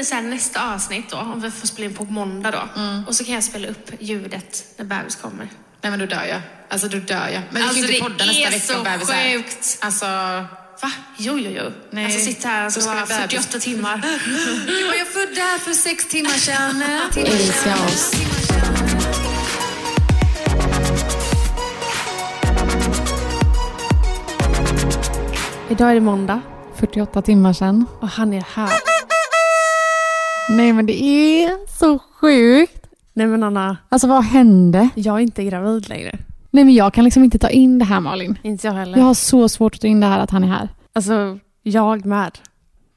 Vi 0.00 0.04
så 0.04 0.14
här, 0.14 0.22
nästa 0.22 0.74
avsnitt 0.74 1.10
då, 1.10 1.16
om 1.16 1.40
vi 1.40 1.50
får 1.50 1.66
spela 1.66 1.88
in 1.88 1.94
på 1.94 2.04
måndag 2.04 2.50
då. 2.50 2.68
Och 3.06 3.14
så 3.14 3.24
kan 3.24 3.34
jag 3.34 3.44
spela 3.44 3.68
upp 3.68 3.90
ljudet 4.00 4.64
när 4.76 4.84
bebis 4.84 5.16
kommer. 5.16 5.48
Nej 5.82 5.90
men 5.90 5.98
då 5.98 6.06
dör 6.06 6.24
jag. 6.24 6.40
Alltså 6.68 6.88
då 6.88 6.98
dör 6.98 7.28
jag. 7.28 7.42
Men 7.50 7.62
vi 7.62 7.68
Alltså, 7.68 7.74
kan 7.74 7.74
ju 7.74 7.80
inte 7.82 7.92
det 7.92 8.00
podda 8.00 8.24
nästa 8.24 8.42
är 8.46 8.50
vecka 8.50 8.66
så 8.72 8.78
om 8.78 8.84
bebisar. 8.84 9.32
sjukt. 9.32 9.78
Alltså, 9.80 10.06
Va? 10.82 10.92
Jo, 11.16 11.38
jo, 11.38 11.50
jo. 11.56 11.72
Nej. 11.90 12.04
Alltså 12.04 12.20
sitta 12.20 12.48
här 12.48 12.66
och 12.66 12.72
Så 12.72 12.80
så 12.80 12.90
vi 12.90 12.96
bebis. 13.00 13.16
48 13.16 13.58
timmar. 13.58 13.96
var 14.88 14.94
jag 14.94 15.06
född 15.08 15.28
där 15.34 15.58
för 15.58 15.72
sex 15.72 16.08
timmar 16.08 16.30
sedan. 16.30 16.82
Älska 17.16 17.74
oss. 17.86 18.12
Idag 25.70 25.90
är 25.90 25.94
det 25.94 26.00
måndag 26.00 26.40
48 26.74 27.22
timmar 27.22 27.52
sedan. 27.52 27.86
och 28.00 28.08
han 28.08 28.32
är 28.32 28.44
här. 28.54 28.89
Nej 30.56 30.72
men 30.72 30.86
det 30.86 31.02
är 31.02 31.78
så 31.78 31.98
sjukt. 31.98 32.86
Nej 33.12 33.26
men 33.26 33.42
Anna, 33.42 33.76
Alltså 33.88 34.08
vad 34.08 34.24
hände? 34.24 34.88
jag 34.94 35.14
är 35.16 35.20
inte 35.20 35.44
gravid 35.44 35.88
längre. 35.88 36.18
Nej 36.50 36.64
men 36.64 36.74
jag 36.74 36.94
kan 36.94 37.04
liksom 37.04 37.24
inte 37.24 37.38
ta 37.38 37.48
in 37.48 37.78
det 37.78 37.84
här 37.84 38.00
Malin. 38.00 38.38
Inte 38.42 38.66
jag 38.66 38.74
heller. 38.74 38.98
Jag 38.98 39.04
har 39.04 39.14
så 39.14 39.48
svårt 39.48 39.74
att 39.74 39.80
ta 39.80 39.86
in 39.86 40.00
det 40.00 40.06
här 40.06 40.18
att 40.18 40.30
han 40.30 40.44
är 40.44 40.48
här. 40.48 40.68
Alltså, 40.92 41.38
jag 41.62 42.06
med. 42.06 42.38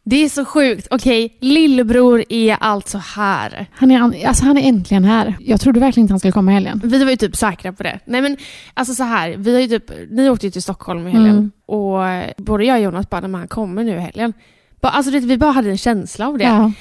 Det 0.05 0.15
är 0.15 0.29
så 0.29 0.45
sjukt. 0.45 0.87
Okej, 0.91 1.37
lillebror 1.39 2.23
är 2.29 2.57
alltså 2.59 2.97
här. 2.97 3.65
Han 3.73 3.91
är, 3.91 3.99
an- 3.99 4.15
alltså 4.25 4.45
han 4.45 4.57
är 4.57 4.67
äntligen 4.69 5.03
här. 5.03 5.35
Jag 5.39 5.61
trodde 5.61 5.79
verkligen 5.79 6.03
inte 6.03 6.13
han 6.13 6.19
skulle 6.19 6.31
komma 6.31 6.51
i 6.51 6.53
helgen. 6.53 6.81
Vi 6.83 7.03
var 7.03 7.11
ju 7.11 7.17
typ 7.17 7.35
säkra 7.35 7.73
på 7.73 7.83
det. 7.83 7.99
Nej 8.05 8.21
men 8.21 8.37
alltså 8.73 8.93
så 8.93 9.03
här, 9.03 9.35
vi 9.37 9.53
har 9.53 9.61
ju 9.61 9.67
typ, 9.67 9.91
ni 10.11 10.29
åkte 10.29 10.45
ju 10.47 10.51
till 10.51 10.61
Stockholm 10.63 11.07
i 11.07 11.11
helgen 11.11 11.29
Mm. 11.37 11.51
och 11.65 12.07
eh, 12.07 12.31
både 12.37 12.65
jag 12.65 12.77
och 12.77 12.83
Jonas 12.83 13.09
bara, 13.09 13.21
men 13.21 13.35
han 13.35 13.47
kommer 13.47 13.83
nu 13.83 13.95
i 13.95 13.99
helgen. 13.99 14.33
Bara, 14.81 14.89
alltså 14.91 15.11
det, 15.11 15.19
vi 15.19 15.37
bara 15.37 15.51
hade 15.51 15.69
en 15.69 15.77
känsla 15.77 16.27
av 16.27 16.37
det. 16.37 16.43
Ja, 16.43 16.71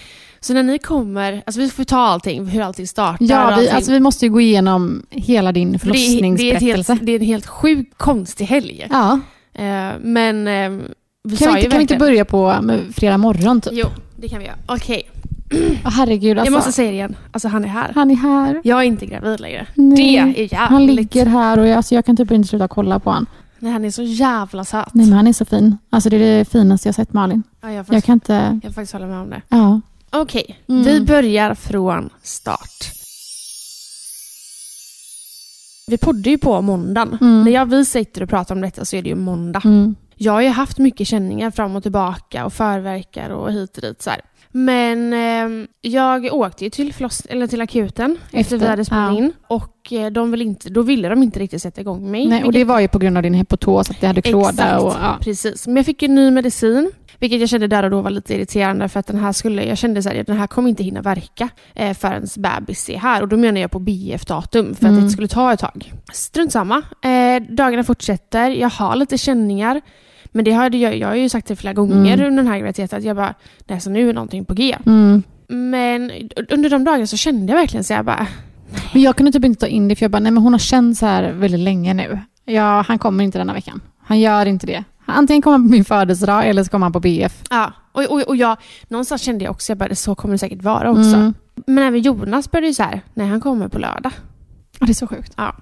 Så 0.42 0.54
när 0.54 0.62
ni 0.62 0.78
kommer, 0.78 1.42
alltså 1.46 1.60
vi 1.60 1.70
får 1.70 1.84
ta 1.84 1.98
allting, 1.98 2.46
hur 2.46 2.62
allting 2.62 2.86
startar 2.86 3.24
ja 3.24 3.46
vi, 3.46 3.52
allting. 3.52 3.68
alltså 3.70 3.92
vi 3.92 4.00
måste 4.00 4.26
ju 4.26 4.32
gå 4.32 4.40
igenom 4.40 5.06
hela 5.10 5.52
din 5.52 5.78
För 5.78 5.86
det, 5.86 5.92
är, 5.92 5.98
det, 5.98 5.98
förlossningsberättelse. 6.08 6.98
det 7.02 7.12
är 7.12 7.16
en 7.20 7.26
helt 7.26 7.46
sjukt 7.46 7.98
konstig 7.98 8.44
helg. 8.44 8.86
Ja, 8.90 9.20
Eh, 9.54 9.90
men 10.00 10.48
eh, 10.48 10.70
vi 11.24 11.36
kan 11.36 11.54
vi, 11.54 11.60
ju 11.60 11.64
inte, 11.64 11.70
kan 11.70 11.78
vi 11.78 11.82
inte 11.82 11.96
börja 11.96 12.24
på 12.24 12.64
fredag 12.94 13.18
morgon 13.18 13.60
typ? 13.60 13.72
Jo, 13.76 13.86
det 14.16 14.28
kan 14.28 14.38
vi 14.38 14.44
göra. 14.44 14.56
Okej, 14.66 15.02
Åh, 15.84 15.90
herregud 15.90 16.38
alltså. 16.38 16.52
jag 16.52 16.58
måste 16.58 16.72
säga 16.72 16.90
det 16.90 16.94
igen. 16.94 17.16
Alltså 17.32 17.48
han 17.48 17.64
är 17.64 17.68
här. 17.68 17.92
Han 17.94 18.10
är 18.10 18.14
här. 18.14 18.60
Jag 18.64 18.78
är 18.78 18.82
inte 18.82 19.06
gravid 19.06 19.40
längre. 19.40 19.66
Nej. 19.74 19.96
Det 19.96 20.18
är 20.18 20.24
jävligt. 20.36 20.52
Han 20.52 20.86
ligger 20.86 21.26
här 21.26 21.58
och 21.58 21.66
jag, 21.66 21.76
alltså, 21.76 21.94
jag 21.94 22.04
kan 22.04 22.16
typ 22.16 22.30
inte 22.30 22.48
sluta 22.48 22.68
kolla 22.68 22.98
på 22.98 23.10
honom. 23.10 23.26
Nej, 23.58 23.72
han 23.72 23.84
är 23.84 23.90
så 23.90 24.02
jävla 24.02 24.64
söt. 24.64 24.94
Nej 24.94 25.06
men 25.06 25.16
han 25.16 25.26
är 25.26 25.32
så 25.32 25.44
fin. 25.44 25.76
Alltså 25.90 26.10
det 26.10 26.16
är 26.16 26.38
det 26.38 26.44
finaste 26.44 26.88
jag 26.88 26.94
sett 26.94 27.12
Malin. 27.12 27.42
Ja, 27.60 27.68
jag, 27.68 27.76
Jag 27.78 27.86
faktiskt, 27.86 28.06
kan 28.06 28.12
inte... 28.14 28.60
jag 28.62 28.74
faktiskt 28.74 28.92
hålla 28.92 29.06
med 29.06 29.18
om 29.20 29.30
det. 29.30 29.42
Ja. 29.48 29.80
Okej, 30.12 30.58
Mm. 30.68 30.82
vi 30.82 31.00
börjar 31.00 31.54
från 31.54 32.10
start. 32.22 32.92
Vi 35.86 35.98
poddar 35.98 36.30
ju 36.30 36.38
på 36.38 36.60
måndagen. 36.60 37.18
Mm. 37.20 37.44
När 37.44 37.52
jag, 37.52 37.66
vi 37.66 37.84
sitter 37.84 38.22
och 38.22 38.28
pratar 38.28 38.54
om 38.54 38.60
detta 38.60 38.84
så 38.84 38.96
är 38.96 39.02
det 39.02 39.08
ju 39.08 39.14
måndag. 39.14 39.62
Mm. 39.64 39.94
Jag 40.16 40.32
har 40.32 40.40
ju 40.40 40.48
haft 40.48 40.78
mycket 40.78 41.06
känningar 41.06 41.50
fram 41.50 41.76
och 41.76 41.82
tillbaka 41.82 42.44
och 42.44 42.52
förverkar 42.52 43.30
och 43.30 43.52
hit 43.52 43.76
och 43.76 43.82
dit. 43.82 44.02
Så 44.02 44.10
här. 44.10 44.20
Men 44.54 45.12
eh, 45.12 45.66
jag 45.80 46.34
åkte 46.34 46.64
ju 46.64 46.70
till, 46.70 46.92
förloss- 46.92 47.26
eller 47.28 47.46
till 47.46 47.60
akuten 47.60 48.16
efter, 48.26 48.38
Efter, 48.38 48.56
vi 48.58 48.66
hade 48.66 48.84
spelat 48.84 49.12
ja. 49.12 49.18
in. 49.18 49.32
Och 49.48 49.92
eh, 49.92 50.10
de 50.10 50.30
vill 50.30 50.42
inte, 50.42 50.70
då 50.70 50.82
ville 50.82 51.08
de 51.08 51.22
inte 51.22 51.40
riktigt 51.40 51.62
sätta 51.62 51.80
igång 51.80 52.10
mig. 52.10 52.26
Nej, 52.26 52.44
och 52.44 52.52
det 52.52 52.64
var 52.64 52.80
ju 52.80 52.88
på 52.88 52.98
grund 52.98 53.16
av 53.16 53.22
din 53.22 53.34
hepatos, 53.34 53.90
att 53.90 54.00
det 54.00 54.06
hade 54.06 54.22
klåda 54.22 54.48
Exakt, 54.50 54.82
och... 54.82 54.92
Ja. 55.02 55.18
precis. 55.20 55.66
Men 55.66 55.76
jag 55.76 55.86
fick 55.86 56.02
ju 56.02 56.08
ny 56.08 56.30
medicin, 56.30 56.90
vilket 57.22 57.40
jag 57.40 57.48
kände 57.48 57.66
där 57.66 57.82
och 57.82 57.90
då 57.90 58.00
var 58.00 58.10
lite 58.10 58.34
irriterande 58.34 58.88
för 58.88 59.00
att 59.00 59.06
den 59.06 59.18
här 59.18 59.32
skulle, 59.32 59.64
jag 59.64 59.78
kände 59.78 60.02
så 60.02 60.08
här, 60.08 60.24
den 60.24 60.36
här 60.36 60.46
kommer 60.46 60.68
inte 60.68 60.82
hinna 60.82 61.02
verka 61.02 61.48
eh, 61.74 61.94
förrän 61.94 62.26
bebis 62.36 62.90
är 62.90 62.98
här. 62.98 63.22
Och 63.22 63.28
då 63.28 63.36
menar 63.36 63.60
jag 63.60 63.70
på 63.70 63.78
BF-datum 63.78 64.74
för 64.74 64.86
att 64.86 64.92
Mm. 64.92 65.04
det 65.04 65.10
skulle 65.10 65.28
ta 65.28 65.52
ett 65.52 65.60
tag. 65.60 65.92
Strunt 66.12 66.52
samma. 66.52 66.76
Eh, 67.04 67.42
dagarna 67.48 67.84
fortsätter, 67.84 68.50
jag 68.50 68.68
har 68.70 68.96
lite 68.96 69.18
känningar. 69.18 69.80
Men 70.32 70.44
det 70.44 70.52
hade 70.52 70.78
jag, 70.78 70.96
jag 70.96 71.08
har 71.08 71.14
ju 71.14 71.28
sagt 71.28 71.46
det 71.48 71.56
flera 71.56 71.74
gånger 71.74 71.94
Mm. 72.14 72.26
under 72.26 72.42
den 72.42 72.46
här 72.46 72.58
graviditeten 72.58 72.98
att 72.98 73.04
jag 73.04 73.16
bara, 73.16 73.34
nej 73.66 73.80
så 73.80 73.90
nu 73.90 74.08
är 74.10 74.14
någonting 74.14 74.44
på 74.44 74.54
G. 74.54 74.76
Mm. 74.86 75.22
Men 75.48 76.10
under 76.50 76.70
de 76.70 76.84
dagarna 76.84 77.06
så 77.06 77.16
kände 77.16 77.52
jag 77.52 77.58
verkligen 77.60 77.84
så 77.84 77.92
jag 77.92 78.04
bara, 78.04 78.26
Men 78.92 79.02
jag 79.02 79.16
kunde 79.16 79.32
typ 79.32 79.44
inte 79.44 79.60
ta 79.60 79.66
in 79.66 79.88
det 79.88 79.96
för 79.96 80.04
jag 80.04 80.10
bara, 80.10 80.18
nej 80.20 80.32
men 80.32 80.42
hon 80.42 80.52
har 80.54 80.58
känt 80.58 80.98
så 80.98 81.06
här 81.06 81.32
väldigt 81.32 81.60
länge 81.60 81.94
nu. 81.94 82.18
Ja, 82.44 82.84
han 82.88 82.98
kommer 82.98 83.24
inte 83.24 83.38
denna 83.38 83.52
veckan. 83.54 83.80
Han 84.04 84.20
gör 84.20 84.46
inte 84.46 84.66
det. 84.66 84.84
Antingen 85.12 85.42
kommer 85.42 85.58
han 85.58 85.66
på 85.68 85.72
min 85.72 85.84
födelsedag 85.84 86.48
eller 86.48 86.64
så 86.64 86.70
kommer 86.70 86.84
han 86.84 86.92
på 86.92 87.00
BF. 87.00 87.42
ja. 87.50 87.72
Och, 87.94 88.02
och, 88.04 88.20
och 88.22 88.36
jag, 88.36 88.56
någonstans 88.88 89.22
kände 89.22 89.44
jag 89.44 89.50
också, 89.50 89.70
jag 89.70 89.78
bara, 89.78 89.94
så 89.94 90.14
kommer 90.14 90.34
det 90.34 90.38
säkert 90.38 90.62
vara 90.62 90.90
också. 90.90 91.14
Mm. 91.16 91.34
Men 91.66 91.84
även 91.84 92.00
Jonas 92.00 92.50
började 92.50 92.66
ju 92.66 92.74
så 92.74 92.82
här, 92.82 93.00
nej 93.14 93.28
han 93.28 93.40
kommer 93.40 93.68
på 93.68 93.78
lördag. 93.78 94.12
Ja, 94.78 94.86
det 94.86 94.92
är 94.92 94.94
så 94.94 95.06
sjukt. 95.06 95.32
Ja. 95.36 95.56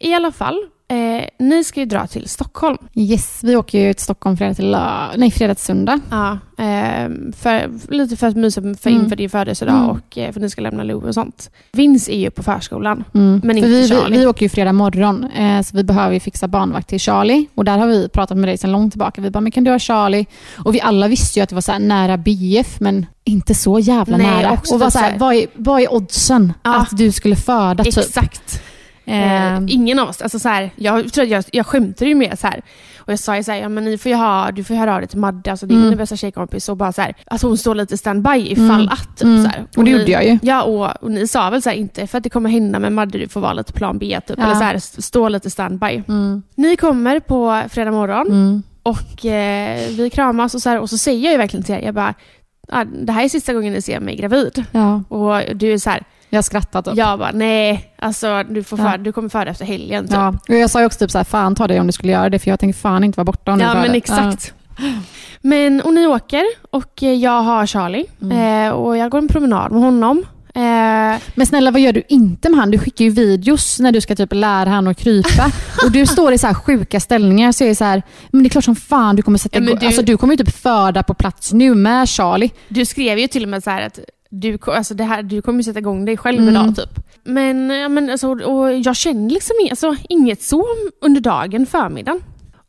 I 0.00 0.14
alla 0.14 0.32
fall, 0.32 0.58
eh, 0.90 1.24
ni 1.38 1.64
ska 1.64 1.80
ju 1.80 1.86
dra 1.86 2.06
till 2.06 2.28
Stockholm. 2.28 2.78
Yes, 2.94 3.40
vi 3.42 3.56
åker 3.56 3.78
ju 3.86 3.92
till 3.92 4.04
Stockholm 4.04 4.36
fredag 4.36 4.54
till 4.54 4.76
nej, 5.16 5.30
fredag 5.30 5.54
till 5.54 5.64
söndag. 5.64 6.00
Ja, 6.10 6.32
eh, 6.64 7.08
för, 7.36 7.70
lite 7.94 8.16
för 8.16 8.26
att 8.26 8.36
mysa 8.36 8.60
för 8.60 8.90
Mm. 8.90 9.02
inför 9.02 9.16
din 9.16 9.30
födelsedag 9.30 9.74
Mm. 9.76 9.90
och 9.90 10.18
eh, 10.18 10.32
för 10.32 10.40
att 10.40 10.42
ni 10.42 10.50
ska 10.50 10.62
lämna 10.62 10.82
Lou 10.82 11.08
och 11.08 11.14
sånt. 11.14 11.50
Vince 11.72 12.12
är 12.12 12.18
ju 12.18 12.30
på 12.30 12.42
förskolan. 12.42 13.04
Mm. 13.14 13.30
Men 13.32 13.40
För 13.42 13.56
inte 13.56 13.68
vi, 13.68 13.80
vi, 13.82 13.88
Charlie. 13.88 14.18
vi 14.18 14.26
åker 14.26 14.42
ju 14.42 14.48
fredag 14.48 14.72
morgon, 14.72 15.24
eh, 15.24 15.62
så 15.62 15.76
vi 15.76 15.84
behöver 15.84 16.14
ju 16.14 16.20
fixa 16.20 16.48
barnvakt 16.48 16.88
till 16.88 17.00
Charlie. 17.00 17.46
Och 17.54 17.64
där 17.64 17.78
har 17.78 17.86
vi 17.86 18.08
pratat 18.08 18.36
med 18.38 18.48
dig 18.48 18.58
sedan 18.58 18.72
långt 18.72 18.92
tillbaka. 18.92 19.20
Vi 19.20 19.30
bara, 19.30 19.40
men 19.40 19.52
kan 19.52 19.64
du 19.64 19.70
ha 19.70 19.78
Charlie? 19.78 20.26
Och 20.56 20.74
vi 20.74 20.80
alla 20.80 21.08
visste 21.08 21.38
ju 21.38 21.42
att 21.42 21.48
det 21.48 21.54
var 21.54 21.62
så 21.62 21.78
nära 21.78 22.16
BF, 22.16 22.80
men 22.80 23.06
inte 23.24 23.54
så 23.54 23.78
jävla 23.78 24.16
Nej, 24.16 24.26
nära. 24.26 24.52
också 24.52 24.74
Och 24.74 24.80
var 24.80 24.86
typ 24.86 24.92
så 24.92 24.98
här, 24.98 25.18
vad, 25.18 25.34
är, 25.34 25.46
vad 25.54 25.80
är 25.80 25.92
oddsen 25.92 26.52
Ja. 26.62 26.76
att 26.80 26.88
du 26.98 27.12
skulle 27.12 27.36
föda? 27.36 27.84
Typ? 27.84 27.94
Exakt. 29.10 29.70
Eh, 29.70 29.74
ingen 29.74 29.98
av 29.98 30.08
oss. 30.08 30.22
Alltså 30.22 30.38
så 30.38 30.48
här, 30.48 30.70
jag, 30.76 31.12
tror 31.12 31.24
att 31.24 31.30
jag, 31.30 31.44
jag 31.52 31.66
skämtade 31.66 32.08
ju 32.08 32.14
med 32.14 32.38
så 32.38 32.46
här. 32.46 32.62
Och 32.98 33.12
jag 33.12 33.18
sa 33.18 33.36
ju 33.36 33.42
så 33.44 33.52
här, 33.52 33.58
ja, 33.58 33.68
men 33.68 33.84
ni 33.84 33.98
får 33.98 34.14
ha, 34.14 34.50
du 34.50 34.64
får 34.64 34.74
höra 34.74 34.94
av 34.94 35.00
dig 35.00 35.08
till 35.08 35.18
Madde, 35.18 35.50
alltså 35.50 35.66
din 35.66 35.82
Mm. 35.84 35.98
bästa 35.98 36.16
tjejkompis. 36.16 36.68
Och 36.68 36.76
bara 36.76 36.92
så 36.92 37.02
här, 37.02 37.14
alltså 37.26 37.46
hon 37.46 37.58
står 37.58 37.74
lite 37.74 37.98
standby 37.98 38.30
ifall 38.50 38.64
Mm. 38.70 38.88
att. 38.88 39.16
Typ, 39.16 39.22
Mm. 39.22 39.44
så 39.44 39.48
här. 39.50 39.60
Och 39.76 39.84
det 39.84 39.90
ni, 39.92 39.98
gjorde 39.98 40.10
jag 40.10 40.24
ju. 40.26 40.38
Ja, 40.42 40.62
och, 40.62 41.02
och 41.02 41.10
ni 41.10 41.26
sa 41.26 41.50
väl 41.50 41.62
så 41.62 41.70
här, 41.70 41.76
inte 41.76 42.06
för 42.06 42.18
att 42.18 42.24
det 42.24 42.30
kommer 42.30 42.50
hända, 42.50 42.78
men 42.78 42.94
Madde 42.94 43.18
du 43.18 43.28
får 43.28 43.40
vara 43.40 43.52
lite 43.52 43.72
plan 43.72 43.98
B, 43.98 44.20
typ. 44.26 44.38
Ja. 44.38 44.44
Eller 44.44 44.54
så 44.54 44.64
här, 44.64 44.78
stå 45.02 45.28
lite 45.28 45.50
standby. 45.50 46.02
Mm. 46.08 46.42
Ni 46.54 46.76
kommer 46.76 47.20
på 47.20 47.62
fredag 47.70 47.90
morgon 47.90 48.26
Mm. 48.26 48.62
och 48.82 49.26
eh, 49.26 49.88
vi 49.90 50.10
kramas 50.10 50.54
och 50.54 50.62
så, 50.62 50.68
här, 50.70 50.78
och 50.78 50.90
så 50.90 50.98
säger 50.98 51.20
jag 51.24 51.32
ju 51.32 51.38
verkligen 51.38 51.64
till 51.64 51.74
er, 51.74 51.80
jag 51.80 51.94
bara, 51.94 52.14
ah, 52.72 52.84
det 52.84 53.12
här 53.12 53.24
är 53.24 53.28
sista 53.28 53.52
gången 53.54 53.72
ni 53.72 53.82
ser 53.82 54.00
mig 54.00 54.16
gravid. 54.16 54.64
Ja, 54.72 55.02
Och 55.08 55.56
du 55.56 55.72
är 55.72 55.78
så 55.78 55.90
här, 55.90 56.02
jag 56.28 56.44
skrattade. 56.44 56.90
Typ. 56.90 56.98
jag 56.98 57.18
bara, 57.18 57.30
nej, 57.32 57.92
alltså 57.98 58.42
du, 58.48 58.62
får 58.64 58.78
Ja. 58.78 58.84
föda, 58.84 58.96
du 59.02 59.12
kommer 59.12 59.28
föda 59.28 59.50
efter 59.50 59.64
helgen. 59.64 60.04
Typ. 60.04 60.12
Ja. 60.14 60.34
Och 60.48 60.54
jag 60.54 60.70
sa 60.70 60.80
ju 60.80 60.86
också 60.86 60.98
typ 60.98 61.10
så 61.10 61.18
här, 61.18 61.24
fan 61.24 61.54
ta 61.54 61.66
dig 61.68 61.80
om 61.80 61.86
du 61.86 61.92
skulle 61.92 62.12
göra 62.12 62.28
det, 62.28 62.38
för 62.38 62.50
jag 62.50 62.60
tänker 62.60 62.78
fan 62.78 63.04
inte 63.04 63.16
vara 63.16 63.24
borta 63.24 63.52
om 63.52 63.58
du 63.58 63.64
Ja, 63.64 63.74
men 63.74 63.94
exakt. 63.94 64.54
Men, 65.40 65.80
och 65.80 65.94
ni 65.94 66.06
åker 66.06 66.44
och 66.70 67.02
jag 67.02 67.42
har 67.42 67.66
Charlie 67.66 68.06
Mm. 68.22 68.66
eh, 68.68 68.72
och 68.72 68.96
jag 68.96 69.10
går 69.10 69.18
en 69.18 69.28
promenad 69.28 69.72
med 69.72 69.80
honom. 69.82 70.24
Eh, 70.54 71.20
Men 71.34 71.46
snälla, 71.46 71.70
vad 71.70 71.80
gör 71.80 71.92
du 71.92 72.02
inte 72.08 72.48
med 72.48 72.60
han? 72.60 72.70
Du 72.70 72.78
skickar 72.78 73.04
ju 73.04 73.10
videos 73.10 73.80
när 73.80 73.92
du 73.92 74.00
ska 74.00 74.16
typ 74.16 74.32
lära 74.32 74.68
han 74.70 74.88
att 74.88 74.98
krypa. 74.98 75.52
och 75.84 75.92
du 75.92 76.06
står 76.06 76.32
i 76.32 76.38
så 76.38 76.46
här 76.46 76.54
sjuka 76.54 77.00
ställningar. 77.00 77.52
Så 77.52 77.64
är 77.64 77.68
det 77.68 77.74
så 77.74 77.84
här, 77.84 78.02
men 78.30 78.42
det 78.42 78.46
är 78.46 78.50
klart 78.50 78.64
som 78.64 78.76
fan 78.76 79.16
du 79.16 79.22
kommer 79.22 79.38
sätta 79.38 79.58
Ja, 79.58 79.74
du- 79.80 79.86
Alltså, 79.86 80.02
du 80.02 80.16
kommer 80.16 80.34
ju 80.36 80.44
typ 80.44 80.54
föda 80.56 81.02
på 81.02 81.14
plats 81.14 81.52
nu 81.52 81.74
med 81.74 82.08
Charlie. 82.08 82.50
du 82.68 82.84
skrev 82.86 83.18
ju 83.18 83.26
till 83.28 83.42
och 83.42 83.48
med 83.48 83.62
så 83.64 83.70
att 83.70 83.98
du, 84.30 84.58
alltså 84.66 84.94
det 84.94 85.04
här, 85.04 85.22
du 85.22 85.42
kommer 85.42 85.62
sätta 85.62 85.78
igång 85.78 86.04
dig 86.04 86.16
själv 86.16 86.38
Mm. 86.38 86.54
idag 86.54 86.76
typ. 86.76 87.04
Men, 87.24 87.66
men 87.66 88.10
alltså, 88.10 88.28
och 88.28 88.72
jag 88.74 88.96
känner 88.96 89.30
liksom 89.30 89.56
alltså, 89.70 89.96
inget 90.08 90.42
så 90.42 90.66
under 91.04 91.20
dagen, 91.20 91.66
förmiddagen. 91.66 92.20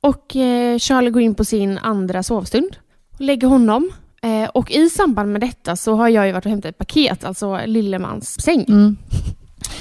Och 0.02 0.36
eh, 0.36 0.78
Charlie 0.78 1.10
går 1.10 1.22
in 1.22 1.36
på 1.36 1.46
sin 1.46 1.78
andra 1.78 2.24
sovstund. 2.24 2.76
Lägger 3.20 3.48
honom. 3.48 3.92
Eh, 4.24 4.50
och 4.50 4.72
i 4.72 4.90
samband 4.90 5.32
med 5.32 5.42
detta 5.42 5.76
så 5.76 5.96
har 5.96 6.08
jag 6.10 6.28
ju 6.28 6.32
varit 6.34 6.46
och 6.46 6.50
hämtat 6.52 6.70
ett 6.70 6.78
paket, 6.78 7.24
alltså 7.24 7.60
Lillemans 7.66 8.42
säng. 8.42 8.66
Mm. 8.68 8.98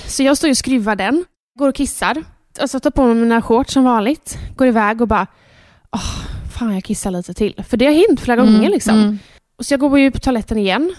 Så 0.06 0.22
jag 0.22 0.36
står 0.36 0.48
ju 0.48 0.52
och 0.52 0.56
skruvar 0.56 0.96
den, 0.96 1.24
går 1.58 1.68
och 1.68 1.74
kissar. 1.74 2.24
Alltså 2.60 2.80
tar 2.80 2.90
på 2.90 3.06
mig 3.06 3.14
mina 3.14 3.42
shorts 3.42 3.72
som 3.74 3.84
vanligt, 3.84 4.38
går 4.56 4.66
iväg 4.68 5.00
och 5.00 5.08
bara 5.08 5.26
Åh, 5.92 6.20
fan 6.58 6.74
jag 6.74 6.84
kissar 6.84 7.10
lite 7.10 7.34
till. 7.34 7.64
För 7.68 7.76
det 7.76 7.86
har 7.86 7.92
hänt 8.08 8.20
flera 8.20 8.36
gånger 8.36 8.58
Mm, 8.58 8.70
liksom. 8.72 8.94
mm. 8.98 9.18
Och 9.58 9.66
så 9.66 9.72
jag 9.72 9.80
går 9.80 9.98
ju 9.98 10.10
på 10.10 10.18
toaletten 10.18 10.58
igen 10.58 10.94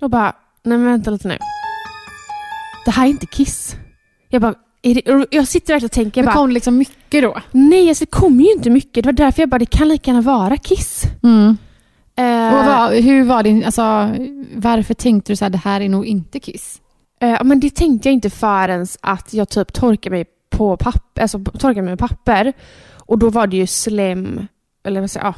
och 0.00 0.10
bara, 0.10 0.32
nej 0.64 0.78
men 0.78 0.84
vänta 0.86 1.10
lite 1.10 1.28
nu. 1.28 1.38
Det 2.84 2.90
här 2.90 3.04
är 3.06 3.10
inte 3.10 3.26
kiss. 3.26 3.76
Jag 4.28 4.42
bara, 4.42 4.54
det, 4.82 5.02
jag 5.30 5.48
sitter 5.48 5.74
verkligen 5.74 5.84
och 5.88 5.92
tänker, 5.92 6.20
Men 6.22 6.26
bara, 6.26 6.34
kom 6.34 6.48
det 6.48 6.54
liksom 6.54 6.78
mycket 6.78 7.22
då? 7.22 7.40
nej 7.52 7.88
alltså, 7.88 8.02
det 8.04 8.10
kommer 8.10 8.44
ju 8.44 8.52
inte 8.52 8.70
mycket. 8.70 8.94
Det 9.04 9.08
var 9.08 9.12
därför 9.12 9.42
jag 9.42 9.48
bara, 9.48 9.58
det 9.58 9.66
kan 9.66 9.88
lika 9.88 10.10
gärna 10.10 10.20
vara 10.20 10.56
kiss. 10.56 11.02
Mm. 11.22 11.56
Eh, 12.16 12.54
Och 12.58 12.64
vad, 12.66 12.92
hur 12.92 13.24
var 13.24 13.42
din, 13.42 13.64
alltså, 13.64 13.82
varför 14.54 14.94
tänkte 14.94 15.32
du 15.32 15.36
så 15.36 15.44
här, 15.44 15.50
det 15.50 15.58
här 15.58 15.80
är 15.80 15.88
nog 15.88 16.06
inte 16.06 16.40
kiss? 16.40 16.80
eh, 17.20 17.44
men 17.44 17.60
det 17.60 17.74
tänkte 17.74 18.08
jag 18.08 18.14
inte 18.14 18.30
förrän 18.30 18.86
att 19.00 19.34
jag 19.34 19.48
typ 19.48 19.72
torkade 19.72 20.16
mig 20.16 20.24
på 20.50 20.76
papper, 20.76 21.22
alltså 21.22 21.38
torkade 21.38 21.82
mig 21.82 21.90
med 21.92 21.98
papper. 21.98 22.52
Och 22.94 23.18
då 23.18 23.30
var 23.30 23.46
det 23.46 23.56
ju 23.56 23.66
slem, 23.66 24.46
eller 24.84 25.00
vad 25.00 25.10
säger 25.10 25.26
jag, 25.26 25.34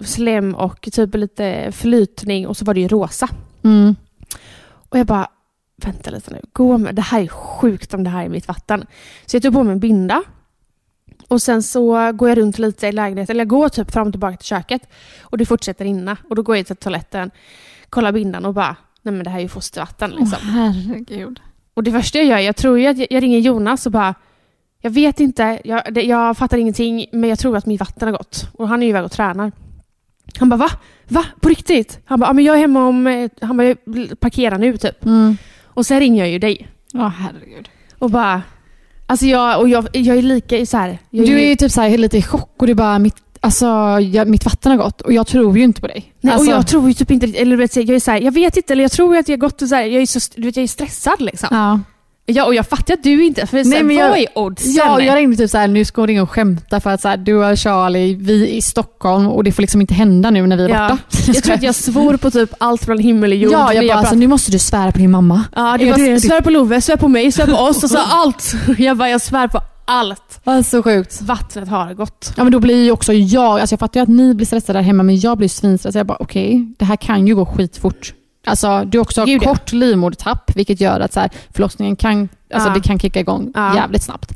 ja, 0.00 0.06
slem 0.06 0.54
och 0.54 0.88
typ 0.92 1.14
lite 1.14 1.72
flytning 1.72 2.46
och 2.46 2.56
så 2.56 2.64
var 2.64 2.74
det 2.74 2.80
ju 2.80 2.88
rosa. 2.88 3.28
Mm. 3.64 3.96
Och 4.88 4.98
jag 4.98 5.06
bara, 5.06 5.28
vänta 5.76 6.10
lite 6.10 6.30
nu, 6.30 6.40
gå 6.52 6.78
med, 6.78 6.94
det 6.94 7.02
här 7.02 7.20
är 7.22 7.28
sjukt 7.28 7.94
om 7.94 8.04
det 8.04 8.10
här 8.10 8.24
är 8.24 8.28
mitt 8.28 8.48
vatten. 8.48 8.86
Så 9.26 9.36
jag 9.36 9.42
tog 9.42 9.54
på 9.54 9.62
mig 9.62 9.72
en 9.72 9.80
binda. 9.80 10.22
Och 11.28 11.42
sen 11.42 11.62
så 11.62 12.12
går 12.12 12.28
jag 12.28 12.38
runt 12.38 12.58
lite 12.58 12.86
i 12.86 12.92
lägenheten, 12.92 13.34
eller 13.34 13.40
jag 13.40 13.48
går 13.48 13.68
typ 13.68 13.90
fram 13.90 14.06
och 14.06 14.12
tillbaka 14.12 14.36
till 14.36 14.46
köket. 14.46 14.82
Och 15.22 15.38
det 15.38 15.46
fortsätter 15.46 15.84
rinna. 15.84 16.16
Och 16.28 16.36
då 16.36 16.42
går 16.42 16.56
jag 16.56 16.66
till 16.66 16.76
toaletten, 16.76 17.30
kollar 17.90 18.12
bindan 18.12 18.44
och 18.44 18.54
bara, 18.54 18.76
nej 19.02 19.14
men 19.14 19.24
det 19.24 19.30
här 19.30 19.38
är 19.38 19.42
ju 19.42 19.48
fostervatten 19.48 20.10
liksom. 20.10 20.38
Åh, 20.42 20.50
herregud. 20.50 21.40
Och 21.74 21.82
det 21.82 21.92
första 21.92 22.18
jag 22.18 22.26
gör, 22.26 22.38
jag 22.38 22.56
tror 22.56 22.78
ju 22.78 22.86
att 22.86 22.98
jag, 22.98 23.06
jag 23.10 23.22
ringer 23.22 23.38
Jonas 23.38 23.86
och 23.86 23.92
bara, 23.92 24.14
jag 24.80 24.90
vet 24.90 25.20
inte, 25.20 25.60
jag, 25.64 25.94
det, 25.94 26.02
jag 26.02 26.36
fattar 26.36 26.58
ingenting, 26.58 27.06
men 27.12 27.30
jag 27.30 27.38
tror 27.38 27.56
att 27.56 27.66
mitt 27.66 27.80
vatten 27.80 28.08
har 28.08 28.16
gått. 28.16 28.48
Och 28.52 28.68
han 28.68 28.82
är 28.82 28.86
ju 28.86 28.90
iväg 28.90 29.04
och 29.04 29.12
tränar. 29.12 29.52
Han 30.38 30.48
bara, 30.48 30.56
va? 30.56 30.70
Va? 31.08 31.24
På 31.40 31.48
riktigt? 31.48 32.00
Han 32.04 32.20
bara, 32.20 32.26
ja, 32.26 32.32
men 32.32 32.44
jag 32.44 32.56
är 32.56 32.60
hemma 32.60 32.86
om, 32.86 33.06
eh, 33.06 33.30
han 33.40 33.56
bara, 33.56 33.66
jag 33.66 33.76
parkerar 34.20 34.58
nu 34.58 34.76
typ. 34.76 35.04
Mm. 35.04 35.36
Och 35.64 35.86
sen 35.86 36.00
ringer 36.00 36.22
jag 36.22 36.32
ju 36.32 36.38
dig. 36.38 36.68
Ja, 36.92 37.06
herregud. 37.06 37.68
Och 37.98 38.10
bara, 38.10 38.42
alltså 39.06 39.26
jag, 39.26 39.60
och 39.60 39.68
jag, 39.68 39.88
jag 39.92 40.18
är 40.18 40.22
lika 40.22 40.66
så 40.66 40.76
här. 40.76 40.98
Jag 41.10 41.26
Du 41.26 41.40
är 41.40 41.48
ju 41.48 41.56
typ 41.56 41.72
så 41.72 41.80
här 41.80 41.98
lite 41.98 42.18
i 42.18 42.22
chock 42.22 42.54
och 42.58 42.66
du 42.66 42.74
bara, 42.74 42.98
mitt, 42.98 43.16
alltså, 43.40 43.66
jag, 44.00 44.28
mitt 44.28 44.44
vatten 44.44 44.72
har 44.72 44.78
gått 44.78 45.00
och 45.00 45.12
jag 45.12 45.26
tror 45.26 45.58
ju 45.58 45.64
inte 45.64 45.80
på 45.80 45.86
dig. 45.86 46.12
Nej, 46.20 46.34
alltså, 46.34 46.50
och 46.50 46.56
jag 46.56 46.66
tror 46.66 46.88
ju 46.88 46.94
typ 46.94 47.10
inte, 47.10 47.26
eller 47.26 47.50
du 47.50 47.56
vet, 47.56 47.76
jag 47.76 47.90
är 47.90 48.00
så 48.00 48.10
här, 48.10 48.20
jag 48.20 48.32
vet 48.32 48.56
inte, 48.56 48.72
eller 48.72 48.82
jag 48.84 48.92
tror 48.92 49.16
att 49.16 49.28
jag 49.28 49.36
har 49.36 49.40
gått 49.40 49.62
och 49.62 49.68
så 49.68 49.74
här, 49.74 49.84
jag 49.84 50.02
är 50.02 50.06
så, 50.06 50.20
du 50.36 50.42
vet, 50.42 50.56
jag 50.56 50.62
är 50.64 50.68
stressad 50.68 51.20
liksom. 51.20 51.48
ja. 51.50 51.80
Ja, 52.26 52.44
och 52.44 52.54
jag 52.54 52.66
fattar 52.66 52.94
att 52.94 53.02
du 53.02 53.24
inte, 53.24 53.46
för 53.46 53.56
Nej, 53.64 53.76
här, 53.78 53.84
men 53.84 53.96
vad 53.96 54.06
jag- 54.06 54.18
är 54.18 54.38
oddsen? 54.38 54.72
Ja, 54.72 55.00
jag 55.00 55.16
ringde 55.16 55.36
typ 55.36 55.50
så 55.50 55.58
här, 55.58 55.68
nu 55.68 55.84
ska 55.84 56.00
hon 56.02 56.08
ringa 56.08 56.22
och 56.22 56.30
skämta 56.30 56.80
för 56.80 56.90
att 56.90 57.00
så 57.00 57.08
här, 57.08 57.16
du 57.16 57.34
och 57.34 57.58
Charlie, 57.58 58.14
vi 58.14 58.42
är 58.42 58.46
i 58.46 58.62
Stockholm 58.62 59.26
och 59.26 59.44
det 59.44 59.52
får 59.52 59.62
liksom 59.62 59.80
inte 59.80 59.94
hända 59.94 60.30
nu 60.30 60.46
när 60.46 60.56
vi 60.56 60.64
är 60.64 60.68
Ja. 60.68 60.88
borta. 60.88 61.02
Jag 61.26 61.44
tror 61.44 61.54
att 61.54 61.62
jag 61.62 61.74
svor 61.84 62.16
på 62.16 62.30
typ 62.30 62.50
allt 62.58 62.84
från 62.84 62.98
himmel 62.98 63.30
och 63.32 63.36
jord. 63.38 63.52
Ja, 63.52 63.72
jag 63.74 63.80
men 63.84 63.88
bara, 63.88 63.98
alltså, 63.98 64.14
nu 64.14 64.26
måste 64.26 64.50
du 64.52 64.58
svära 64.58 64.92
på 64.92 64.98
din 64.98 65.10
mamma. 65.10 65.44
Ja, 65.56 65.76
det 65.78 65.88
Är 65.88 65.90
var 65.90 65.98
det- 65.98 66.20
svär 66.20 66.40
på 66.40 66.50
Love, 66.50 66.80
svär 66.80 66.96
på 66.96 67.08
mig, 67.08 67.32
svär 67.32 67.46
på 67.46 67.56
oss 67.56 67.84
och 67.84 67.90
så 67.90 67.98
allt. 67.98 68.52
Jag 68.78 68.96
bara, 68.96 69.08
jag 69.10 69.20
svär 69.20 69.48
på 69.48 69.60
allt. 69.86 70.40
Alltså 70.44 70.82
sjukt. 70.82 71.22
Vattnet 71.22 71.68
har 71.68 71.94
gått. 71.94 72.32
Ja 72.36 72.42
men 72.44 72.52
då 72.52 72.60
blir 72.60 72.84
ju 72.84 72.90
också 72.90 73.12
jag, 73.12 73.60
alltså 73.60 73.72
jag 73.72 73.80
fattar 73.80 74.00
ju 74.00 74.02
att 74.02 74.08
ni 74.08 74.34
blir 74.34 74.46
stressade 74.46 74.78
där 74.78 74.84
hemma 74.84 75.02
men 75.02 75.20
jag 75.20 75.38
blir 75.38 75.48
svinstressad. 75.48 76.00
Jag 76.00 76.06
bara 76.06 76.18
okej, 76.20 76.74
det 76.78 76.84
här 76.84 76.96
kan 76.96 77.26
ju 77.26 77.34
gå 77.34 77.46
skitfort. 77.46 78.14
Alltså 78.44 78.84
du 78.84 78.98
också 78.98 79.20
har 79.20 79.26
Gud, 79.26 79.42
ja. 79.42 79.48
kort 79.48 79.72
livmodertapp 79.72 80.50
vilket 80.56 80.80
gör 80.80 81.00
att 81.00 81.12
så 81.12 81.20
här, 81.20 81.30
förlossningen 81.54 81.96
kan, 81.96 82.28
alltså 82.54 82.68
Ja. 82.68 82.74
det 82.74 82.80
kan 82.80 82.98
kicka 82.98 83.20
igång 83.20 83.52
Ja. 83.54 83.74
jävligt 83.76 84.02
snabbt. 84.02 84.32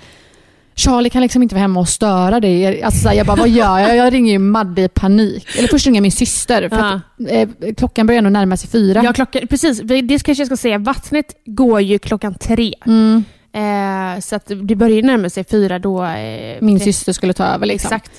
Charlie 0.75 1.11
kan 1.11 1.23
liksom 1.23 1.43
inte 1.43 1.55
vara 1.55 1.63
hemma 1.63 1.81
och 1.81 1.89
störa 1.89 2.41
dig. 2.41 2.83
Alltså 2.83 3.09
här, 3.09 3.15
jag 3.17 3.27
bara, 3.27 3.37
vad 3.37 3.49
gör 3.49 3.79
jag? 3.79 3.97
Jag 3.97 4.13
ringer 4.13 4.33
ju 4.33 4.39
Madde 4.39 4.83
i 4.83 4.89
panik. 4.89 5.47
Eller 5.59 5.69
först 5.69 5.87
ringer 5.87 5.97
jag 5.99 6.03
min 6.03 6.13
syster. 6.13 6.69
För 6.69 6.77
att, 6.77 7.01
eh, 7.29 7.75
klockan 7.77 8.07
börjar 8.07 8.23
nog 8.23 8.33
närma 8.33 8.57
sig 8.57 8.71
fyra. 8.71 9.03
Ja, 9.05 9.13
klockan, 9.13 9.47
precis. 9.51 9.81
Det 9.85 10.19
kanske 10.25 10.41
jag 10.41 10.47
ska 10.47 10.57
säga. 10.57 10.79
Vattnet 10.79 11.27
går 11.47 11.81
ju 11.81 11.99
klockan 11.99 12.35
tre. 12.35 12.75
Mm, 12.87 13.25
Eh, 13.53 14.21
så 14.21 14.37
att 14.37 14.51
det 14.63 14.77
börjar 14.77 15.03
närma 15.03 15.31
sig 15.31 15.45
fyra 15.45 15.79
då. 15.79 16.05
Eh, 16.05 16.57
min 16.61 16.81
syster 16.81 17.13
skulle 17.13 17.33
ta 17.33 17.45
över. 17.45 17.67
Liksom. 17.67 17.87
Exakt. 17.97 18.11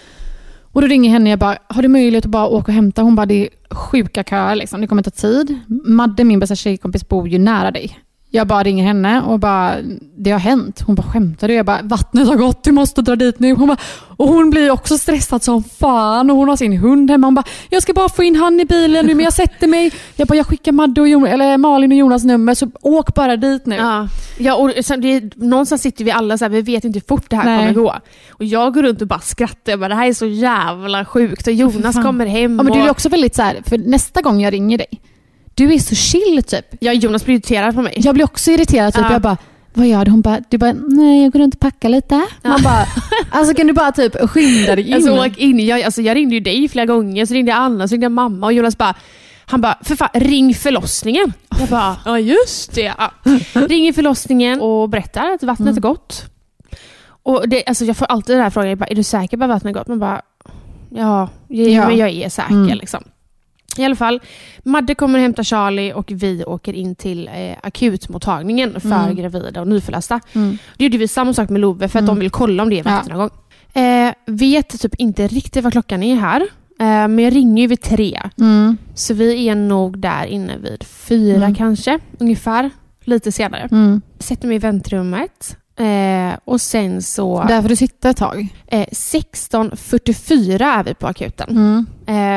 Och 0.72 0.82
då 0.82 0.88
ringer 0.88 1.10
henne 1.10 1.30
jag 1.30 1.40
bara, 1.40 1.58
har 1.68 1.82
du 1.82 1.88
möjlighet 1.88 2.26
att 2.26 2.32
bara 2.32 2.48
åka 2.48 2.72
och 2.72 2.76
hämta? 2.76 3.02
Hon 3.02 3.16
bara, 3.16 3.26
det 3.26 3.46
är 3.46 3.76
sjuka 3.76 4.24
köer 4.24 4.56
liksom. 4.56 4.82
Det 4.82 4.88
kommer 4.88 5.04
ta 5.04 5.10
tid. 5.10 5.60
Madde, 5.86 6.24
min 6.24 6.40
bästa 6.40 6.56
tjejkompis, 6.56 7.10
bor 7.10 7.28
ju 7.28 7.38
nära 7.38 7.72
dig. 7.72 8.00
Jag 8.32 8.48
bara 8.48 8.64
ringer 8.64 8.84
henne 8.84 9.22
och 9.22 9.40
bara, 9.40 9.76
det 10.18 10.32
har 10.32 10.40
hänt. 10.40 10.82
Hon 10.86 10.96
bara, 10.96 11.04
skämtar 11.04 11.48
du? 11.48 11.54
Jag 11.54 11.66
bara, 11.66 11.80
vattnet 11.84 12.28
har 12.28 12.36
gått, 12.36 12.64
du 12.64 12.72
måste 12.72 13.02
dra 13.02 13.16
dit 13.16 13.40
nu. 13.40 13.54
Hon 13.54 13.68
bara, 13.68 13.78
och 14.18 14.28
hon 14.28 14.50
blir 14.50 14.72
också 14.72 14.98
stressad 14.98 15.44
som 15.44 15.64
fan 15.64 16.30
och 16.30 16.38
hon 16.38 16.50
har 16.50 16.56
sin 16.56 16.78
hund 16.78 17.12
hemma. 17.12 17.28
Hon 17.28 17.36
bara, 17.36 17.46
jag 17.70 17.84
ska 17.84 17.94
bara 17.94 18.10
få 18.10 18.24
in 18.24 18.36
han 18.36 18.60
i 18.60 18.66
bilen 18.66 19.06
nu 19.06 19.16
men 19.16 19.24
jag 19.24 19.34
sätter 19.34 19.68
mig. 19.68 19.92
Jag 20.16 20.28
bara, 20.28 20.36
jag 20.36 20.46
skickar 20.46 20.72
Madde 20.72 21.02
och 21.02 21.08
Jonas, 21.08 21.30
eller 21.30 21.58
Malin 21.58 21.92
och 21.92 21.98
Jonas 21.98 22.24
nummer 22.24 22.56
så 22.56 22.72
åk 22.82 23.14
bara 23.14 23.38
dit 23.38 23.66
nu. 23.66 23.76
Ja, 23.76 24.08
ja 24.38 24.56
och 24.56 24.72
sen 24.86 25.02
det, 25.02 25.36
någonstans 25.36 25.82
sitter 25.82 26.04
vi 26.04 26.12
alla 26.12 26.38
så 26.38 26.46
här, 26.46 26.50
vi 26.50 26.62
vet 26.62 26.84
inte 26.84 27.00
hur 27.00 27.08
fort 27.08 27.30
det 27.30 27.36
här 27.36 27.46
Nej. 27.46 27.60
kommer 27.60 27.74
gå. 27.74 27.96
Och 28.30 28.46
jag 28.46 28.74
går 28.74 28.84
runt 28.84 29.02
och 29.02 29.08
bara 29.08 29.20
skrattar. 29.20 29.72
Jag 29.72 29.80
bara, 29.80 29.90
det 29.90 29.96
här 29.96 30.08
är 30.08 30.14
så 30.14 30.26
jävla 30.26 31.06
sjukt. 31.06 31.48
Och 31.48 31.54
Jonas 31.54 31.96
kommer 31.96 32.26
hem 32.26 32.58
Ja, 32.58 32.64
men 32.64 32.74
du 32.74 32.80
är 32.80 32.84
och... 32.84 32.92
också 32.92 33.10
väldigt 33.10 33.36
så 33.36 33.42
här, 33.42 33.62
för 33.66 33.78
nästa 33.78 34.22
gång 34.22 34.42
jag 34.42 34.54
ringer 34.54 34.78
dig, 34.78 35.02
du 35.60 35.74
är 35.74 35.80
så 35.80 35.96
chill 35.96 36.44
typ. 36.44 36.66
Ja, 36.80 36.94
Jonas 36.94 37.26
blir 37.26 37.36
irriterad 37.36 37.76
på 37.76 37.82
mig. 37.82 37.94
Jag 37.98 38.16
blir 38.16 38.26
också 38.26 38.52
irriterad. 38.52 38.94
Typ. 38.94 39.04
Ja. 39.04 39.12
Jag 39.12 39.22
bara, 39.22 39.38
vad 39.74 39.88
gör 39.88 40.06
du? 40.06 40.12
Hon 40.12 40.22
bara, 40.22 40.40
du 40.50 40.58
bara, 40.58 40.74
nej 40.74 41.24
jag 41.24 41.32
går 41.32 41.40
runt 41.40 41.54
och 41.54 41.60
packar 41.60 41.90
lite. 41.90 42.26
Man 42.44 42.62
bara, 42.64 42.86
alltså 43.32 43.54
kan 43.54 43.68
du 43.68 43.74
bara 43.74 43.92
typ 43.92 44.30
skynda 44.30 44.76
dig 44.76 44.88
in? 44.88 44.94
Alltså, 44.94 45.26
åk 45.26 45.38
in. 45.38 45.60
Jag, 45.60 45.82
alltså, 45.82 46.02
jag 46.02 46.16
ringde 46.16 46.36
ju 46.36 46.42
dig 46.42 46.70
flera 46.70 46.86
gånger, 46.86 47.26
så 47.26 47.34
ringde 47.34 47.52
jag 47.52 47.60
Anna, 47.60 47.88
så 47.88 47.92
ringde 47.94 48.06
jag 48.06 48.12
mamma 48.12 48.46
och 48.46 48.54
Jonas 48.54 48.78
bara 48.78 48.96
han 49.46 49.62
bara, 49.62 49.78
för 49.84 49.96
fan, 49.96 50.10
ring 50.14 50.54
förlossningen. 50.54 51.34
Jag 51.60 51.70
bara, 51.70 51.96
ja 52.06 52.20
just 52.20 52.76
det. 52.76 52.94
Ja. 52.98 53.12
Ringer 53.54 53.94
förlossningen 53.94 54.62
och 54.62 54.90
berättar 54.90 55.32
att 55.32 55.44
vattnet 55.44 55.78
är 55.78 55.82
gott. 55.82 56.26
Och 57.24 57.50
det, 57.50 57.64
alltså, 57.68 57.86
jag 57.86 57.98
får 57.98 58.06
alltid 58.06 58.36
den 58.36 58.44
här 58.44 58.50
frågan, 58.50 58.70
jag 58.70 58.78
bara, 58.78 58.86
är 58.86 58.96
du 58.96 59.04
säker 59.04 59.38
på 59.38 59.44
att 59.44 59.50
vattnet 59.50 59.76
är 59.76 59.80
gott? 59.80 59.88
Man 59.88 60.00
bara, 60.00 60.22
ja, 60.96 61.30
ja. 61.48 61.64
Ja. 61.64 61.88
men 61.88 61.98
jag 61.98 62.10
är 62.10 62.30
säker. 62.30 62.52
Mm. 62.54 62.78
Liksom. 62.78 63.04
I 63.78 63.86
alla 63.86 63.96
fall, 63.96 64.20
Madde 64.64 64.96
kommer 64.96 65.20
hämta 65.20 65.44
Charlie 65.44 65.94
och 65.94 66.12
vi 66.16 66.44
åker 66.44 66.74
in 66.74 66.96
till 66.96 67.28
eh, 67.28 67.58
akutmottagningen 67.64 68.82
för 68.82 68.90
Mm. 69.04 69.16
gravida 69.16 69.62
och 69.62 69.68
nyförlösta. 69.68 70.20
Mm. 70.34 70.58
Det 70.78 70.84
gjorde 70.84 70.98
vi 70.98 71.08
samma 71.08 71.34
sak 71.34 71.50
med 71.50 71.62
Love 71.62 71.88
för 71.88 72.00
att 72.00 72.04
Mm. 72.04 72.16
de 72.16 72.20
vill 72.20 72.30
kolla 72.30 72.64
om 72.64 72.70
det 72.70 72.80
är 72.80 72.84
Ja. 72.86 72.92
vatten 72.96 73.10
någon 73.18 73.20
gång. 73.20 73.84
Eh, 73.84 74.14
vet 74.26 74.82
typ 74.82 74.96
inte 74.96 75.28
riktigt 75.28 75.64
vad 75.64 75.72
klockan 75.74 76.04
är 76.04 76.16
här. 76.16 76.42
Eh, 76.80 76.86
men 77.08 77.20
jag 77.20 77.36
ringer 77.36 77.62
ju 77.62 77.68
vid 77.68 77.82
tre. 77.82 78.22
Mm. 78.40 78.78
Så 78.96 79.14
vi 79.14 79.50
är 79.50 79.56
nog 79.56 80.00
där 80.00 80.26
inne 80.26 80.58
vid 80.58 80.84
fyra 80.84 81.36
Mm. 81.36 81.56
kanske, 81.56 82.00
ungefär. 82.20 82.70
Lite 83.04 83.32
senare. 83.32 83.68
Mm. 83.72 84.02
Sätter 84.20 84.48
mig 84.48 84.56
i 84.56 84.60
väntrummet. 84.60 85.58
Eh, 85.80 86.38
och 86.46 86.62
sen 86.62 87.02
så... 87.02 87.44
Där 87.44 87.62
får 87.62 87.70
du 87.70 87.76
sitta 87.76 88.10
ett 88.10 88.18
tag. 88.18 88.48
Eh, 88.68 88.88
16.44 88.92 90.80
är 90.80 90.84
vi 90.84 90.94
på 90.94 91.08
akuten. 91.08 91.50
Mm. 91.50 91.86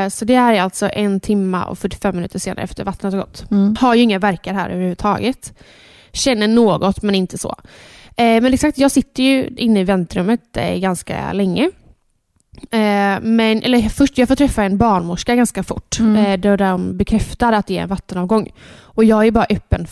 Eh, 0.04 0.11
så 0.11 0.25
det 0.25 0.34
är 0.34 0.61
alltså 0.61 0.90
en 0.92 1.20
timme 1.20 1.62
och 1.64 1.78
45 1.78 2.16
minuter 2.16 2.38
senare 2.38 2.64
efter 2.64 2.84
vattnet 2.84 3.12
har 3.12 3.20
gått. 3.20 3.50
Mm. 3.50 3.76
Har 3.80 3.94
ju 3.94 4.02
inga 4.02 4.18
verkar 4.18 4.54
här 4.54 4.70
överhuvudtaget. 4.70 5.52
Känner 6.12 6.49
något 6.49 7.02
men 7.02 7.14
inte 7.14 7.38
så. 7.38 7.56
Eh, 8.16 8.42
men 8.42 8.54
exakt, 8.54 8.78
jag 8.78 8.90
sitter 8.90 9.22
ju 9.22 9.46
inne 9.56 9.80
i 9.80 9.84
väntrummet 9.84 10.56
eh, 10.56 10.78
ganska 10.78 11.32
länge. 11.32 11.70
Eh, 12.70 13.20
men, 13.22 13.62
eller 13.62 13.88
först, 13.88 14.18
jag 14.18 14.28
får 14.28 14.37
träffa 14.37 14.64
en 14.64 14.78
barnmorska 14.78 15.34
ganska 15.34 15.62
fort. 15.62 15.99
Mm. 16.00 16.40
Där 16.40 16.56
de 16.56 16.96
bekräftar 16.96 17.52
att 17.52 17.66
det 17.66 17.78
är 17.78 17.82
en 17.82 17.88
vattenavgång. 17.88 18.52
Och 18.80 19.04
jag 19.04 19.26
är 19.26 19.30
bara 19.30 19.46
öppen 19.50 19.87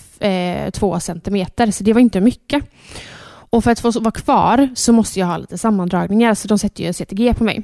två 0.73 1.01
centimeter, 1.01 1.71
så 1.71 1.85
det 1.85 1.93
var 1.93 2.01
inte 2.01 2.21
mycket. 2.21 2.65
Och 3.51 3.65
för 3.65 3.71
att 3.71 3.81
få 3.81 3.91
vara 4.01 4.11
kvar 4.13 4.69
så 4.75 4.93
måste 4.93 5.21
jag 5.21 5.27
ha 5.27 5.37
lite 5.37 5.59
sammandragningar, 5.59 6.35
så 6.35 6.49
de 6.49 6.59
sätter 6.59 6.83
ju 6.83 6.87
en 6.87 6.95
CTG 6.95 7.35
på 7.35 7.45
mig. 7.45 7.63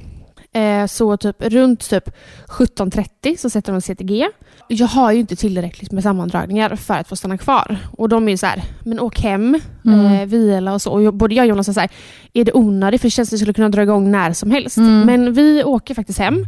Eh, 0.52 0.86
så 0.86 1.16
typ 1.16 1.36
runt 1.42 1.90
typ 1.90 2.08
17.30 2.48 3.36
så 3.38 3.50
sätter 3.50 3.72
de 3.72 3.80
CTG. 3.80 4.28
Jag 4.68 4.86
har 4.86 5.12
ju 5.12 5.20
inte 5.20 5.36
tillräckligt 5.36 5.92
med 5.92 6.02
sammandragningar 6.02 6.76
för 6.76 6.94
att 6.94 7.08
få 7.08 7.16
stanna 7.16 7.38
kvar. 7.38 7.78
Och 7.96 8.08
de 8.08 8.26
är 8.28 8.30
ju 8.32 8.36
så 8.36 8.46
här, 8.46 8.62
men 8.84 9.00
åk 9.00 9.20
hem, 9.20 9.60
Mm. 9.84 10.06
eh, 10.06 10.26
vila 10.26 10.74
och 10.74 10.82
så. 10.82 10.92
Och 11.06 11.14
både 11.14 11.34
jag 11.34 11.42
och 11.44 11.48
Jonas 11.48 11.68
är 11.68 11.72
så 11.72 11.80
här, 11.80 11.90
är 12.32 12.44
det 12.44 12.52
onödigt? 12.52 13.00
För 13.00 13.06
det 13.06 13.10
känns 13.10 13.28
som 13.28 13.34
att 13.34 13.38
det 13.38 13.42
skulle 13.42 13.54
kunna 13.54 13.68
dra 13.68 13.82
igång 13.82 14.10
när 14.10 14.32
som 14.32 14.50
helst. 14.50 14.76
Mm. 14.76 15.00
Men 15.06 15.32
vi 15.32 15.64
åker 15.64 15.94
faktiskt 15.94 16.18
hem. 16.18 16.44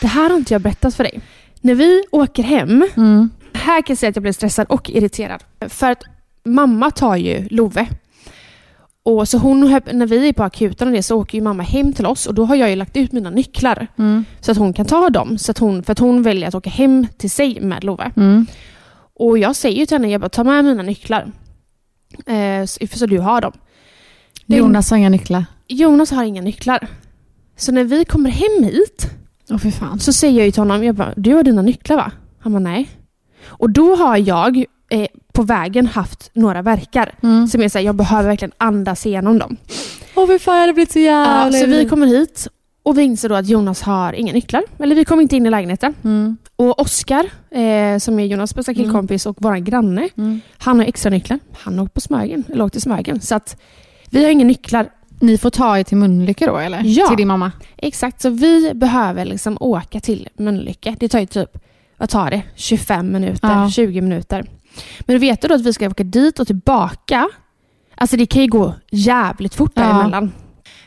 Det 0.00 0.06
här 0.06 0.30
har 0.30 0.36
inte 0.36 0.54
jag 0.54 0.60
berättat 0.62 0.94
för 0.94 1.04
dig. 1.04 1.20
När 1.60 1.74
vi 1.74 2.02
åker 2.10 2.42
hem, 2.42 2.88
Mm. 2.96 3.30
Här 3.60 3.82
kan 3.82 3.92
jag 3.92 3.98
säga 3.98 4.10
att 4.10 4.16
jag 4.16 4.22
blev 4.22 4.32
stressad 4.32 4.66
och 4.68 4.90
irriterad. 4.90 5.44
För 5.68 5.90
att 5.90 6.02
mamma 6.44 6.90
tar 6.90 7.16
ju 7.16 7.48
Love. 7.50 7.88
Och 9.02 9.28
så 9.28 9.38
hon, 9.38 9.60
när 9.92 10.06
vi 10.06 10.28
är 10.28 10.32
på 10.32 10.42
akuten 10.44 10.88
och 10.88 10.94
det 10.94 11.02
så 11.02 11.16
åker 11.20 11.38
ju 11.38 11.44
mamma 11.44 11.62
hem 11.62 11.92
till 11.92 12.06
oss 12.06 12.26
och 12.26 12.34
då 12.34 12.44
har 12.44 12.54
jag 12.56 12.70
ju 12.70 12.76
lagt 12.76 12.96
ut 12.96 13.12
mina 13.12 13.30
nycklar 13.30 13.86
Mm. 13.98 14.24
så 14.40 14.50
att 14.52 14.58
hon 14.58 14.72
kan 14.72 14.86
ta 14.86 15.10
dem. 15.10 15.38
Så 15.38 15.50
att 15.50 15.58
hon, 15.58 15.82
för 15.82 15.92
att 15.92 15.98
hon 15.98 16.22
väljer 16.22 16.48
att 16.48 16.54
åka 16.54 16.70
hem 16.70 17.06
till 17.18 17.30
sig 17.30 17.60
med 17.60 17.84
Love. 17.84 18.10
Mm. 18.16 18.46
Och 19.14 19.38
jag 19.38 19.56
säger 19.56 19.78
ju 19.80 19.86
till 19.86 19.94
henne, 19.94 20.10
jag 20.10 20.20
bara 20.20 20.28
ta 20.28 20.44
med 20.44 20.64
mina 20.64 20.82
nycklar. 20.82 21.32
Eh, 22.26 22.64
så, 22.66 22.86
så 22.98 23.06
du 23.06 23.18
har 23.18 23.40
dem. 23.40 23.52
Jonas 24.46 24.90
har 24.90 24.98
inga 24.98 25.08
nycklar. 25.08 25.44
Jonas 25.68 26.10
har 26.10 26.24
inga 26.24 26.42
nycklar. 26.42 26.86
Så 27.56 27.72
när 27.72 27.84
vi 27.84 28.04
kommer 28.04 28.30
hem 28.30 28.64
hit 28.64 29.10
fan. 29.78 30.00
så 30.00 30.12
säger 30.12 30.38
jag 30.38 30.46
ju 30.46 30.52
till 30.52 30.60
honom, 30.60 30.84
jag 30.84 30.94
bara, 30.94 31.14
du 31.16 31.34
har 31.34 31.42
dina 31.42 31.62
nycklar 31.62 31.96
va? 31.96 32.12
Han 32.40 32.52
bara 32.52 32.58
nej. 32.58 32.88
Och 33.50 33.70
då 33.70 33.94
har 33.96 34.16
jag 34.16 34.64
eh, 34.90 35.06
på 35.32 35.42
vägen 35.42 35.86
haft 35.86 36.30
några 36.32 36.62
verkar 36.62 37.14
Mm. 37.22 37.46
som 37.48 37.62
är 37.62 37.68
såhär, 37.68 37.84
jag 37.84 37.94
behöver 37.94 38.28
verkligen 38.28 38.52
andas 38.58 39.06
igenom 39.06 39.38
dem. 39.38 39.56
Åh 40.14 40.26
fy 40.26 40.38
fan, 40.38 40.54
jag 40.54 40.60
hade 40.60 40.72
blivit 40.72 40.92
så 40.92 40.98
Ja, 40.98 41.04
jävla... 41.44 41.58
så 41.58 41.66
vi 41.66 41.88
kommer 41.88 42.06
hit 42.06 42.48
och 42.82 42.98
vi 42.98 43.02
inser 43.02 43.28
då 43.28 43.34
att 43.34 43.48
Jonas 43.48 43.82
har 43.82 44.12
inga 44.12 44.32
nycklar. 44.32 44.62
Eller 44.78 44.96
vi 44.96 45.04
kommer 45.04 45.22
inte 45.22 45.36
in 45.36 45.46
i 45.46 45.50
lägenheten. 45.50 45.94
Mm. 46.04 46.36
Och 46.56 46.80
Oskar, 46.80 47.24
eh, 47.50 47.98
som 47.98 48.18
är 48.18 48.24
Jonas 48.24 48.54
bästa 48.54 48.74
killkompis 48.74 49.26
och 49.26 49.36
vår 49.38 49.56
granne, 49.56 50.08
Mm. 50.16 50.40
han 50.58 50.78
har 50.78 50.86
extra 50.86 51.10
nycklar. 51.10 51.38
Han 51.58 51.78
har 51.78 51.84
åkt 51.84 51.94
på 51.94 52.00
Smögen, 52.00 52.44
eller 52.48 52.64
åkt 52.64 52.72
till 52.72 52.82
Smögen. 52.82 53.20
Så 53.20 53.34
att 53.34 53.60
vi 54.10 54.24
har 54.24 54.30
inga 54.30 54.44
nycklar. 54.44 54.88
Ni 55.20 55.38
får 55.38 55.50
ta 55.50 55.78
er 55.78 55.82
till 55.84 55.96
Mölnlycke 55.96 56.46
då 56.46 56.56
eller? 56.56 56.82
Ja. 56.84 57.06
Till 57.08 57.16
din 57.16 57.28
mamma? 57.28 57.52
Exakt, 57.76 58.20
så 58.22 58.30
vi 58.30 58.74
behöver 58.74 59.24
liksom 59.24 59.56
åka 59.60 60.00
till 60.00 60.28
Mölnlycke. 60.38 60.96
Det 61.00 61.08
tar 61.08 61.20
ju 61.20 61.26
typ, 61.26 61.50
vad 62.00 62.08
tar 62.08 62.30
det? 62.30 62.42
25 62.54 63.12
minuter, 63.12 63.48
Ja. 63.48 63.70
20 63.70 64.00
minuter. 64.00 64.44
Men 65.00 65.14
du 65.14 65.18
vet 65.18 65.40
du 65.42 65.48
då 65.48 65.54
att 65.54 65.60
vi 65.66 65.72
ska 65.72 65.88
åka 65.88 66.04
dit 66.04 66.40
och 66.40 66.46
tillbaka? 66.46 67.28
Alltså 67.94 68.16
det 68.16 68.26
kan 68.26 68.42
ju 68.42 68.48
gå 68.48 68.74
jävligt 68.90 69.54
fort 69.54 69.72
Ja. 69.74 69.82
däremellan. 69.82 70.32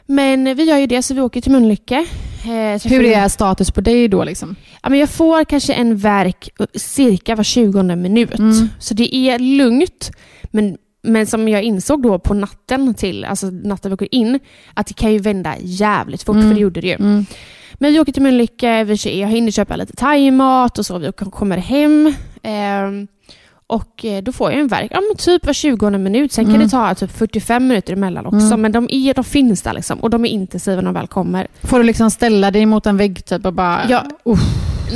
Men 0.06 0.56
vi 0.56 0.64
gör 0.64 0.78
ju 0.78 0.88
det, 0.88 1.02
så 1.04 1.14
vi 1.14 1.22
åker 1.22 1.42
till 1.42 1.52
Mölnlycke. 1.52 2.06
Eh, 2.46 2.82
Hur 2.92 3.04
är 3.06 3.28
status 3.30 3.72
på 3.72 3.82
dig 3.82 4.08
då 4.08 4.24
liksom? 4.24 4.56
Ja, 4.84 4.90
men 4.90 5.00
jag 5.00 5.10
får 5.10 5.44
kanske 5.44 5.74
en 5.74 5.98
verk 5.98 6.50
cirka 6.76 7.36
var 7.36 7.44
20 7.44 7.84
minut. 7.96 8.40
Mm. 8.40 8.68
Så 8.80 8.94
det 8.94 9.16
är 9.16 9.40
lugnt. 9.40 10.12
Men, 10.52 10.78
men 11.04 11.28
som 11.28 11.48
jag 11.50 11.64
insåg 11.64 12.02
då 12.04 12.20
på 12.20 12.34
natten 12.34 12.94
till, 12.94 13.26
alltså 13.26 13.46
natten 13.46 13.92
vi 13.92 13.94
åker 13.94 14.16
in, 14.16 14.40
att 14.74 14.88
det 14.88 14.94
kan 14.94 15.12
ju 15.14 15.20
vända 15.20 15.56
jävligt 15.62 16.24
fort, 16.24 16.36
Mm. 16.36 16.48
för 16.48 16.56
det 16.56 16.62
gjorde 16.62 16.82
det 16.82 16.88
ju. 16.88 16.94
Mm. 16.96 17.26
Men 17.74 17.94
vi 17.94 18.00
åker 18.00 18.12
till 18.12 18.22
Mölnlycke, 18.24 18.84
vi 18.84 19.20
jag 19.22 19.28
hinner 19.28 19.52
köpa 19.52 19.76
lite 19.76 19.94
thaimat 19.96 20.80
och 20.80 20.86
så, 20.86 20.98
vi 20.98 21.12
kom- 21.12 21.32
kommer 21.32 21.58
hem. 21.58 22.14
ehm, 22.44 23.08
och 23.68 24.06
eh, 24.06 24.24
då 24.24 24.32
får 24.32 24.52
jag 24.52 24.60
en 24.60 24.68
verk, 24.68 24.88
ja 24.92 25.02
men 25.10 25.18
typ 25.18 25.46
var 25.46 25.54
20 25.54 25.90
minut. 25.98 26.32
Sen 26.32 26.46
kan 26.46 26.56
Mm. 26.56 26.68
det 26.68 26.72
ta 26.72 26.96
typ 26.96 27.12
45 27.18 27.68
minuter 27.68 27.94
emellan 27.94 28.26
också. 28.26 28.46
Mm. 28.48 28.62
Men 28.62 28.72
de, 28.72 28.88
är, 28.90 29.14
de 29.14 29.24
finns 29.24 29.62
där 29.62 29.74
liksom. 29.74 30.00
Och 30.00 30.10
de 30.10 30.26
är 30.26 30.30
intensiva 30.30 30.76
när 30.76 30.84
de 30.84 30.94
väl 30.94 31.08
kommer. 31.08 31.48
Får 31.64 31.78
du 31.78 31.84
liksom 31.84 32.12
ställa 32.12 32.52
dig 32.52 32.66
mot 32.66 32.86
en 32.86 32.98
vägg 32.98 33.26
typ 33.26 33.46
och 33.46 33.54
bara... 33.54 33.82
Ja. 33.90 34.06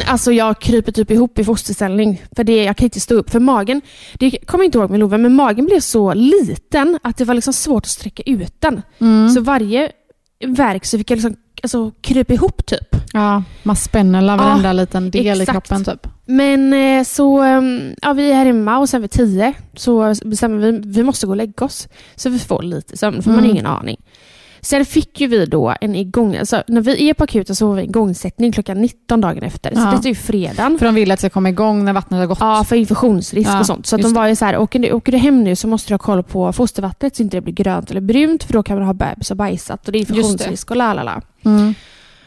Alltså 0.07 0.31
jag 0.31 0.59
kryper 0.61 0.91
typ 0.91 1.11
ihop 1.11 1.39
i 1.39 1.43
fosterställning. 1.43 2.21
För 2.35 2.43
det, 2.43 2.63
jag 2.63 2.77
kan 2.77 2.83
inte 2.85 2.99
stå 2.99 3.15
upp. 3.15 3.29
För 3.29 3.39
magen, 3.39 3.81
det 4.13 4.31
kommer 4.45 4.63
jag 4.63 4.67
inte 4.67 4.77
ihåg 4.77 4.89
med 4.89 4.99
Love, 4.99 5.17
men 5.17 5.35
magen 5.35 5.65
blev 5.65 5.79
så 5.79 6.13
liten 6.13 6.99
att 7.03 7.17
det 7.17 7.25
var 7.25 7.33
liksom 7.33 7.53
svårt 7.53 7.83
att 7.83 7.89
sträcka 7.89 8.23
ut 8.25 8.53
den. 8.61 8.81
Mm. 8.99 9.29
Så 9.29 9.41
varje 9.41 9.91
verk 10.45 10.85
så 10.85 10.97
fick 10.97 11.11
jag 11.11 11.15
liksom 11.17 11.35
alltså, 11.63 11.91
krypa 12.01 12.33
ihop 12.33 12.65
typ. 12.65 12.95
Ja, 13.13 13.43
man 13.63 13.75
spänner 13.75 14.21
la 14.21 14.33
Ja, 14.33 14.37
varenda 14.37 14.73
liten 14.73 15.11
del 15.11 15.41
exakt. 15.41 15.49
i 15.49 15.51
kroppen 15.51 15.83
typ. 15.85 16.07
Men 16.25 16.73
eh, 16.73 17.03
så, 17.03 17.41
ehm, 17.41 17.93
ja 18.01 18.13
vi 18.13 18.31
är 18.31 18.35
här 18.35 18.45
hemma 18.45 18.77
och 18.77 18.89
sen 18.89 19.01
vid 19.01 19.11
tio 19.11 19.53
så 19.73 20.13
bestämmer 20.25 20.57
vi 20.57 20.81
vi 20.85 21.03
måste 21.03 21.25
gå 21.25 21.31
och 21.31 21.37
lägga 21.37 21.65
oss. 21.65 21.87
Så 22.15 22.29
vi 22.29 22.39
får 22.39 22.61
lite 22.63 22.97
sömn, 22.97 23.21
för 23.23 23.29
man 23.29 23.35
har 23.39 23.43
Mm. 23.45 23.51
ingen 23.55 23.65
aning. 23.65 23.97
Sen 24.61 24.85
fick 24.85 25.21
ju 25.21 25.27
vi 25.27 25.45
då 25.45 25.75
en 25.81 25.95
igång, 25.95 26.35
alltså 26.35 26.63
när 26.67 26.81
vi 26.81 27.09
är 27.09 27.13
på 27.13 27.23
akuten 27.23 27.55
så 27.55 27.67
får 27.67 27.75
vi 27.75 27.83
igångsättning 27.83 28.51
klockan 28.51 28.81
19 28.81 29.21
dagen 29.21 29.43
efter. 29.43 29.75
Så 29.75 29.79
Ja. 29.81 29.85
detta 29.91 30.03
är 30.03 30.09
ju 30.09 30.15
fredagen. 30.15 30.77
För 30.79 30.85
de 30.85 30.95
vill 30.95 31.11
att 31.11 31.17
det 31.19 31.21
ska 31.21 31.29
komma 31.29 31.49
igång 31.49 31.85
när 31.85 31.93
vattnet 31.93 32.19
har 32.19 32.27
gått. 32.27 32.37
Ja, 32.41 32.63
för 32.63 32.75
infektionsrisk 32.75 33.49
Ja, 33.49 33.59
och 33.59 33.65
sånt. 33.65 33.85
Så 33.85 33.95
att 33.95 34.01
de 34.01 34.07
det. 34.13 34.19
var 34.19 34.27
ju 34.27 34.35
så 34.35 34.45
här, 34.45 34.57
åker 34.57 34.79
du, 34.79 34.91
åker 34.91 35.11
du 35.11 35.17
hem 35.17 35.43
nu 35.43 35.55
så 35.55 35.67
måste 35.67 35.89
du 35.89 35.93
ha 35.93 35.99
koll 35.99 36.23
på 36.23 36.53
fostervattnet 36.53 37.15
så 37.15 37.23
inte 37.23 37.37
det 37.37 37.41
blir 37.41 37.53
grönt 37.53 37.91
eller 37.91 38.01
brunt 38.01 38.43
för 38.43 38.53
då 38.53 38.63
kan 38.63 38.77
man 38.77 38.85
ha 38.85 38.93
bebis 38.93 39.31
och 39.31 39.37
bajsat 39.37 39.85
och 39.85 39.91
det 39.91 39.97
är 39.97 39.99
infektionsrisk 39.99 40.71
och 40.71 40.77
la 40.77 40.93
la 40.93 41.03
la. 41.03 41.21
Mm. 41.45 41.73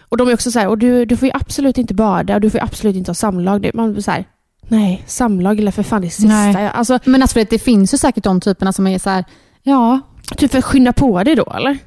Och 0.09 0.17
de 0.17 0.29
är 0.29 0.35
också 0.35 0.51
så 0.51 0.59
här, 0.59 0.69
och 0.69 0.79
du, 0.79 1.05
du 1.05 1.17
får 1.17 1.27
ju 1.29 1.33
absolut 1.35 1.79
inte 1.79 1.95
bada 1.95 2.35
och 2.35 2.41
du 2.41 2.51
får 2.51 2.63
absolut 2.63 2.97
inte 2.97 3.11
ha 3.11 3.15
samlag. 3.15 3.63
Det- 3.63 3.75
Man 3.75 3.93
blir 3.93 4.03
så 4.03 4.11
här, 4.11 4.25
nej, 4.69 5.03
samlag 5.07 5.59
eller 5.59 5.71
för 5.71 5.83
fan 5.83 6.03
det 6.03 6.11
sista. 6.11 6.29
Nej. 6.29 6.67
Alltså, 6.75 6.99
Men 7.05 7.23
alltså 7.23 7.45
det 7.51 7.59
finns 7.59 7.95
ju 7.95 7.99
säkert 7.99 8.25
de 8.25 8.41
typerna 8.41 8.73
som 8.73 8.87
är 8.87 8.99
så 8.99 9.11
här, 9.11 9.25
ja. 9.63 10.01
typ 10.37 10.51
för 10.51 10.59
att 10.59 10.65
skynda 10.65 10.93
på 10.93 11.23
dig 11.25 11.35
då 11.35 11.53
eller? 11.57 11.79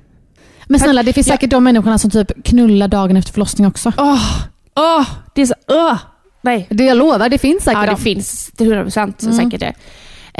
Men 0.67 0.79
snälla, 0.79 1.03
det 1.03 1.13
finns 1.13 1.27
Ja. 1.27 1.33
säkert 1.33 1.49
de 1.49 1.63
människorna 1.63 1.97
som 1.97 2.11
typ 2.11 2.43
knullar 2.43 2.87
dagen 2.87 3.17
efter 3.17 3.33
förlossning 3.33 3.67
också. 3.67 3.91
Åh, 3.97 4.39
åh, 4.75 5.07
det 5.35 5.41
är 5.41 5.45
så, 5.45 5.53
åh, 5.67 5.97
nej. 6.41 6.67
Det 6.69 6.83
jag 6.83 6.97
lovar, 6.97 7.29
det 7.29 7.37
finns 7.37 7.63
säkert 7.63 7.79
Ja, 7.79 7.85
det 7.85 7.91
de. 7.91 7.97
finns 8.01 8.51
till 8.51 8.67
100 8.67 8.83
procent 8.83 9.23
Mm. 9.23 9.35
säkert 9.35 9.59
det. 9.59 9.73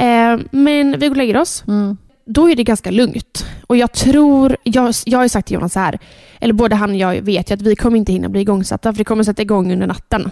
Eh, 0.04 0.38
men 0.50 0.92
vi 0.98 1.06
går 1.08 1.10
och 1.10 1.16
lägger 1.16 1.36
oss. 1.36 1.64
Mm. 1.68 1.96
då 2.26 2.50
är 2.50 2.56
det 2.56 2.64
ganska 2.64 2.90
lugnt. 2.90 3.46
Och 3.66 3.76
jag 3.76 3.92
tror, 3.92 4.56
jag, 4.62 4.94
jag 5.06 5.18
har 5.18 5.22
ju 5.24 5.28
sagt 5.28 5.46
till 5.48 5.54
Jonas 5.54 5.72
så 5.72 5.80
här, 5.80 5.98
eller 6.40 6.54
både 6.54 6.74
han 6.74 6.90
och 6.90 6.96
jag 6.96 7.20
vet 7.22 7.50
ju 7.50 7.54
att 7.54 7.62
vi 7.62 7.76
kommer 7.76 7.96
inte 7.98 8.12
hinna 8.12 8.28
bli 8.28 8.40
igångsatta 8.40 8.92
för 8.92 8.98
det 8.98 9.04
kommer 9.04 9.24
sätta 9.24 9.42
igång 9.42 9.72
under 9.72 9.86
natten. 9.86 10.30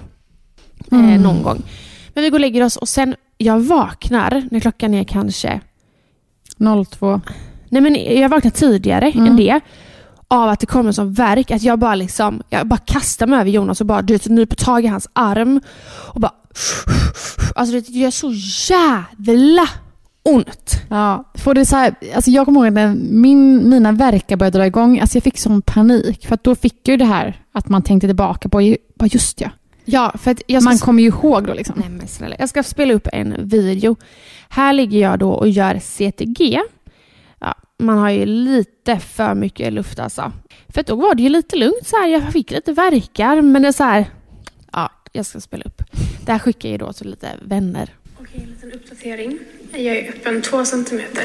Eh, 0.92 0.98
Mm. 0.98 1.22
någon 1.22 1.42
gång. 1.42 1.62
Men 2.14 2.24
vi 2.24 2.30
går 2.30 2.36
och 2.36 2.40
lägger 2.40 2.64
oss 2.64 2.76
och 2.76 2.88
sen, 2.88 3.14
jag 3.38 3.60
vaknar 3.60 4.48
när 4.50 4.60
klockan 4.60 4.94
är 4.94 5.04
kanske, 5.04 5.60
02. 6.90 7.20
Nej 7.72 7.82
men 7.82 8.20
jag 8.20 8.28
vaknar 8.28 8.50
tidigare 8.50 9.10
Mm. 9.10 9.26
än 9.26 9.36
det. 9.36 9.60
Av 10.28 10.48
att 10.48 10.60
det 10.60 10.66
kommer 10.66 10.92
som 10.92 11.12
verk 11.12 11.50
att 11.50 11.62
jag 11.62 11.78
bara 11.78 11.94
liksom, 11.94 12.42
jag 12.50 12.66
bara 12.66 12.78
kastar 12.78 13.26
mig 13.26 13.40
över 13.40 13.50
Jonas 13.50 13.80
och 13.80 13.86
bara 13.86 14.02
du 14.02 14.12
vet, 14.12 14.26
nyper 14.28 14.56
tag 14.56 14.84
i 14.84 14.86
hans 14.86 15.08
arm 15.12 15.60
och 16.14 16.20
bara 16.20 16.32
Alltså 17.54 17.74
det 17.74 17.88
gör 17.88 18.10
så 18.10 18.32
jävla 18.72 19.68
ont. 20.22 20.82
Ja, 20.88 21.24
får 21.34 21.54
det 21.54 21.66
så 21.66 21.76
här, 21.76 21.94
alltså 22.14 22.30
jag 22.30 22.44
kommer 22.46 22.64
ihåg 22.64 22.72
när 22.74 22.94
min, 23.10 23.70
mina 23.70 23.92
verkar 23.92 24.36
började 24.36 24.58
dra 24.58 24.66
igång. 24.66 25.00
Alltså 25.00 25.16
jag 25.16 25.22
fick 25.24 25.38
sån 25.38 25.62
panik. 25.62 26.26
För 26.26 26.38
då 26.42 26.54
fick 26.54 26.88
jag 26.88 26.92
ju 26.92 26.96
det 26.96 27.04
här 27.04 27.40
att 27.52 27.68
man 27.68 27.82
tänkte 27.82 28.06
tillbaka 28.06 28.48
på, 28.48 28.74
bara 28.98 29.06
just 29.12 29.40
ja. 29.40 29.50
Ja, 29.84 30.12
för 30.18 30.30
att 30.30 30.42
jag 30.46 30.62
Man 30.62 30.78
kommer 30.78 31.02
ju 31.02 31.08
ihåg 31.08 31.46
då 31.46 31.54
liksom. 31.54 31.74
Nej 31.78 31.88
men 31.88 32.08
snälla, 32.08 32.36
jag 32.38 32.48
ska 32.48 32.62
spela 32.62 32.94
upp 32.94 33.08
en 33.12 33.34
video. 33.48 33.96
Här 34.48 34.72
ligger 34.72 34.98
jag 35.00 35.18
då 35.18 35.30
och 35.30 35.48
gör 35.48 35.78
CTG. 35.78 36.60
Man 37.82 37.98
har 37.98 38.10
ju 38.10 38.26
lite 38.26 38.98
för 38.98 39.34
mycket 39.34 39.72
luft 39.72 39.98
alltså. 39.98 40.32
För 40.68 40.80
att 40.80 40.86
då 40.86 40.96
var 40.96 41.14
det 41.14 41.22
ju 41.22 41.28
lite 41.28 41.56
lugnt 41.56 41.86
så 41.86 41.96
här. 41.96 42.08
Jag 42.08 42.32
fick 42.32 42.50
lite 42.50 42.72
verkar 42.72 43.42
men 43.42 43.62
det 43.62 43.68
är 43.68 43.72
så 43.72 43.84
här. 43.84 44.06
Ja, 44.72 44.90
jag 45.12 45.26
ska 45.26 45.40
spela 45.40 45.64
upp. 45.64 45.82
Det 46.26 46.32
här 46.32 46.38
skickar 46.38 46.68
jag 46.68 46.72
ju 46.72 46.78
då 46.78 46.92
till 46.92 47.10
lite 47.10 47.28
vänner. 47.42 47.94
Okej, 48.20 48.40
en 48.42 48.50
liten 48.50 48.72
uppdatering. 48.72 49.38
Jag 49.72 49.96
är 49.96 50.08
öppen 50.08 50.42
två 50.42 50.64
centimeter. 50.64 51.24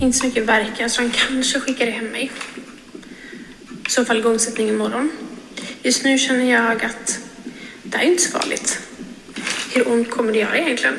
Inte 0.00 0.18
så 0.18 0.26
mycket 0.26 0.46
verkar 0.46 0.88
så 0.88 1.02
han 1.02 1.10
kanske 1.10 1.60
skickar 1.60 1.86
hem 1.86 2.04
mig. 2.06 2.30
I 3.86 3.90
så 3.90 4.04
fall 4.04 4.18
igångsättning 4.18 4.68
imorgon. 4.68 5.10
Just 5.82 6.04
nu 6.04 6.18
känner 6.18 6.44
jag 6.44 6.84
att 6.84 7.18
det 7.82 7.96
här 7.96 8.04
är 8.04 8.10
inte 8.10 8.22
så 8.22 8.38
farligt. 8.38 8.80
Hur 9.74 9.88
ont 9.88 10.10
kommer 10.10 10.32
det 10.32 10.38
göra 10.38 10.58
egentligen? 10.58 10.98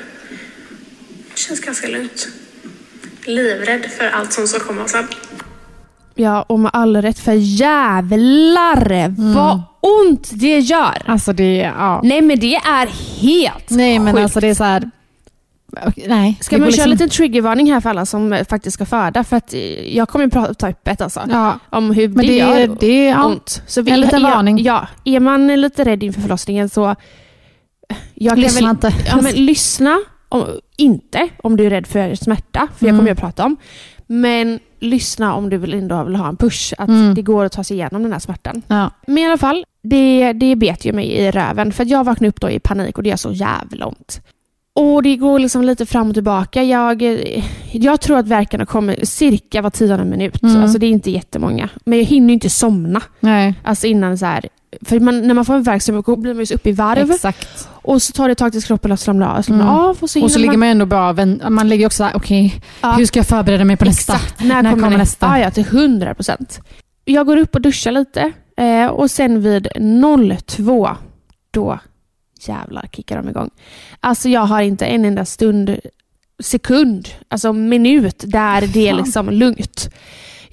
Det 1.33 1.39
känns 1.39 1.59
ganska 1.59 1.87
lugnt. 1.87 2.27
Livrädd 3.27 3.85
för 3.85 4.09
allt 4.09 4.33
som 4.33 4.47
ska 4.47 4.59
komma 4.59 4.87
sen. 4.87 5.07
Ja, 6.15 6.41
och 6.41 6.59
med 6.59 6.71
all 6.73 7.01
rätt 7.01 7.19
för 7.19 7.33
jävlar 7.33 9.13
vad 9.33 9.61
ont 9.81 10.29
det 10.33 10.59
gör. 10.59 11.01
Alltså 11.05 11.33
det, 11.33 11.57
ja. 11.57 12.01
Nej 12.03 12.21
men 12.21 12.39
det 12.39 12.55
är 12.55 12.87
helt 13.21 13.69
Nej 13.69 13.99
men 13.99 14.13
sjukt. 14.13 14.23
alltså 14.23 14.39
det 14.39 14.47
är 14.47 14.53
så 14.55 14.63
här. 14.63 14.89
Nej. 16.07 16.37
Ska 16.41 16.57
man 16.57 16.65
går 16.65 16.71
köra 16.71 16.83
en 16.83 16.89
liksom- 16.89 16.91
liten 16.91 17.09
triggervarning 17.09 17.73
här 17.73 17.81
för 17.81 17.89
alla 17.89 18.05
som 18.05 18.33
eh, 18.33 18.45
faktiskt 18.49 18.73
ska 18.73 18.85
föda? 18.85 19.23
För 19.23 19.37
att 19.37 19.53
eh, 19.53 19.95
jag 19.97 20.09
kommer 20.09 20.25
ju 20.25 20.31
prata 20.31 20.67
öppet 20.67 21.01
alltså. 21.01 21.21
Ja, 21.29 21.59
Om 21.69 21.91
hur 21.91 22.07
men 22.07 22.17
det, 22.25 22.31
det, 22.31 22.37
gör 22.37 22.55
det, 22.67 22.75
det 22.79 23.05
ja. 23.05 23.25
ont. 23.25 23.61
Så 23.67 23.79
En 23.79 24.01
liten 24.01 24.25
är, 24.25 24.29
varning. 24.29 24.63
Ja, 24.63 24.87
är 25.03 25.19
man 25.19 25.47
lite 25.47 25.83
rädd 25.83 26.03
inför 26.03 26.21
förlossningen 26.21 26.69
så... 26.69 26.95
Jag 28.13 28.33
kan 28.33 28.41
Lyssna 28.41 28.61
väl, 28.61 28.69
inte. 28.69 28.93
Ja, 29.09 29.21
men 29.21 29.33
lyssna 29.45 29.99
om, 30.35 30.45
inte 30.77 31.29
om 31.43 31.57
du 31.57 31.65
är 31.65 31.69
rädd 31.69 31.87
för 31.87 32.15
smärta, 32.15 32.67
för 32.77 32.85
jag 32.85 32.93
Mm. 32.93 32.99
kommer 32.99 33.11
att 33.11 33.19
prata 33.19 33.45
om. 33.45 33.57
Men 34.07 34.59
lyssna 34.79 35.33
om 35.35 35.49
du 35.49 35.57
vill 35.57 35.73
ändå 35.73 36.03
vill 36.03 36.15
ha 36.15 36.27
en 36.29 36.37
push. 36.37 36.73
Att 36.77 36.87
Mm. 36.89 37.13
det 37.13 37.21
går 37.21 37.45
att 37.45 37.51
ta 37.51 37.63
sig 37.63 37.77
igenom 37.77 38.03
den 38.03 38.11
här 38.11 38.19
smärtan. 38.19 38.61
Ja. 38.67 38.91
Men 39.07 39.17
i 39.17 39.25
alla 39.25 39.37
fall, 39.37 39.65
det, 39.83 40.33
det 40.33 40.55
bet 40.55 40.85
ju 40.85 40.93
mig 40.93 41.05
i 41.11 41.31
röven. 41.31 41.71
För 41.73 41.85
jag 41.85 42.03
vaknade 42.03 42.29
upp 42.29 42.41
då 42.41 42.49
i 42.49 42.59
panik 42.59 42.97
och 42.97 43.03
det 43.03 43.09
gör 43.09 43.17
så 43.17 43.31
jävla 43.31 43.85
ont. 43.85 44.21
Och 44.73 45.03
det 45.03 45.15
går 45.15 45.39
liksom 45.39 45.63
lite 45.63 45.85
fram 45.85 46.07
och 46.07 46.13
tillbaka. 46.13 46.63
Jag, 46.63 47.01
jag 47.71 48.01
tror 48.01 48.17
att 48.17 48.27
verkarna 48.27 48.65
kommer 48.65 49.05
cirka 49.05 49.61
var 49.61 49.69
tionde 49.69 50.05
minut. 50.05 50.43
Mm. 50.43 50.61
Alltså 50.63 50.77
det 50.79 50.85
är 50.85 50.89
inte 50.89 51.11
jättemånga. 51.11 51.69
Men 51.85 51.97
jag 51.99 52.05
hinner 52.05 52.27
ju 52.27 52.33
inte 52.33 52.49
somna. 52.49 53.01
Nej, 53.19 53.53
Alltså 53.63 53.87
innan 53.87 54.17
så 54.17 54.25
här. 54.25 54.45
För 54.81 54.99
man, 54.99 55.27
när 55.27 55.33
man 55.33 55.45
får 55.45 55.53
en 55.55 55.63
värk 55.63 55.81
blir 56.17 56.33
man 56.33 56.43
ju 56.43 56.55
uppe 56.55 56.69
i 56.69 56.73
varv. 56.73 57.11
exakt. 57.11 57.67
Och 57.71 58.01
så 58.01 58.11
tar 58.11 58.27
det 58.27 58.31
ett 58.31 58.37
tag 58.37 58.51
tills 58.51 58.65
kroppen 58.65 58.97
slamrar 58.97 59.49
Mm. 59.49 59.67
av. 59.67 59.97
Och 60.01 60.09
så, 60.09 60.23
Och 60.23 60.31
så 60.31 60.37
hinner 60.37 60.39
ligger 60.39 60.57
man 60.57 60.69
ändå 60.69 60.85
bara 60.85 61.13
Man 61.49 61.69
ligger 61.69 61.85
också 61.85 61.97
såhär, 61.97 62.15
okej, 62.15 62.61
Ja. 62.81 62.91
hur 62.91 63.05
ska 63.05 63.19
jag 63.19 63.27
förbereda 63.27 63.65
mig 63.65 63.77
på 63.77 63.85
nästa? 63.85 64.13
Exakt. 64.13 64.39
När, 64.43 64.63
När 64.63 64.69
kommer, 64.71 64.83
kommer 64.83 64.97
nästa? 64.97 65.25
Ja, 65.25 65.39
ja, 65.39 65.51
till 65.51 65.65
100 65.65 66.13
procent. 66.15 66.59
Jag 67.05 67.25
går 67.25 67.37
upp 67.37 67.55
och 67.55 67.61
duschar 67.61 67.91
lite 67.91 68.31
eh, 68.57 68.85
och 68.87 69.11
sen 69.11 69.41
vid 69.41 69.67
02 70.47 70.89
då 71.51 71.79
jävlar 72.47 72.87
kickar 72.91 73.17
de 73.17 73.29
igång. 73.29 73.49
Alltså 73.99 74.29
jag 74.29 74.41
har 74.41 74.61
inte 74.61 74.85
en 74.85 75.05
enda 75.05 75.25
stund, 75.25 75.77
sekund, 76.43 77.07
alltså 77.29 77.53
minut 77.53 78.23
där 78.27 78.61
det 78.67 78.87
är 78.87 78.93
liksom 78.93 79.29
lugnt. 79.29 79.89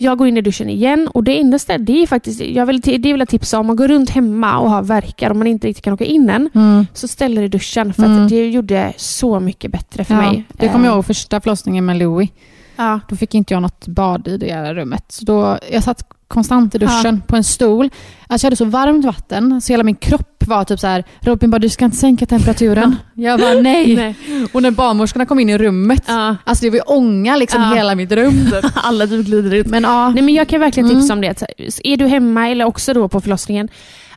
Jag 0.03 0.19
går 0.19 0.29
in 0.29 0.37
i 0.37 0.41
duschen 0.41 0.69
igen 0.71 1.09
och 1.15 1.25
det 1.25 1.41
enda 1.41 1.59
stället, 1.59 1.87
det 1.87 2.03
är 2.03 2.07
faktiskt, 2.07 2.41
jag 2.41 2.67
vill, 2.67 2.81
det 2.81 2.99
vill 2.99 3.19
jag 3.19 3.29
tipsa 3.29 3.59
om, 3.59 3.67
man 3.67 3.77
går 3.77 3.89
runt 3.89 4.11
hemma 4.11 4.59
och 4.59 4.71
har 4.71 4.83
verkar 4.83 5.31
och 5.31 5.37
man 5.37 5.47
inte 5.47 5.67
riktigt 5.67 5.85
kan 5.85 5.93
åka 5.95 6.05
in 6.05 6.31
än, 6.31 6.51
Mm. 6.55 6.87
så 6.95 7.09
ställ 7.09 7.39
er 7.39 7.43
i 7.43 7.49
duschen 7.49 7.95
för 7.95 8.03
Mm. 8.05 8.29
det 8.29 8.51
gjorde 8.51 8.93
så 8.97 9.41
mycket 9.41 9.73
bättre 9.73 10.05
för 10.05 10.15
Ja, 10.15 10.21
mig. 10.21 10.45
det 10.53 10.69
kommer 10.69 10.87
jag 10.87 10.95
ihåg 10.95 11.05
första 11.07 11.41
förlossningen 11.41 11.85
med 11.87 11.99
Louis. 11.99 12.31
Ja. 12.77 13.01
Då 13.09 13.17
fick 13.17 13.35
inte 13.35 13.55
jag 13.55 13.63
något 13.63 13.87
bad 13.87 14.29
i 14.29 14.37
det 14.37 14.75
rummet. 14.75 15.05
Så 15.09 15.25
då, 15.25 15.59
jag 15.73 15.83
satt 15.83 16.03
konstant 16.29 16.75
i 16.75 16.79
duschen 16.79 17.23
på 17.27 17.37
en 17.37 17.45
stol. 17.45 17.91
Alltså 18.27 18.45
jag 18.45 18.47
hade 18.47 18.57
så 18.57 18.65
varmt 18.65 19.05
vatten 19.05 19.61
så 19.61 19.73
hela 19.73 19.83
min 19.85 19.95
kropp 19.95 20.32
var 20.49 20.65
typ 20.65 20.81
så 20.81 20.87
här. 20.87 21.05
Robin 21.21 21.51
bara, 21.51 21.59
du 21.59 21.69
ska 21.69 21.85
inte 21.85 21.97
sänka 21.97 22.27
temperaturen. 22.27 22.97
Jag 23.15 23.41
bara, 23.41 23.55
nej. 23.55 23.97
Nej. 24.29 24.49
Och 24.53 24.63
när 24.63 24.71
barnmorskorna 24.71 25.27
kom 25.27 25.41
in 25.41 25.49
i 25.49 25.59
rummet, 25.59 26.05
Ja. 26.07 26.37
alltså 26.45 26.65
det 26.65 26.71
var 26.71 26.77
ju 26.77 26.83
ånga 26.83 27.37
liksom 27.37 27.63
Ja. 27.63 27.75
hela 27.75 27.95
mitt 27.95 28.13
rum. 28.13 28.49
Alla 28.75 29.07
typ 29.07 29.27
glider 29.27 29.55
ut. 29.55 29.67
Men 29.67 29.83
ja, 29.83 30.09
Nej, 30.09 30.23
men 30.23 30.35
jag 30.35 30.49
kan 30.49 30.61
verkligen 30.61 30.89
Mm. 30.91 31.01
tipsa 31.01 31.13
om 31.15 31.21
det. 31.21 31.43
Är 31.85 31.97
du 31.97 32.07
hemma 32.07 32.49
eller 32.49 32.65
också 32.65 32.95
då 32.95 33.09
på 33.09 33.21
förlossningen, 33.21 33.69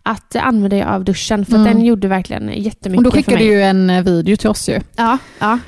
att 0.03 0.35
använda 0.35 0.69
dig 0.69 0.83
av 0.83 1.03
duschen. 1.03 1.45
För 1.45 1.55
Mm. 1.55 1.63
den 1.73 1.85
gjorde 1.85 2.07
verkligen 2.07 2.51
jättemycket 2.61 2.97
och 2.97 3.03
då 3.03 3.11
skickade 3.11 3.37
du 3.37 3.43
ju 3.43 3.61
en 3.61 3.89
eh, 3.89 4.03
video 4.03 4.35
till 4.37 4.49
oss 4.49 4.69
ju. 4.69 4.79
Ja, 4.95 5.17
ja. 5.39 5.59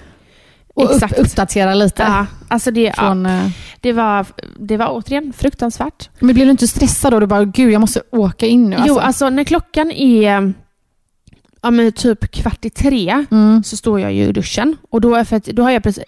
Och 0.73 0.95
upp, 0.95 1.03
uppdatera 1.17 1.73
lite. 1.73 2.03
Ja, 2.03 2.25
alltså 2.47 2.71
det, 2.71 2.81
ja, 2.81 2.93
Från, 2.93 3.25
eh, 3.25 3.49
det, 3.87 3.93
var, 3.93 4.25
det 4.59 4.77
var 4.77 4.87
återigen 4.91 5.33
fruktansvärt. 5.33 6.09
Men 6.19 6.35
blev 6.35 6.47
du 6.47 6.51
inte 6.51 6.67
stressad 6.67 7.13
då? 7.13 7.19
Du 7.19 7.25
bara, 7.25 7.45
gud 7.45 7.71
jag 7.71 7.81
måste 7.81 8.01
åka 8.11 8.45
in 8.45 8.69
nu. 8.69 8.77
Jo, 8.87 8.99
alltså 8.99 9.29
när 9.29 9.43
klockan 9.43 9.91
är 9.91 10.53
ja, 11.61 11.71
men 11.71 11.91
typ 11.91 12.31
kvart 12.31 12.65
i 12.65 12.69
tre 12.69 13.25
Mm. 13.31 13.63
så 13.63 13.77
står 13.77 13.99
jag 13.99 14.13
ju 14.13 14.23
i 14.23 14.31
duschen. 14.31 14.75
Och 14.89 15.01
då, 15.01 15.15
är 15.15 15.23
för 15.23 15.35
att, 15.35 15.45
då 15.45 15.63
har 15.63 15.71
jag 15.71 15.83
precis, 15.83 16.03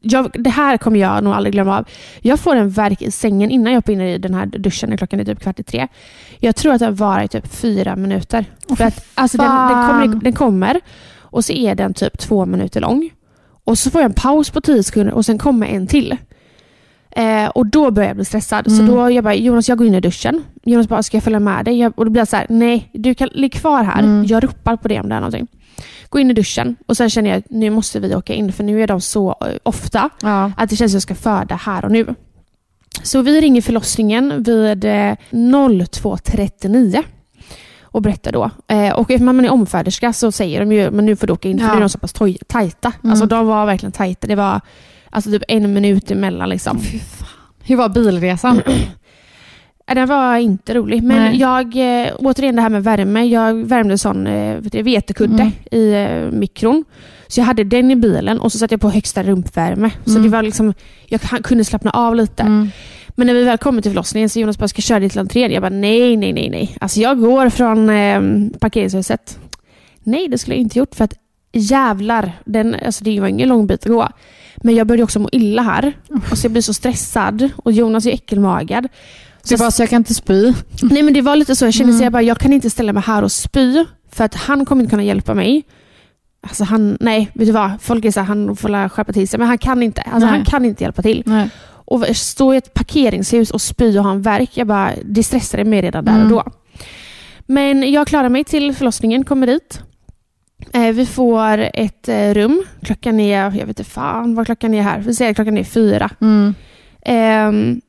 jag, 0.00 0.30
det 0.34 0.50
här 0.50 0.76
kommer 0.76 1.00
jag 1.00 1.24
nog 1.24 1.32
aldrig 1.32 1.52
glömma 1.52 1.78
av. 1.78 1.84
Jag 2.20 2.40
får 2.40 2.56
en 2.56 2.70
verk 2.70 3.02
i 3.02 3.10
sängen 3.10 3.50
innan 3.50 3.72
jag 3.72 3.78
hoppar 3.78 3.92
in 3.92 4.00
i 4.00 4.18
den 4.18 4.34
här 4.34 4.46
duschen 4.46 4.90
när 4.90 4.96
klockan 4.96 5.20
är 5.20 5.24
typ 5.24 5.40
kvart 5.40 5.60
i 5.60 5.62
tre. 5.62 5.88
Jag 6.38 6.56
tror 6.56 6.72
att 6.72 6.80
den 6.80 6.94
varar 6.94 7.24
i 7.24 7.28
typ 7.28 7.46
fyra 7.54 7.96
minuter. 7.96 8.44
för 8.76 8.84
att, 8.84 9.06
alltså, 9.14 9.38
den, 9.38 9.46
den, 9.68 9.88
kommer, 9.88 10.20
den 10.24 10.32
kommer 10.32 10.80
och 11.30 11.44
så 11.44 11.52
är 11.52 11.74
den 11.74 11.94
typ 11.94 12.18
två 12.18 12.46
minuter 12.46 12.80
lång. 12.80 13.10
Och 13.64 13.78
så 13.78 13.90
får 13.90 14.00
jag 14.00 14.08
en 14.08 14.14
paus 14.14 14.50
på 14.50 14.60
tio 14.60 14.82
sekunder 14.82 15.14
och 15.14 15.24
sen 15.24 15.38
kommer 15.38 15.66
en 15.66 15.86
till. 15.86 16.16
Eh, 17.10 17.46
och 17.48 17.66
då 17.66 17.90
börjar 17.90 18.08
jag 18.08 18.16
bli 18.16 18.24
stressad. 18.24 18.66
Så 18.72 18.82
Mm. 18.82 18.86
då 18.94 19.10
jag 19.10 19.24
bara, 19.24 19.34
Jonas 19.34 19.68
jag 19.68 19.78
går 19.78 19.86
in 19.86 19.94
i 19.94 20.00
duschen. 20.00 20.44
Jonas 20.64 20.88
bara, 20.88 21.02
ska 21.02 21.16
jag 21.16 21.24
följa 21.24 21.40
med 21.40 21.64
dig? 21.64 21.78
Jag, 21.78 21.92
och 21.98 22.04
då 22.04 22.10
blir 22.10 22.20
jag 22.20 22.28
så 22.28 22.36
här, 22.36 22.46
nej 22.48 22.90
du 22.92 23.14
kan 23.14 23.28
ligga 23.32 23.58
kvar 23.58 23.82
här. 23.84 23.98
Mm. 24.02 24.24
Jag 24.24 24.44
ropar 24.44 24.76
på 24.76 24.88
det 24.88 25.00
om 25.00 25.08
det 25.08 25.14
är 25.14 25.20
någonting. 25.20 25.46
Gå 26.08 26.18
in 26.18 26.30
i 26.30 26.34
duschen 26.34 26.76
och 26.86 26.96
sen 26.96 27.10
känner 27.10 27.30
jag 27.30 27.38
att 27.38 27.50
nu 27.50 27.70
måste 27.70 28.00
vi 28.00 28.14
åka 28.14 28.34
in 28.34 28.52
för 28.52 28.64
nu 28.64 28.82
är 28.82 28.86
de 28.86 29.00
så 29.00 29.30
eh, 29.40 29.46
ofta 29.62 30.10
Ja. 30.22 30.52
att 30.56 30.70
det 30.70 30.76
känns 30.76 30.92
som 30.92 30.96
att 30.98 31.10
jag 31.10 31.16
ska 31.18 31.30
föda 31.30 31.54
här 31.54 31.84
och 31.84 31.90
nu. 31.90 32.14
Så 33.02 33.22
vi 33.22 33.40
ringer 33.40 33.62
förlossningen 33.62 34.42
vid 34.42 34.84
eh, 34.84 35.14
02.39 35.30 37.02
och 37.90 38.02
berättar 38.02 38.32
då. 38.32 38.50
Eh, 38.68 38.92
och 38.92 39.10
eftersom 39.10 39.26
man 39.36 39.44
är 39.44 39.50
omföderska 39.50 40.12
så 40.12 40.32
säger 40.32 40.60
de 40.60 40.72
ju 40.72 40.90
men 40.90 41.06
nu 41.06 41.16
får 41.16 41.26
du 41.26 41.32
åka 41.32 41.48
in 41.48 41.58
för 41.58 41.64
Ja. 41.66 41.70
nu 41.72 41.76
är 41.76 41.80
de 41.80 41.88
så 41.88 41.98
pass 41.98 42.12
toj- 42.12 42.38
tajta. 42.46 42.92
Mm. 43.02 43.10
Alltså 43.10 43.26
de 43.26 43.46
var 43.46 43.66
verkligen 43.66 43.92
tajta. 43.92 44.26
Det 44.26 44.34
var 44.34 44.60
alltså 45.10 45.30
typ 45.30 45.42
en 45.48 45.72
minut 45.72 46.10
emellan. 46.10 46.48
Liksom. 46.48 46.80
Hur 47.62 47.76
var 47.76 47.88
bilresan? 47.88 48.62
Den 49.94 50.08
var 50.08 50.36
inte 50.36 50.74
rolig. 50.74 51.02
Men 51.02 51.22
Nej. 51.22 51.36
jag, 51.40 51.66
eh, 52.06 52.12
återigen 52.18 52.56
det 52.56 52.62
här 52.62 52.68
med 52.70 52.84
värme. 52.84 53.24
Jag 53.24 53.54
värmde 53.54 53.98
sån 53.98 54.26
eh, 54.26 54.56
vetekudde 54.72 55.42
Mm. 55.42 55.52
i 55.70 55.92
eh, 55.94 56.38
mikron. 56.38 56.84
Så 57.28 57.40
jag 57.40 57.44
hade 57.44 57.64
den 57.64 57.90
i 57.90 57.96
bilen 57.96 58.40
och 58.40 58.52
så 58.52 58.58
satte 58.58 58.74
jag 58.74 58.80
på 58.80 58.90
högsta 58.90 59.22
rumpvärme. 59.22 59.90
Så 60.04 60.10
Mm. 60.10 60.22
det 60.22 60.28
var 60.28 60.42
liksom, 60.42 60.74
jag 61.06 61.20
kunde 61.20 61.64
slappna 61.64 61.90
av 61.90 62.14
lite. 62.16 62.42
Mm. 62.42 62.70
Men 63.18 63.26
när 63.26 63.34
vi 63.34 63.44
väl 63.44 63.58
kommer 63.58 63.82
till 63.82 63.90
förlossningen 63.90 64.28
så 64.28 64.40
Jonas 64.40 64.58
bara, 64.58 64.68
ska 64.68 64.78
jag 64.78 64.84
köra 64.84 65.00
dig 65.00 65.08
till 65.10 65.18
entrén? 65.18 65.52
Jag 65.52 65.62
bara, 65.62 65.68
nej, 65.68 66.16
nej, 66.16 66.32
nej, 66.32 66.50
nej. 66.50 66.76
Alltså 66.80 67.00
jag 67.00 67.20
går 67.20 67.48
från 67.48 67.90
eh, 67.90 68.20
parkeringshuset. 68.58 69.38
Nej, 70.02 70.28
det 70.28 70.38
skulle 70.38 70.56
jag 70.56 70.60
inte 70.60 70.78
gjort 70.78 70.94
för 70.94 71.04
att 71.04 71.14
jävlar, 71.52 72.32
den, 72.44 72.76
alltså 72.86 73.04
det 73.04 73.20
var 73.20 73.28
ingen 73.28 73.48
lång 73.48 73.66
bit 73.66 73.86
att 73.86 73.92
gå. 73.92 74.08
Men 74.56 74.74
jag 74.74 74.86
började 74.86 75.02
också 75.04 75.18
må 75.20 75.28
illa 75.32 75.62
här. 75.62 75.92
Och 76.30 76.38
så 76.38 76.44
jag 76.44 76.52
blir 76.52 76.62
så 76.62 76.74
stressad 76.74 77.50
och 77.56 77.72
Jonas 77.72 78.06
är 78.06 78.10
äckelmagad. 78.10 78.88
Så 79.42 79.56
bara, 79.56 79.70
så 79.70 79.82
jag 79.82 79.90
kan 79.90 79.96
inte 80.00 80.14
spy. 80.14 80.52
Nej 80.82 81.02
men 81.02 81.14
det 81.14 81.20
var 81.20 81.36
lite 81.36 81.56
så, 81.56 81.64
jag 81.64 81.74
kände 81.74 81.90
Mm. 81.90 81.98
så 81.98 82.04
jag 82.04 82.12
bara, 82.12 82.22
jag 82.22 82.38
kan 82.38 82.52
inte 82.52 82.70
ställa 82.70 82.92
mig 82.92 83.02
här 83.06 83.22
och 83.22 83.32
spy 83.32 83.84
för 84.12 84.24
att 84.24 84.34
han 84.34 84.64
kommer 84.64 84.82
inte 84.82 84.90
kunna 84.90 85.04
hjälpa 85.04 85.34
mig. 85.34 85.62
Alltså 86.42 86.64
han, 86.64 86.96
nej, 87.00 87.30
vet 87.34 87.46
du 87.46 87.52
vad? 87.52 87.70
Folk 87.80 88.04
är 88.04 88.10
så 88.10 88.20
här, 88.20 88.26
han 88.26 88.56
får 88.56 88.88
skärpa 88.88 89.12
till 89.12 89.28
sig, 89.28 89.38
men 89.38 89.48
han 89.48 89.58
kan 89.58 89.82
inte. 89.82 90.00
Alltså 90.00 90.18
Nej. 90.26 90.36
han 90.36 90.44
kan 90.44 90.64
inte 90.64 90.84
hjälpa 90.84 91.02
till. 91.02 91.22
Nej. 91.26 91.50
Och 91.90 92.16
stå 92.16 92.54
i 92.54 92.56
ett 92.56 92.74
parkeringshus 92.74 93.50
och 93.50 93.60
spy 93.60 93.98
och 93.98 94.04
ha 94.04 94.10
en 94.10 94.22
verk, 94.22 94.50
jag 94.54 94.66
bara, 94.66 94.92
det 95.04 95.22
stressade 95.22 95.64
mig 95.64 95.82
redan 95.82 96.04
där 96.04 96.12
och 96.12 96.18
Mm. 96.18 96.30
då. 96.32 96.44
Men 97.46 97.92
jag 97.92 98.06
klarar 98.06 98.28
mig 98.28 98.44
till 98.44 98.74
förlossningen, 98.74 99.24
kommer 99.24 99.46
dit. 99.46 99.80
Eh, 100.72 100.92
vi 100.92 101.06
får 101.06 101.58
ett 101.74 102.08
eh, 102.08 102.34
rum. 102.34 102.62
Klockan 102.82 103.20
är, 103.20 103.42
jag 103.42 103.50
vet 103.50 103.68
inte 103.68 103.84
fan 103.84 104.34
vad 104.34 104.46
klockan 104.46 104.74
är 104.74 104.82
här. 104.82 104.98
Vi 104.98 105.14
säger 105.14 105.30
att 105.30 105.34
klockan 105.36 105.58
är 105.58 105.64
fyra. 105.64 106.10
Mm. 106.20 106.54
Ehm, 107.02 107.80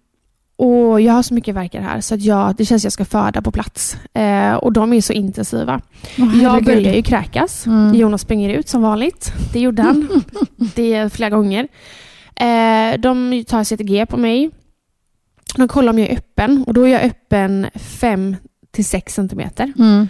och 0.57 1.01
Jag 1.01 1.13
har 1.13 1.23
så 1.23 1.33
mycket 1.33 1.55
verkar 1.55 1.81
här 1.81 2.01
så 2.01 2.15
att 2.15 2.21
jag, 2.21 2.55
det 2.55 2.65
känns 2.65 2.81
att 2.81 2.83
jag 2.83 2.93
ska 2.93 3.05
föda 3.05 3.41
på 3.41 3.51
plats. 3.51 3.97
Eh, 4.13 4.53
och 4.53 4.73
de 4.73 4.93
är 4.93 5.01
så 5.01 5.13
intensiva. 5.13 5.81
Åh, 6.19 6.43
Jag 6.43 6.63
börjar 6.63 6.93
ju 6.93 7.01
kräkas. 7.01 7.65
Mm. 7.65 7.95
Jonas 7.95 8.21
springer 8.21 8.49
ut 8.49 8.69
som 8.69 8.81
vanligt. 8.81 9.33
Det 9.53 9.59
gjorde 9.59 9.81
han. 9.81 10.23
det 10.75 10.93
är 10.93 11.09
flera 11.09 11.29
gånger. 11.29 11.67
Eh, 12.39 12.99
de 12.99 13.43
tar 13.47 13.63
CTG 13.63 14.05
på 14.05 14.17
mig. 14.17 14.49
De 15.55 15.67
kollar 15.67 15.93
om 15.93 15.99
jag 15.99 16.09
är 16.09 16.17
öppen 16.17 16.63
och 16.67 16.73
då 16.73 16.83
är 16.83 16.89
jag 16.89 17.01
öppen 17.01 17.67
5 17.75 18.35
till 18.71 18.85
6 18.85 19.13
centimeter. 19.13 19.73
Mm. 19.79 20.07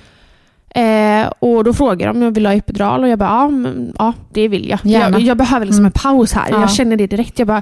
Eh, 0.76 1.32
och 1.40 1.64
då 1.64 1.74
frågar 1.74 2.08
de 2.08 2.18
om 2.18 2.22
jag 2.24 2.32
vill 2.32 2.46
ha 2.46 2.54
epidural 2.54 3.04
och 3.04 3.10
jag 3.10 3.20
bara, 3.20 3.30
ja, 3.30 3.50
men, 3.50 3.94
ja 3.98 4.14
det 4.34 4.48
vill 4.48 4.70
jag. 4.70 4.80
Gärna. 4.84 5.10
Jag, 5.20 5.22
jag 5.28 5.38
behöver 5.38 5.66
liksom 5.66 5.82
Mm. 5.86 5.92
en 5.96 6.02
paus 6.02 6.34
här. 6.34 6.48
Ja. 6.52 6.60
Jag 6.62 6.72
känner 6.72 6.98
det 6.98 7.08
direkt. 7.08 7.40
Jag 7.40 7.48
bara, 7.48 7.62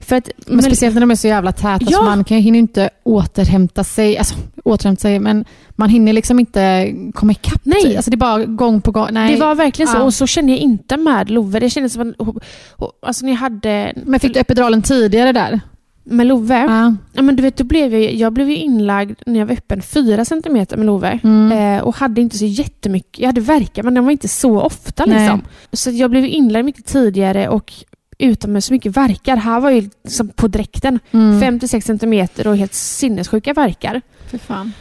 för 0.00 0.16
att, 0.16 0.30
Men 0.46 0.62
speciellt 0.62 0.94
när 0.94 1.00
de 1.00 1.10
är 1.10 1.14
så 1.14 1.28
jävla 1.28 1.52
täta 1.52 1.78
Ja. 1.88 1.98
så 1.98 2.02
man 2.04 2.24
kan, 2.24 2.38
hinner 2.38 2.58
inte 2.58 2.90
återhämta 3.04 3.84
sig. 3.84 4.18
Alltså 4.18 4.34
återhämta 4.64 5.00
sig, 5.00 5.18
men 5.18 5.44
man 5.70 5.88
hinner 5.88 6.12
liksom 6.12 6.40
inte 6.40 6.92
komma 7.14 7.32
ikapp. 7.32 7.60
Nej. 7.64 7.96
Alltså 7.96 8.10
det 8.10 8.14
är 8.14 8.18
bara 8.18 8.44
gång 8.44 8.80
på 8.80 8.90
gång. 8.90 9.08
Nej. 9.10 9.34
Det 9.34 9.40
var 9.40 9.54
verkligen 9.54 9.88
så. 9.88 9.98
Ja. 9.98 10.02
Och 10.02 10.14
så 10.14 10.26
kände 10.26 10.52
jag 10.52 10.58
inte 10.60 10.96
med 10.96 11.30
Love. 11.30 11.60
Det 11.60 11.70
kändes 11.70 11.92
som 11.92 12.14
att, 12.18 12.86
alltså 13.06 13.26
jag 13.26 13.34
hade 13.34 13.92
Men 14.06 14.20
fick 14.20 14.34
du 14.34 14.40
epiduralen 14.40 14.82
tidigare 14.82 15.32
där? 15.32 15.60
Med 16.04 16.26
Love, 16.26 16.54
Ja. 16.58 16.94
ja, 17.12 17.22
men 17.22 17.36
du 17.36 17.42
vet, 17.42 17.56
då 17.56 17.64
blev 17.64 17.94
jag, 17.94 18.14
jag 18.14 18.32
blev 18.32 18.50
inlagd 18.50 19.18
när 19.26 19.38
jag 19.38 19.46
var 19.46 19.52
öppen 19.52 19.82
4 19.82 20.24
centimeter 20.24 20.76
med 20.76 20.86
Love. 20.86 21.18
Mm. 21.24 21.78
Eh, 21.78 21.82
och 21.82 21.96
hade 21.96 22.20
inte 22.20 22.38
så 22.38 22.44
jättemycket, 22.44 23.18
jag 23.18 23.26
hade 23.26 23.40
verkar 23.40 23.82
men 23.82 23.94
de 23.94 24.04
var 24.04 24.12
inte 24.12 24.28
så 24.28 24.60
ofta. 24.60 25.04
Liksom. 25.04 25.42
Så 25.72 25.90
jag 25.90 26.10
blev 26.10 26.24
inlagd 26.24 26.64
mycket 26.64 26.86
tidigare 26.86 27.48
och 27.48 27.72
utan 28.18 28.52
med 28.52 28.64
så 28.64 28.72
mycket 28.72 28.96
verkar. 28.96 29.36
Här 29.36 29.60
var 29.60 29.70
ju 29.70 29.90
liksom 30.04 30.28
på 30.28 30.48
dräkten. 30.48 30.98
Mm. 31.10 31.58
5-6 31.58 31.80
centimeter 31.80 32.46
och 32.46 32.56
helt 32.56 32.74
sinnessjuka 32.74 33.52
verkar. 33.54 34.00
Fy 34.30 34.38
fan. 34.38 34.72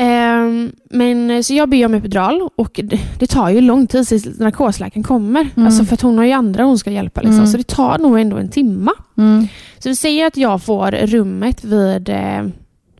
Ehm, 0.00 0.72
men, 0.90 1.44
så 1.44 1.54
jag 1.54 1.68
ber 1.68 1.86
om 1.86 1.94
epidural 1.94 2.48
och 2.56 2.80
det, 2.84 3.00
det 3.18 3.26
tar 3.26 3.48
ju 3.50 3.60
lång 3.60 3.86
tid 3.86 4.08
tills 4.08 4.38
narkosläkaren 4.38 5.02
kommer. 5.04 5.48
Mm. 5.56 5.66
Alltså 5.66 5.84
för 5.84 5.94
att 5.94 6.00
hon 6.00 6.18
har 6.18 6.24
ju 6.24 6.32
andra 6.32 6.64
hon 6.64 6.78
ska 6.78 6.90
hjälpa. 6.90 7.20
Liksom. 7.20 7.34
Mm. 7.38 7.46
Så 7.46 7.56
det 7.56 7.66
tar 7.66 7.98
nog 7.98 8.18
ändå 8.20 8.36
en 8.36 8.48
timma. 8.48 8.92
Mm. 9.16 9.46
Så 9.78 9.88
vi 9.88 9.96
säger 9.96 10.26
att 10.26 10.36
jag 10.36 10.62
får 10.62 10.90
rummet 10.90 11.64
vid 11.64 12.08
eh, 12.08 12.46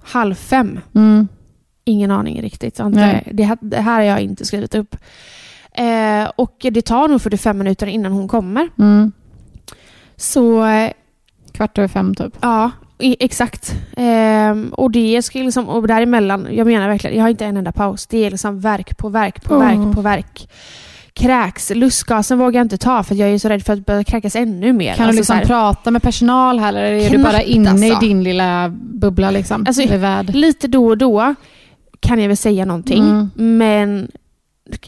halv 0.03 0.35
fem. 0.35 0.81
Mm. 0.95 1.29
Ingen 1.85 2.11
aning 2.11 2.43
riktigt. 2.43 2.79
Inte-. 2.81 3.23
Det, 3.33 3.43
här- 3.45 3.59
det 3.61 3.81
här 3.81 3.95
har 3.95 4.03
jag 4.03 4.21
inte 4.21 4.47
skrivit 4.47 4.75
upp. 4.75 4.97
Eh, 5.73 6.31
och 6.37 6.57
det 6.73 6.83
tar 6.83 7.09
nog 7.09 7.23
45 7.23 7.59
minuter 7.59 7.87
innan 7.87 8.13
hon 8.13 8.29
kommer. 8.29 8.69
Mm. 8.79 9.13
Så 10.17 10.65
eh, 10.67 10.91
Kvart 11.53 11.79
över 11.79 11.89
fem 11.89 12.15
typ. 12.15 12.37
Ja, 12.41 12.71
exakt. 12.99 13.75
Ehm, 13.97 14.69
och 14.73 14.91
det 14.91 15.23
ska 15.23 15.39
liksom, 15.39 15.69
och 15.69 15.89
däremellan, 15.89 16.49
jag 16.53 16.67
menar 16.67 16.89
verkligen, 16.89 17.17
jag 17.17 17.25
har 17.25 17.31
inte 17.31 17.45
en 17.47 17.57
enda 17.57 17.73
paus. 17.73 18.07
Det 18.07 18.25
är 18.25 18.31
liksom 18.31 18.61
verk 18.61 18.97
på 18.99 19.09
verk 19.09 19.43
på 19.45 19.59
verk 19.59 19.95
på 19.95 20.01
verk. 20.01 20.49
Kräks, 21.13 21.71
lustgasen 21.75 22.39
vågar 22.39 22.61
jag 22.61 22.65
inte 22.65 22.79
ta 22.79 23.03
för 23.03 23.15
jag 23.15 23.29
är 23.31 23.39
så 23.39 23.49
rädd 23.49 23.63
för 23.65 23.73
att 23.73 23.87
börja 23.87 24.05
kräkas 24.05 24.37
ännu 24.37 24.73
mer. 24.73 24.95
Kan 24.95 25.07
Alltså 25.07 25.13
du 25.13 25.19
liksom 25.19 25.37
här, 25.37 25.45
prata 25.45 25.91
med 25.91 26.03
personal 26.03 26.59
här 26.59 26.69
eller 26.69 26.83
är 26.83 27.11
du 27.11 27.17
Knappt, 27.17 27.33
bara 27.33 27.43
inne 27.43 27.71
alltså. 27.71 27.87
i 27.87 28.09
din 28.09 28.23
lilla 28.23 28.69
bubbla 28.81 29.31
liksom? 29.31 29.65
Alltså? 29.69 29.83
Lite 30.33 30.69
då 30.69 30.87
och 30.87 30.99
då 30.99 31.35
kan 32.01 32.21
jag 32.21 32.29
väl 32.29 32.37
säga 32.37 32.65
någonting, 32.65 33.03
Mm. 33.05 33.31
men 33.59 34.11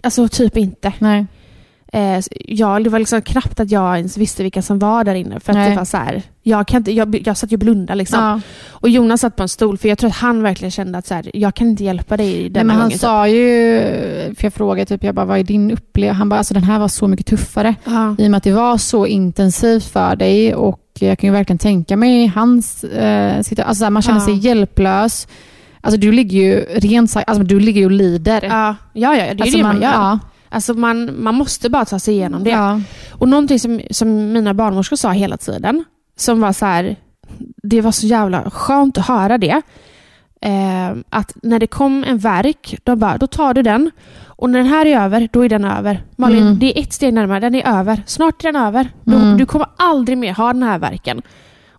alltså 0.03 0.29
typ 0.29 0.57
inte. 0.57 0.93
Nej. 0.99 1.27
Eh, 1.93 2.21
ja, 2.47 2.81
det 2.81 2.91
var 2.91 2.99
liksom 2.99 3.23
knappt 3.23 3.61
att 3.61 3.71
jag 3.71 3.97
ens 3.97 4.17
visste 4.17 4.43
vilka 4.43 4.63
som 4.63 4.79
var 4.79 5.05
där 5.05 5.15
inne. 5.15 5.41
För 5.41 5.53
att 5.53 5.59
Nej. 5.59 5.71
det 5.71 5.77
var 5.77 5.85
så 5.85 5.97
här, 5.97 6.23
jag, 6.43 6.69
kan 6.69 6.77
inte, 6.79 6.93
jag, 6.93 7.23
jag 7.27 7.37
satt 7.37 7.53
ju 7.53 7.57
och 7.57 7.61
blundade 7.61 7.95
liksom. 7.99 8.21
Ja. 8.25 8.41
Och 8.71 8.89
Jonas 8.89 9.21
satt 9.21 9.37
på 9.37 9.43
en 9.43 9.49
stol, 9.49 9.79
för 9.79 9.89
jag 9.89 9.99
tror 9.99 10.11
att 10.11 10.17
han 10.17 10.43
verkligen 10.43 10.71
kände 10.71 10.99
att 10.99 11.07
så 11.07 11.15
här, 11.15 11.31
jag 11.35 11.55
kan 11.55 11.67
inte 11.69 11.85
hjälpa 11.85 12.17
dig 12.17 12.49
denna 12.49 12.65
men 12.65 12.77
han 12.77 12.83
gången. 12.85 12.91
typ. 12.93 13.01
sa 13.01 13.29
ju, 13.29 13.81
för 14.39 14.45
jag 14.45 14.55
frågade 14.55 14.87
typ, 14.87 15.05
jag 15.05 15.15
bara, 15.15 15.27
vad 15.27 15.39
är 15.39 15.43
din 15.45 15.71
upplevelse? 15.71 16.19
Han 16.19 16.29
bara, 16.29 16.39
alltså 16.39 16.55
den 16.55 16.65
här 16.65 16.79
var 16.79 16.89
så 16.89 17.09
mycket 17.09 17.27
tuffare. 17.27 17.75
Ja. 17.85 18.15
I 18.19 18.27
och 18.27 18.31
med 18.31 18.39
att 18.39 18.45
det 18.45 18.53
var 18.53 18.79
så 18.79 19.07
intensivt 19.07 19.85
för 19.85 20.17
dig 20.17 20.55
och 20.55 20.81
jag 21.01 21.19
kan 21.19 21.29
ju 21.29 21.33
verkligen 21.33 21.59
tänka 21.59 21.97
mig 21.97 22.27
hans 22.27 22.85
eh, 22.85 23.43
situation. 23.43 23.69
Alltså 23.69 23.85
här, 23.85 23.91
man 23.91 24.03
känner 24.03 24.19
Ja. 24.21 24.25
sig 24.27 24.35
hjälplös. 24.37 25.29
Alltså 25.81 26.01
du 26.01 26.13
ligger 26.13 26.39
ju 26.39 26.61
rent 26.61 27.11
sagt, 27.11 27.29
alltså 27.29 27.45
du 27.45 27.61
ligger 27.61 27.81
ju 27.81 27.85
och 27.87 27.91
lider. 27.93 28.43
Ja, 28.43 28.75
ja, 28.93 29.17
ja, 29.17 29.17
det 29.17 29.21
är 29.23 29.41
alltså, 29.43 29.57
det 29.57 29.63
man, 29.63 29.77
gör. 29.83 29.93
Ja, 29.93 30.19
Alltså 30.53 30.75
man, 30.75 31.23
man 31.23 31.35
måste 31.35 31.71
bara 31.71 31.85
ta 31.85 31.99
sig 31.99 32.15
igenom 32.15 32.45
det. 32.45 32.51
ja. 32.51 32.81
Och 33.13 33.29
någonting 33.29 33.59
som, 33.59 33.81
som 33.91 34.33
mina 34.33 34.55
barnmorskor 34.55 34.97
sa 34.97 35.11
hela 35.13 35.37
tiden, 35.37 35.85
som 36.17 36.41
var 36.41 36.53
så 36.53 36.67
här, 36.67 36.97
det 37.63 37.81
var 37.81 37.93
så 37.93 38.07
jävla 38.07 38.51
skönt 38.51 38.99
att 38.99 39.07
höra 39.07 39.39
det. 39.39 39.63
Eh, 40.43 40.91
att 41.11 41.33
när 41.43 41.59
det 41.59 41.67
kom 41.67 42.05
en 42.05 42.19
verk, 42.19 42.75
de 42.85 42.99
bara, 42.99 43.19
då 43.19 43.27
tar 43.27 43.55
du 43.55 43.63
den. 43.63 43.91
Och 44.27 44.51
när 44.51 44.59
den 44.59 44.69
här 44.69 44.87
är 44.87 45.01
över, 45.01 45.29
då 45.33 45.45
är 45.45 45.49
den 45.49 45.65
över. 45.65 46.05
Malin, 46.17 46.43
Mm. 46.43 46.59
det 46.59 46.79
är 46.79 46.83
ett 46.83 46.93
steg 46.93 47.15
närmare, 47.15 47.41
den 47.41 47.55
är 47.55 47.79
över. 47.79 48.03
Snart 48.07 48.45
är 48.45 48.53
den 48.53 48.63
över. 48.63 48.89
Du, 49.05 49.15
Mm. 49.17 49.39
du 49.39 49.47
kommer 49.47 49.69
aldrig 49.77 50.19
mer 50.19 50.33
ha 50.35 50.53
den 50.53 50.63
här 50.63 50.79
verken. 50.79 51.23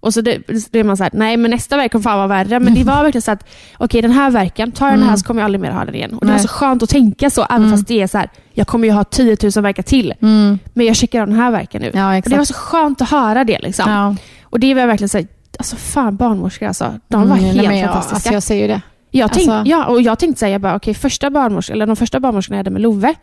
Och 0.01 0.13
så 0.13 0.19
är 0.19 0.83
man 0.83 0.97
så 0.97 1.03
här, 1.03 1.11
nej 1.15 1.37
men 1.37 1.51
nästa 1.51 1.77
verk 1.77 1.91
kommer 1.91 2.03
fan 2.03 2.17
vara 2.17 2.27
värre. 2.27 2.59
Men 2.59 2.73
det 2.73 2.83
var 2.83 3.03
verkligen 3.03 3.21
så 3.21 3.31
att, 3.31 3.45
okej 3.77 4.01
den 4.01 4.11
här 4.11 4.31
verken, 4.31 4.71
tar 4.71 4.85
jag 4.85 4.93
den 4.93 4.99
här 5.01 5.07
Mm. 5.07 5.17
så 5.17 5.25
kommer 5.25 5.41
jag 5.41 5.45
aldrig 5.45 5.61
mer 5.61 5.71
ha 5.71 5.85
den 5.85 5.95
igen. 5.95 6.13
Och 6.13 6.19
det 6.19 6.25
var 6.25 6.33
Nej. 6.33 6.41
så 6.41 6.47
skönt 6.47 6.83
att 6.83 6.89
tänka 6.89 7.29
så, 7.29 7.43
även 7.43 7.57
Mm. 7.57 7.71
fast 7.71 7.87
det 7.87 8.01
är 8.01 8.07
så 8.07 8.17
här, 8.17 8.29
jag 8.53 8.67
kommer 8.67 8.87
ju 8.87 8.93
ha 8.93 9.03
10 9.03 9.37
000 9.55 9.63
verkar 9.63 9.83
till. 9.83 10.13
Mm. 10.21 10.59
Men 10.73 10.85
jag 10.85 10.95
checkar 10.95 11.21
av 11.21 11.27
den 11.27 11.35
här 11.35 11.51
verken 11.51 11.81
nu. 11.81 11.91
ja 11.93 12.21
det 12.25 12.37
var 12.37 12.45
så 12.45 12.53
skönt 12.53 13.01
att 13.01 13.09
höra 13.09 13.43
det. 13.43 13.59
Liksom. 13.59 13.91
ja. 13.91 14.15
Och 14.43 14.59
det 14.59 14.73
var 14.73 14.87
verkligen 14.87 15.09
så 15.09 15.17
här, 15.17 15.27
alltså 15.59 15.75
fan 15.75 16.15
barnmorskor 16.15 16.67
alltså. 16.67 16.93
De 17.07 17.29
var 17.29 17.37
Mm, 17.37 17.55
nej, 17.55 17.65
helt 17.67 17.79
jag, 17.79 17.85
fantastiska. 17.89 18.15
Alltså 18.15 18.33
jag 18.33 18.43
säger 18.43 18.61
ju 18.61 18.67
det. 18.67 18.81
jag 19.11 19.33
tänkte, 19.33 19.53
alltså- 19.55 19.71
ja, 19.71 19.85
och 19.85 20.01
jag 20.01 20.19
tänkte 20.19 20.39
säga 20.39 20.75
okej, 20.75 20.93
första 20.93 21.29
barnmorska, 21.29 21.73
eller 21.73 21.85
de 21.87 21.95
första 21.95 22.19
barnmorskorna 22.19 22.55
jag 22.55 22.59
hade 22.59 22.69
med 22.69 22.81
Love, 22.81 23.13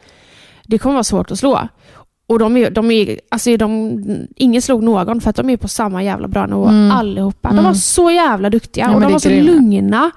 det 0.66 0.78
kommer 0.78 0.92
vara 0.94 1.04
svårt 1.04 1.30
att 1.30 1.38
slå. 1.38 1.68
Och 2.28 2.38
de 2.38 2.56
är, 2.56 2.70
de 2.70 2.90
är, 2.90 3.20
alltså 3.28 3.56
de, 3.56 4.02
ingen 4.36 4.62
slog 4.62 4.82
någon 4.82 5.20
för 5.20 5.30
att 5.30 5.36
de 5.36 5.50
är 5.50 5.56
på 5.56 5.68
samma 5.68 6.02
jävla 6.02 6.28
bra 6.28 6.46
nivå 6.46 6.66
Mm. 6.66 6.90
allihopa. 6.90 7.48
De 7.48 7.52
Mm. 7.52 7.64
var 7.64 7.74
så 7.74 8.10
jävla 8.10 8.50
duktiga 8.50 8.84
Ja, 8.88 8.94
och 8.94 9.00
de 9.00 9.12
var 9.12 9.18
så 9.18 9.28
är 9.28 9.32
grymma. 9.32 9.50
lugna. 9.52 10.10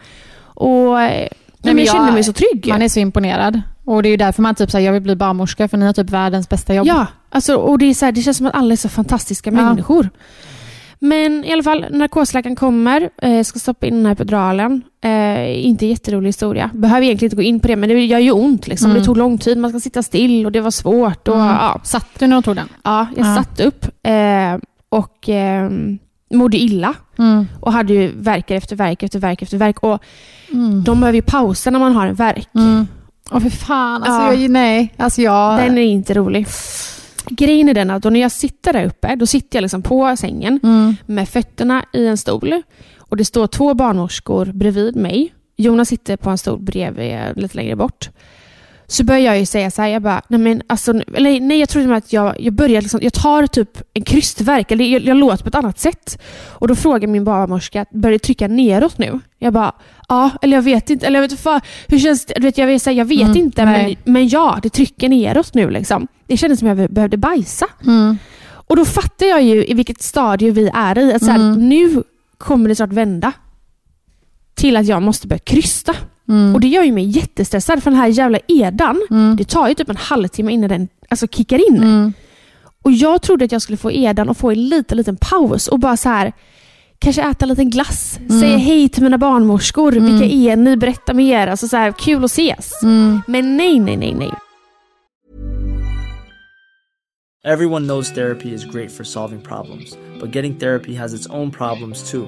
Och, 0.43 1.01
eh, 1.01 1.27
men 1.63 1.77
jag, 1.77 1.79
jag- 1.79 1.87
kände 1.95 2.11
mig 2.11 2.23
så 2.23 2.33
trygg. 2.33 2.65
Man 2.69 2.81
är 2.81 2.89
så 2.89 2.99
imponerad. 2.99 3.61
Och 3.85 4.03
det 4.03 4.09
är 4.09 4.17
därför 4.17 4.41
man 4.41 4.55
typ 4.55 4.71
säger 4.71 4.85
jag 4.85 4.93
vill 4.93 5.01
bli 5.01 5.15
barnmorska 5.15 5.67
för 5.67 5.77
ni 5.77 5.85
har 5.85 5.93
typ 5.93 6.09
världens 6.09 6.49
bästa 6.49 6.73
jobb. 6.73 6.87
Ja, 6.87 7.05
alltså, 7.29 7.55
och 7.55 7.77
det, 7.77 7.85
är 7.85 7.93
så 7.93 8.05
här, 8.05 8.11
det 8.11 8.21
känns 8.21 8.37
som 8.37 8.45
att 8.47 8.55
alla 8.55 8.71
är 8.73 8.77
så 8.77 8.89
fantastiska 8.89 9.49
Ja. 9.49 9.55
människor. 9.55 10.09
Men 11.03 11.45
i 11.45 11.53
alla 11.53 11.63
fall, 11.63 11.85
narkosläkaren 11.91 12.55
kommer, 12.55 13.09
eh, 13.21 13.43
ska 13.43 13.59
stoppa 13.59 13.85
in 13.87 13.93
den 13.95 14.05
här 14.05 14.13
epiduralen. 14.13 14.81
Eh, 15.03 15.65
inte 15.67 15.85
jätterolig 15.85 16.29
historia. 16.29 16.69
Behöver 16.73 17.01
egentligen 17.05 17.27
inte 17.27 17.35
gå 17.35 17.41
in 17.41 17.59
på 17.59 17.67
det, 17.67 17.75
men 17.75 17.89
det 17.89 18.05
gör 18.05 18.19
ju 18.19 18.31
ont. 18.31 18.67
Liksom. 18.67 18.89
Mm. 18.91 18.99
Det 18.99 19.05
tog 19.05 19.17
lång 19.17 19.37
tid, 19.37 19.57
man 19.57 19.69
ska 19.71 19.79
sitta 19.79 20.03
still 20.03 20.45
och 20.45 20.51
det 20.51 20.61
var 20.61 20.71
svårt. 20.71 21.27
Och, 21.27 21.35
Mm. 21.35 21.47
ja. 21.47 21.81
Satt 21.83 22.07
du 22.19 22.27
när 22.27 22.35
de 22.35 22.43
tog 22.43 22.55
den? 22.55 22.67
Ja, 22.83 23.07
jag 23.17 23.25
Ja. 23.27 23.35
satt 23.35 23.59
upp 23.59 23.85
eh, 24.03 24.57
och 24.89 25.29
eh, 25.29 25.69
mådde 26.33 26.57
illa. 26.57 26.93
Mm. 27.19 27.47
Och 27.59 27.73
hade 27.73 27.93
ju 27.93 28.11
verkar 28.15 28.55
efter 28.55 28.75
verk 28.75 29.03
efter 29.03 29.19
verk 29.19 29.41
efter 29.41 29.57
verk. 29.57 29.83
Och 29.83 29.99
Mm. 30.53 30.83
de 30.83 30.99
behöver 30.99 31.15
ju 31.15 31.21
pausa 31.21 31.69
när 31.69 31.79
man 31.79 31.95
har 31.95 32.07
en 32.07 32.15
verk. 32.15 32.47
Mm. 32.55 32.87
Åh 33.31 33.39
för 33.39 33.49
fan, 33.49 34.03
alltså 34.03 34.21
Ja. 34.21 34.33
jag, 34.33 34.51
nej. 34.51 34.93
Alltså 34.97 35.21
jag... 35.21 35.57
Den 35.59 35.77
är 35.77 35.81
inte 35.81 36.13
rolig. 36.13 36.47
Grejen 37.37 37.69
är 37.69 37.73
den 37.73 37.89
att 37.91 38.03
då 38.03 38.09
när 38.09 38.19
jag 38.19 38.31
sitter 38.31 38.73
där 38.73 38.85
uppe, 38.85 39.15
då 39.15 39.25
sitter 39.25 39.57
jag 39.57 39.61
liksom 39.61 39.81
på 39.81 40.15
sängen 40.17 40.59
Mm. 40.63 40.95
med 41.05 41.29
fötterna 41.29 41.85
i 41.93 42.07
en 42.07 42.17
stol. 42.17 42.61
Och 42.97 43.17
Det 43.17 43.25
står 43.25 43.47
två 43.47 43.73
barnmorskor 43.73 44.45
bredvid 44.45 44.95
mig. 44.95 45.33
Jonas 45.57 45.89
sitter 45.89 46.17
på 46.17 46.29
en 46.29 46.37
stol 46.37 46.59
bredvid, 46.59 47.19
lite 47.35 47.57
längre 47.57 47.75
bort. 47.75 48.09
Så 48.91 49.03
börjar 49.03 49.19
jag 49.21 49.39
ju 49.39 49.45
säga 49.45 49.71
så 49.71 49.81
här, 49.81 49.89
jag 49.89 50.01
bara, 50.01 50.21
nej 50.27 50.39
men 50.39 50.61
alltså, 50.67 50.91
eller 51.13 51.39
nej 51.39 51.59
jag 51.59 51.69
tror 51.69 51.93
att 51.93 52.13
jag, 52.13 52.35
jag 52.39 52.53
börjar 52.53 52.81
liksom, 52.81 52.99
jag 53.03 53.13
tar 53.13 53.47
typ 53.47 53.81
en 53.93 54.03
krystverk, 54.03 54.71
eller 54.71 54.85
jag, 54.85 55.01
jag 55.01 55.17
låter 55.17 55.43
på 55.43 55.49
ett 55.49 55.55
annat 55.55 55.79
sätt. 55.79 56.21
Och 56.49 56.67
då 56.67 56.75
frågar 56.75 57.07
min 57.07 57.23
barnmorska, 57.23 57.85
börjar 57.91 58.11
det 58.13 58.19
trycka 58.19 58.47
neråt 58.47 58.97
nu? 58.97 59.19
Jag 59.39 59.53
bara, 59.53 59.71
ja, 60.09 60.29
eller 60.41 60.57
jag 60.57 60.61
vet 60.61 60.89
inte, 60.89 61.07
eller 61.07 61.19
jag 61.19 61.21
vet 61.21 61.31
inte, 61.31 61.43
fan, 61.43 61.61
hur 61.87 61.99
känns 61.99 62.25
det? 62.25 62.33
Du 62.37 62.41
vet, 62.41 62.57
jag, 62.57 62.67
vet, 62.67 62.85
här, 62.85 62.93
jag 62.93 63.05
vet 63.05 63.21
Mm, 63.21 63.37
inte, 63.37 63.65
men, 63.65 63.95
men 64.03 64.27
ja, 64.27 64.59
det 64.63 64.69
trycker 64.69 65.09
neråt 65.09 65.53
nu 65.53 65.69
liksom. 65.69 66.07
Det 66.27 66.37
kändes 66.37 66.59
som 66.59 66.67
jag 66.67 66.91
behövde 66.91 67.17
bajsa. 67.17 67.65
Mm. 67.85 68.17
Och 68.51 68.75
då 68.75 68.85
fattar 68.85 69.25
jag 69.25 69.43
ju 69.43 69.65
i 69.65 69.73
vilket 69.73 70.01
stadie 70.01 70.51
vi 70.51 70.69
är 70.73 70.97
i. 70.97 71.13
Att 71.13 71.23
så 71.25 71.31
här, 71.31 71.39
Mm. 71.39 71.69
Nu 71.69 72.03
kommer 72.37 72.69
det 72.69 72.75
snart 72.75 72.93
vända 72.93 73.31
till 74.55 74.77
att 74.77 74.85
jag 74.85 75.01
måste 75.01 75.27
börja 75.27 75.39
krysta. 75.39 75.95
Mm. 76.31 76.55
Och 76.55 76.61
det 76.61 76.67
gör 76.67 76.83
ju 76.83 76.91
mig 76.91 77.03
jättestressad 77.05 77.83
för 77.83 77.91
den 77.91 77.99
här 77.99 78.07
jävla 78.07 78.39
edan, 78.47 79.01
Mm. 79.09 79.35
det 79.35 79.43
tar 79.49 79.67
ju 79.67 79.73
typ 79.73 79.89
en 79.89 79.95
halvtimme 79.97 80.51
innan 80.51 80.69
den 80.69 80.87
alltså, 81.09 81.27
kickar 81.27 81.69
in. 81.69 81.77
Mm. 81.77 82.13
Och 82.83 82.91
jag 82.91 83.21
trodde 83.21 83.45
att 83.45 83.51
jag 83.51 83.61
skulle 83.61 83.77
få 83.77 83.91
edan 83.91 84.29
och 84.29 84.37
få 84.37 84.51
en 84.51 84.69
liten, 84.69 84.97
liten 84.97 85.17
paus 85.17 85.67
och 85.67 85.79
bara 85.79 85.97
så 85.97 86.09
här 86.09 86.33
Kanske 87.03 87.21
äta 87.21 87.45
en 87.45 87.49
liten 87.49 87.69
glass, 87.69 88.19
Mm. 88.19 88.39
säga 88.39 88.57
hej 88.57 88.89
till 88.89 89.03
mina 89.03 89.17
barnmorskor. 89.17 89.97
Mm. 89.97 90.05
Vilka 90.19 90.35
är 90.35 90.55
ni? 90.55 90.77
Berätta 90.77 91.13
mer. 91.13 91.47
Alltså 91.47 91.67
så 91.67 91.77
här, 91.77 91.91
kul 91.91 92.23
att 92.23 92.31
ses. 92.31 92.83
Mm. 92.83 93.21
Men 93.27 93.57
nej, 93.57 93.79
nej, 93.79 93.97
nej, 93.97 94.13
nej. 94.13 94.31
Everyone 97.43 97.85
knows 97.87 98.11
therapy 98.13 98.53
is 98.53 98.65
great 98.65 98.91
for 98.91 99.03
solving 99.03 99.41
problems, 99.41 99.97
but 100.19 100.35
getting 100.35 100.55
therapy 100.59 100.95
has 100.95 101.13
its 101.13 101.27
own 101.29 101.51
problems 101.51 102.11
too, 102.11 102.27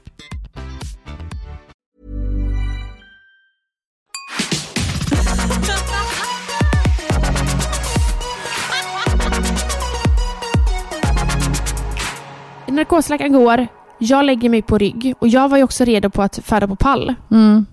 Narkosläkaren 12.81 13.31
går, 13.33 13.67
jag 13.99 14.25
lägger 14.25 14.49
mig 14.49 14.61
på 14.61 14.77
rygg 14.77 15.13
och 15.19 15.27
jag 15.27 15.49
var 15.49 15.57
ju 15.57 15.63
också 15.63 15.83
redo 15.85 16.09
på 16.09 16.21
att 16.21 16.39
färda 16.43 16.67
på 16.67 16.75
pall. 16.75 17.13
Mm. 17.31 17.65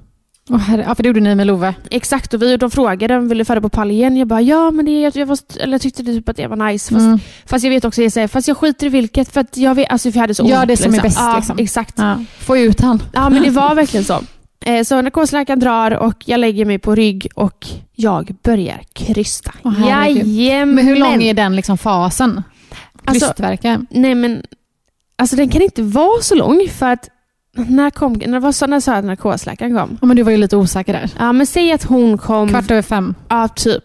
Åh, 0.51 0.59
herre, 0.59 0.85
ja, 0.89 0.95
för 0.95 1.03
det 1.03 1.07
gjorde 1.07 1.21
ni 1.21 1.35
med 1.35 1.47
Love. 1.47 1.75
Exakt, 1.91 2.35
och 2.35 2.43
vi, 2.43 2.57
de 2.57 2.71
frågade 2.71 3.17
om 3.17 3.29
vill 3.29 3.39
du 3.39 3.45
färda 3.45 3.61
på 3.61 3.69
pall 3.69 3.91
igen. 3.91 4.17
Jag 4.17 4.29
bara, 4.29 4.41
ja 4.41 4.71
men 4.71 4.85
det, 4.85 5.01
jag, 5.01 5.17
jag, 5.17 5.27
var, 5.27 5.39
eller 5.61 5.73
jag 5.75 5.81
tyckte 5.81 6.03
typ 6.05 6.29
att 6.29 6.37
det 6.37 6.47
var 6.47 6.57
nice. 6.57 6.95
Fast, 6.95 7.05
Mm. 7.05 7.19
fast 7.47 7.65
jag 7.65 7.71
vet 7.71 7.85
också, 7.85 8.03
jag 8.03 8.13
säger, 8.13 8.29
fast 8.29 8.49
jag 8.49 8.57
skiter 8.57 8.87
i 8.87 8.89
vilket. 8.91 9.33
För 9.33 9.41
att 9.41 9.57
jag 9.57 9.75
vet, 9.75 9.91
alltså 9.91 10.09
jag 10.09 10.21
hade 10.21 10.35
så 10.35 10.45
Gör 10.47 10.59
ont, 10.61 10.69
det 10.69 10.77
som 10.77 10.95
är 10.95 11.01
bäst, 11.03 11.19
Ja, 11.21 11.37
liksom. 11.37 11.59
exakt. 11.59 11.95
Ja. 11.99 12.25
Få 12.39 12.57
ut 12.59 12.81
han. 12.81 13.03
Ja 13.13 13.29
men 13.31 13.43
det 13.43 13.51
var 13.51 13.75
verkligen 13.75 14.05
så. 14.05 14.21
Eh, 14.65 14.83
Så 14.85 15.03
narkosläkaren 15.03 15.61
drar 15.61 15.91
och 15.91 16.23
jag 16.27 16.41
lägger 16.41 16.65
mig 16.65 16.79
på 16.79 16.95
rygg 16.95 17.29
och 17.35 17.67
jag 17.95 18.35
börjar 18.43 18.81
krysta. 18.93 19.53
Herregud. 19.65 20.27
Jajamän. 20.27 20.75
Men 20.75 20.87
hur 20.87 20.97
lång 20.97 21.23
är 21.23 21.35
den 21.35 21.57
liksom 21.57 21.79
fasen? 21.79 22.43
Alltså- 23.05 23.27
Krystverkar? 23.27 23.87
Nej 23.91 24.15
men, 24.15 24.43
alltså 25.19 25.37
den 25.37 25.49
kan 25.49 25.63
inte 25.63 25.83
vara 25.83 26.23
så 26.23 26.35
lång 26.35 26.69
för 26.69 26.87
att 26.89 27.09
när 27.57 27.91
kom, 27.91 28.13
när 28.13 28.41
var 28.41 28.53
så, 28.53 28.67
när 28.67 28.81
sa 28.81 28.91
jag 28.93 28.99
att 28.99 29.05
narkosläkaren 29.05 29.77
kom? 29.77 29.99
Ja, 30.01 30.07
men 30.07 30.17
du 30.17 30.23
var 30.23 30.31
ju 30.31 30.37
lite 30.37 30.57
osäker 30.57 30.93
där. 30.93 31.11
Ja 31.19 31.33
men 31.33 31.47
säg 31.47 31.73
att 31.73 31.85
hon 31.85 32.19
kom, 32.19 32.49
Kvart 32.49 32.71
över 32.71 32.83
fem. 32.83 33.15
ja 33.29 33.49
typ. 33.49 33.85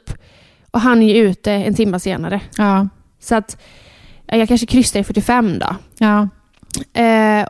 Och 0.72 0.82
han 0.82 1.02
är 1.02 1.16
ju 1.16 1.22
ute 1.30 1.52
en 1.52 1.74
timme 1.74 2.00
senare. 2.00 2.42
Ja. 2.58 2.88
Så 3.22 3.36
att 3.36 3.58
ja, 4.26 4.38
jag 4.38 4.48
kanske 4.48 4.68
krystar 4.68 5.00
i 5.00 5.04
45 5.04 5.60
då. 5.60 5.76
ja. 5.98 6.28
Eh, 7.02 7.46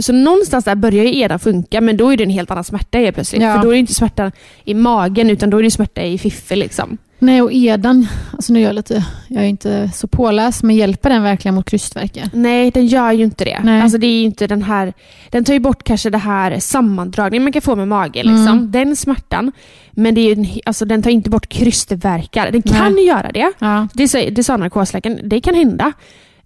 så 0.00 0.12
någonstans 0.12 0.64
där 0.64 0.74
börjar 0.74 1.04
ju 1.04 1.20
EDA 1.20 1.38
funka, 1.38 1.80
men 1.80 1.96
då 1.96 2.12
är 2.12 2.16
det 2.16 2.24
en 2.24 2.30
helt 2.30 2.50
annan 2.50 2.64
smärta 2.64 2.98
helt 2.98 3.14
plötsligt. 3.14 3.42
Ja. 3.42 3.54
För 3.54 3.62
då 3.62 3.68
är 3.68 3.72
det 3.72 3.78
inte 3.78 3.94
smärta 3.94 4.32
i 4.64 4.74
magen, 4.74 5.30
utan 5.30 5.50
då 5.50 5.58
är 5.58 5.62
det 5.62 5.70
smärta 5.70 6.02
i 6.02 6.18
fiffi. 6.18 6.56
Liksom. 6.56 6.98
Nej, 7.18 7.42
och 7.42 7.52
edan, 7.52 8.06
alltså 8.32 8.52
nu 8.52 8.58
är 8.60 8.64
jag 8.64 8.74
lite, 8.74 9.04
jag 9.28 9.42
är 9.44 9.48
inte 9.48 9.90
så 9.94 10.08
påläst, 10.08 10.62
men 10.62 10.76
hjälper 10.76 11.10
den 11.10 11.22
verkligen 11.22 11.54
mot 11.54 11.70
krystvärkar? 11.70 12.30
Nej, 12.32 12.70
den 12.70 12.86
gör 12.86 13.12
ju 13.12 13.24
inte 13.24 13.44
det. 13.44 13.60
Nej. 13.62 13.82
Alltså, 13.82 13.98
det 13.98 14.06
är 14.06 14.22
inte 14.24 14.46
den 14.46 14.62
här... 14.62 14.92
Den 15.30 15.44
tar 15.44 15.52
ju 15.52 15.60
bort 15.60 15.82
kanske 15.84 16.10
det 16.10 16.18
här 16.18 16.58
sammandragningen 16.60 17.42
man 17.44 17.52
kan 17.52 17.62
få 17.62 17.76
med 17.76 17.88
magen. 17.88 18.26
Liksom. 18.26 18.48
Mm. 18.58 18.70
Den 18.70 18.96
smärtan. 18.96 19.52
Men 19.90 20.14
det 20.14 20.20
är 20.20 20.34
ju, 20.36 20.60
alltså, 20.66 20.84
den 20.84 21.02
tar 21.02 21.10
inte 21.10 21.30
bort 21.30 21.48
krystvärkar. 21.48 22.50
Den 22.50 22.62
kan 22.62 22.94
Nej. 22.94 23.06
göra 23.06 23.30
det. 23.32 23.52
Ja. 23.58 23.88
Det 23.94 24.08
sa, 24.08 24.18
det 24.30 24.44
sa 24.44 24.56
narkosläkaren. 24.56 25.20
Det 25.28 25.40
kan 25.40 25.54
hända. 25.54 25.92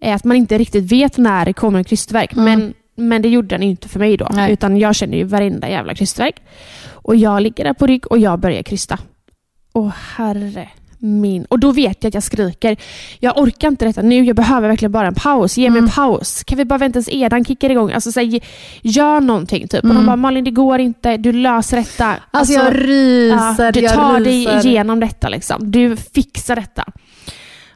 eh, 0.00 0.14
Att 0.14 0.24
man 0.24 0.36
inte 0.36 0.58
riktigt 0.58 0.92
vet 0.92 1.16
när 1.18 1.44
det 1.44 1.52
kommer 1.52 1.78
en 1.78 1.84
krystvärk. 1.84 2.32
Mm. 2.32 2.44
Men, 2.44 2.74
men 3.08 3.22
det 3.22 3.28
gjorde 3.28 3.48
den 3.48 3.62
inte 3.62 3.88
för 3.88 3.98
mig 3.98 4.16
då. 4.16 4.28
Nej. 4.32 4.52
Utan 4.52 4.76
jag 4.78 4.94
känner 4.94 5.18
ju 5.18 5.24
varenda 5.24 5.68
jävla 5.70 5.94
krystvärk. 5.94 6.34
Och 6.92 7.16
jag 7.16 7.42
ligger 7.42 7.64
där 7.64 7.72
på 7.72 7.86
rygg 7.86 8.06
och 8.06 8.18
jag 8.18 8.38
börjar 8.40 8.62
krysta. 8.62 8.98
Åh 9.72 9.92
herre 10.16 10.68
min. 11.04 11.44
Och 11.44 11.58
då 11.58 11.72
vet 11.72 11.96
jag 12.04 12.08
att 12.10 12.14
jag 12.14 12.22
skriker. 12.22 12.76
Jag 13.20 13.38
orkar 13.38 13.68
inte 13.68 13.84
detta 13.84 14.02
nu. 14.02 14.24
Jag 14.24 14.36
behöver 14.36 14.68
verkligen 14.68 14.92
bara 14.92 15.06
en 15.06 15.14
paus. 15.14 15.56
Ge 15.58 15.70
mig 15.70 15.78
Mm. 15.78 15.84
en 15.88 15.90
paus. 15.94 16.44
Kan 16.44 16.58
vi 16.58 16.64
bara 16.64 16.78
vänta 16.78 17.02
tills 17.02 17.08
edan 17.14 17.44
kickar 17.44 17.70
igång? 17.70 17.92
Alltså, 17.92 18.12
så 18.12 18.20
här, 18.20 18.40
gör 18.82 19.20
någonting. 19.20 19.68
Typ. 19.68 19.82
Och 19.82 19.88
de 19.88 19.90
Mm. 19.96 20.06
bara, 20.06 20.16
Malin 20.16 20.44
det 20.44 20.50
går 20.50 20.78
inte. 20.80 21.16
Du 21.16 21.32
löser 21.32 21.76
detta. 21.76 22.14
Alltså, 22.30 22.54
jag 22.54 22.74
ryser, 22.78 23.64
Ja, 23.64 23.72
du 23.72 23.88
tar 23.88 24.20
ryser. 24.20 24.52
dig 24.56 24.66
igenom 24.66 25.00
detta. 25.00 25.28
Liksom. 25.28 25.70
Du 25.70 25.96
fixar 25.96 26.56
detta. 26.56 26.84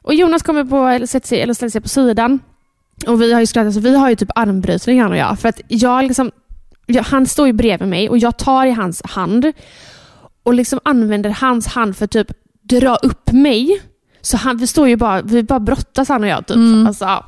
Och 0.02 0.14
Jonas 0.14 0.42
kommer 0.42 0.64
på, 0.64 0.84
eller 0.84 1.06
sätter 1.06 1.28
sig, 1.28 1.40
eller 1.40 1.54
ställer 1.54 1.70
sig 1.70 1.80
på 1.80 1.88
sidan. 1.88 2.38
Och 3.06 3.22
vi 3.22 3.32
har 3.32 3.40
ju 3.40 3.46
skrattat, 3.46 3.74
så 3.74 3.80
vi 3.80 3.96
har 3.96 4.08
ju 4.10 4.16
typ 4.16 4.30
armbrytning 4.34 5.02
han 5.02 5.10
och 5.12 5.18
jag. 5.18 5.38
För 5.38 5.48
att 5.48 5.60
jag 5.68 6.04
liksom, 6.04 6.30
han 7.06 7.26
står 7.26 7.46
ju 7.46 7.52
bredvid 7.52 7.88
mig 7.88 8.08
och 8.08 8.18
jag 8.18 8.36
tar 8.36 8.66
i 8.66 8.70
hans 8.70 9.02
hand 9.04 9.52
och 10.46 10.54
liksom 10.54 10.80
använder 10.84 11.30
hans 11.30 11.66
hand 11.66 11.96
för 11.96 12.04
att 12.04 12.10
typ 12.10 12.28
dra 12.62 12.96
upp 12.96 13.32
mig. 13.32 13.82
Så 14.20 14.36
han, 14.36 14.56
vi 14.56 14.66
står 14.66 14.88
ju 14.88 14.96
bara, 14.96 15.22
vi 15.22 15.42
bara 15.42 15.60
brottas 15.60 16.08
han 16.08 16.22
och 16.22 16.28
jag. 16.28 16.46
Typ. 16.46 16.56
Mm. 16.56 16.86
Alltså, 16.86 17.24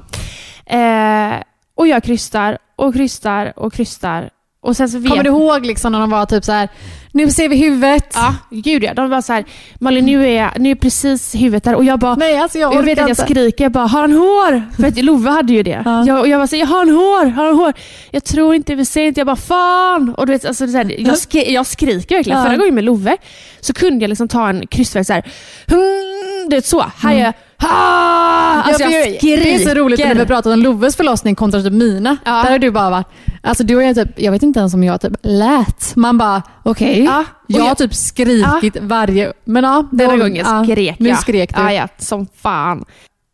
eh, 0.67 1.43
och 1.75 1.87
jag 1.87 2.03
krystar 2.05 2.59
och 2.77 2.95
krystar 2.95 3.53
och 3.57 3.73
krystar. 3.73 4.31
Och 4.61 4.77
sen 4.77 4.89
så 4.89 4.99
vet 4.99 5.11
Kommer 5.11 5.25
du 5.25 5.31
ihåg 5.31 5.67
liksom 5.67 5.93
när 5.93 6.01
de 6.01 6.11
var 6.11 6.27
typ 6.27 6.45
så 6.45 6.53
här, 6.53 6.69
nu 7.13 7.31
ser 7.31 7.49
vi 7.49 7.57
huvudet? 7.57 8.13
Ja, 8.15 8.35
gud 8.51 8.85
ja. 8.85 8.95
De 8.95 9.11
var 9.11 9.21
så 9.21 9.33
här, 9.33 9.45
Malin 9.81 10.07
nu 10.07 10.29
är, 10.31 10.51
nu 10.59 10.71
är 10.71 10.75
precis 10.75 11.35
huvudet 11.35 11.65
där 11.65 11.75
och 11.75 11.85
jag 11.85 11.99
bara 11.99 12.15
Nej, 12.15 12.39
alltså 12.39 12.59
jag 12.59 12.75
jag 12.75 12.83
vet 12.83 12.99
att 12.99 13.09
jag 13.09 13.17
skriker, 13.17 13.65
jag 13.65 13.73
bara 13.73 13.87
har 13.87 14.01
han 14.01 14.13
hår? 14.13 14.63
För 14.77 14.89
att 14.89 15.03
Love 15.05 15.31
hade 15.31 15.53
ju 15.53 15.63
det. 15.63 15.83
Ja. 15.85 16.05
Jag, 16.07 16.21
och 16.21 16.29
jag 16.29 16.49
så 16.49 16.57
här, 16.57 16.61
jag 16.61 16.67
har 16.67 16.79
han 16.79 16.89
hår? 16.89 17.27
Har 17.31 17.47
han 17.47 17.57
hår? 17.57 17.73
Jag 18.11 18.25
tror 18.25 18.55
inte, 18.55 18.75
vi 18.75 18.85
ser 18.85 19.07
inte. 19.07 19.21
Jag 19.21 19.27
bara 19.27 19.37
fan! 19.37 20.15
Och 20.15 20.27
du 20.27 20.33
vet, 20.33 20.45
alltså, 20.45 20.67
så 20.67 20.77
här, 20.77 21.01
jag, 21.01 21.19
skri, 21.19 21.53
jag 21.55 21.67
skriker 21.67 22.17
verkligen. 22.17 22.39
Ja. 22.39 22.45
Förra 22.45 22.57
gången 22.57 22.75
med 22.75 22.85
Love 22.85 23.17
så 23.61 23.73
kunde 23.73 24.05
jag 24.05 24.09
liksom 24.09 24.29
ta 24.29 24.49
en 24.49 24.67
kryssfärg 24.67 25.05
så 25.05 25.13
här. 25.13 25.23
Hmm, 25.69 26.49
du 26.49 26.57
vet 26.57 26.67
så. 26.67 26.85
Här 26.97 27.15
är 27.15 27.25
jag. 27.25 27.35
Ah! 27.63 28.63
Alltså 28.63 28.83
Ja, 28.83 28.91
jag 28.91 29.01
jag- 29.09 29.17
skriker. 29.19 29.37
Det 29.45 29.55
är 29.55 29.59
så 29.69 29.75
roligt 29.75 29.99
när 29.99 30.15
vi 30.15 30.27
pratat 30.27 30.53
om 30.53 30.59
Loves 30.63 30.97
förlossning 30.97 31.35
kontra 31.35 31.63
typ 31.63 31.73
mina. 31.73 32.17
Ja. 32.25 32.31
Där 32.43 32.51
har 32.51 32.59
du 32.59 32.71
bara 32.71 32.91
varit, 32.91 33.07
alltså 33.43 33.65
du 33.65 33.77
och 33.77 33.83
jag 33.83 33.97
typ, 33.97 34.09
jag 34.21 34.33
vet 34.33 34.43
inte 34.43 34.61
ens 34.61 34.75
om 34.75 34.85
jag 34.85 35.01
typ 35.01 35.13
lät. 35.23 35.97
Man 35.97 36.19
bara, 36.19 36.43
okej, 36.63 37.05
Ja, 37.05 37.25
och 37.43 37.51
jag 37.51 37.65
har 37.65 37.75
typ 37.75 37.95
skrikit 37.95 38.77
varje, 38.83 39.33
men 39.45 39.65
ja. 39.65 39.89
Denna 39.93 40.13
då- 40.13 40.19
gången 40.19 40.37
ja, 40.47 40.65
skrek 40.65 40.99
Nu 40.99 41.09
jag. 41.09 41.19
skrek 41.19 41.57
du. 41.57 41.63
Ja, 41.63 41.73
ja, 41.73 41.89
som 41.99 42.27
fan. 42.37 42.85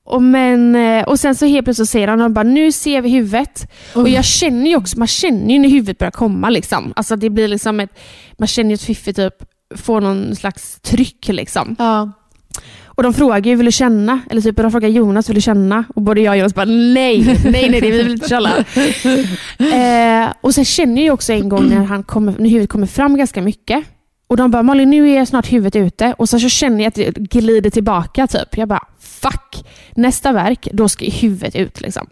Och, 0.07 0.23
men, 0.23 0.75
eh, 0.77 1.05
och 1.05 1.21
sen 1.21 1.35
så 1.35 1.47
helt 1.47 1.65
plötsligt 1.67 1.89
säger 1.89 2.09
han, 2.09 2.21
han 2.21 2.35
bara, 2.35 2.43
nu 2.43 2.73
ser 2.73 3.01
vi 3.03 3.09
huvudet. 3.09 3.71
Och 3.95 4.03
Oj. 4.03 4.13
jag 4.13 4.25
känner 4.25 4.71
ju 4.71 4.77
också, 4.77 4.99
man 4.99 5.09
känner 5.09 5.53
ju 5.55 5.59
när 5.59 5.69
huvudet 5.69 5.99
börjar 5.99 6.11
komma. 6.11 6.51
Liksom. 6.51 6.93
Alltså 6.97 7.17
det 7.17 7.31
blir 7.31 7.49
liksom 7.49 7.81
ett, 7.81 7.91
man 8.39 8.47
känner 8.49 8.71
ju 8.71 8.75
att 8.75 8.83
Fiffi 8.83 9.13
typ 9.13 9.35
får 9.77 10.01
någon 10.01 10.37
slags 10.37 10.81
tryck. 10.81 11.29
Liksom. 11.29 11.77
Ja. 11.79 12.13
Och 12.95 13.03
de 13.03 13.15
frågar 13.15 13.41
ju, 13.51 13.55
vill 13.57 13.67
du 13.67 13.73
känna? 13.73 14.21
Eller 14.31 14.41
typ 14.41 14.57
de 14.57 14.71
frågar 14.71 14.89
Jonas, 14.89 15.29
vill 15.29 15.35
du 15.35 15.41
känna? 15.41 15.85
Och 15.95 16.03
både 16.03 16.21
jag 16.21 16.33
och 16.33 16.39
Jonas 16.39 16.55
bara, 16.55 16.65
nej, 16.65 17.39
nej, 17.45 17.71
nej, 17.71 17.81
vi 17.81 17.91
vill 17.91 18.11
inte 18.11 18.29
känna. 18.29 18.51
eh, 19.59 20.33
och 20.41 20.55
sen 20.55 20.65
känner 20.65 20.95
jag 20.97 21.03
ju 21.05 21.11
också 21.11 21.33
en 21.33 21.49
gång 21.49 21.69
när, 21.69 21.85
han 21.85 22.03
kommer, 22.03 22.35
när 22.39 22.51
huvudet 22.51 22.71
kommer 22.71 22.87
fram 22.87 23.17
ganska 23.17 23.43
mycket. 23.43 23.85
Och 24.27 24.37
de 24.37 24.51
bara, 24.51 24.63
Malin 24.63 24.91
nu 24.91 25.11
är 25.11 25.25
snart 25.25 25.53
huvudet 25.53 25.77
ute. 25.77 26.15
Och 26.19 26.29
så, 26.29 26.39
så 26.41 26.49
känner 26.49 26.79
jag 26.79 26.89
att 26.89 26.95
det 26.95 27.11
glider 27.17 27.71
tillbaka. 27.71 28.27
typ. 28.27 28.57
Jag 28.57 28.69
bara, 28.69 28.83
fuck. 29.01 29.65
Nästa 29.95 30.33
verk, 30.33 30.69
då 30.73 30.89
ska 30.89 31.05
huvudet 31.07 31.57
ut. 31.57 31.81
Liksom. 31.81 32.07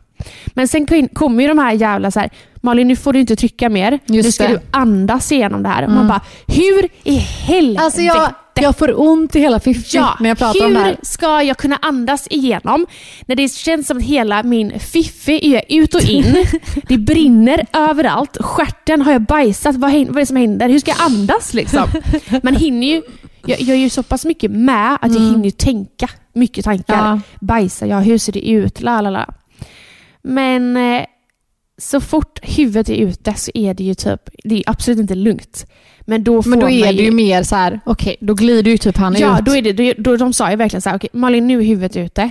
Men 0.55 0.69
sen 0.69 0.87
kom- 0.87 1.09
kommer 1.09 1.43
ju 1.43 1.49
de 1.49 1.59
här 1.59 1.73
jävla 1.73 2.11
så 2.11 2.21
här, 2.21 2.31
Malin 2.61 2.89
nu 2.89 2.97
får 2.97 3.13
du 3.13 3.21
inte 3.21 3.37
trycka 3.37 3.69
mer. 3.69 3.99
nu 4.07 4.17
Just 4.17 4.35
ska 4.35 4.45
det. 4.49 4.53
du 4.53 4.61
andas 4.71 5.33
igenom 5.33 5.63
det 5.63 5.69
här. 5.69 5.83
Och 5.83 5.89
Mm. 5.91 5.97
man 5.97 6.09
bara, 6.09 6.21
hur 6.47 6.89
i 7.05 7.17
helvete? 7.17 7.85
Alltså 7.85 8.01
jag, 8.01 8.35
jag 8.55 8.79
får 8.79 9.01
ont 9.01 9.37
i 9.37 9.41
hela 9.41 9.61
fiffi 9.61 9.97
Ja, 9.97 10.17
när 10.21 10.29
jag 10.29 10.39
pratar 10.39 10.61
hur 10.61 10.67
om 10.67 10.75
det 10.75 10.81
här. 10.81 10.97
ska 11.03 11.43
jag 11.43 11.57
kunna 11.57 11.79
andas 11.83 12.27
igenom 12.31 12.87
när 13.27 13.37
det 13.37 13.49
känns 13.53 13.87
som 13.87 13.97
att 13.97 14.03
hela 14.03 14.43
min 14.43 14.81
fiffi 14.81 15.55
är 15.55 15.63
ut 15.69 15.95
och 15.95 16.03
in. 16.03 16.47
det 16.89 16.99
brinner 16.99 17.67
överallt. 17.73 18.37
Stjärten 18.41 19.03
har 19.03 19.13
jag 19.13 19.23
bajsat. 19.23 19.77
Vad, 19.77 19.95
är 19.95 20.05
det 20.05 20.27
som 20.27 20.37
händer? 20.37 20.69
Hur 20.69 20.79
ska 20.79 20.91
jag 20.91 21.01
andas 21.01 21.55
liksom? 21.55 21.89
Man 22.43 22.57
hinner 22.57 22.87
ju, 22.87 23.03
jag, 23.47 23.61
jag 23.61 23.77
är 23.77 23.81
ju 23.81 23.91
så 23.91 24.03
pass 24.03 24.25
mycket 24.25 24.51
med 24.51 24.99
att 25.01 25.15
jag 25.15 25.21
hinner 25.21 25.51
tänka 25.51 26.09
mycket 26.33 26.65
tankar. 26.65 26.97
Ja. 26.97 27.21
Bajsa, 27.41 27.87
ja 27.87 27.99
hur 27.99 28.19
ser 28.19 28.33
det 28.33 28.49
ut? 28.51 28.81
La, 28.81 29.01
la, 29.01 29.11
la. 29.11 29.27
Men 30.23 30.77
eh, 30.77 31.05
så 31.79 32.01
fort 32.01 32.39
huvudet 32.43 32.89
är 32.89 32.95
ute 32.95 33.35
så 33.35 33.51
är 33.55 33.75
det 33.75 33.85
ju 33.85 33.95
typ, 33.95 34.21
det 34.45 34.55
är 34.55 34.63
absolut 34.67 34.99
inte 34.99 35.15
lugnt. 35.15 35.67
Men 36.01 36.25
då 36.25 36.43
får 36.43 36.51
Men 36.51 36.59
då 36.59 36.67
man 36.67 36.73
är 36.73 36.93
det 36.93 37.03
ju 37.03 37.11
mer 37.11 37.43
så 37.43 37.57
här, 37.57 37.81
okej, 37.85 38.17
då 38.21 38.35
glider 38.35 38.71
ju 38.71 38.79
typ 38.79 38.97
han 38.97 39.15
Ja, 39.19 39.39
ut. 39.39 39.45
då 39.45 39.57
är 39.57 39.63
det, 39.63 39.73
då, 39.73 39.93
då, 39.99 40.17
de 40.17 40.33
sa 40.33 40.51
ju 40.51 40.57
verkligen 40.57 40.83
så 40.83 40.89
här, 40.91 40.97
okej 40.97 41.11
Malin 41.13 41.47
nu 41.47 41.59
är 41.59 41.65
huvudet 41.65 41.97
ute. 41.97 42.31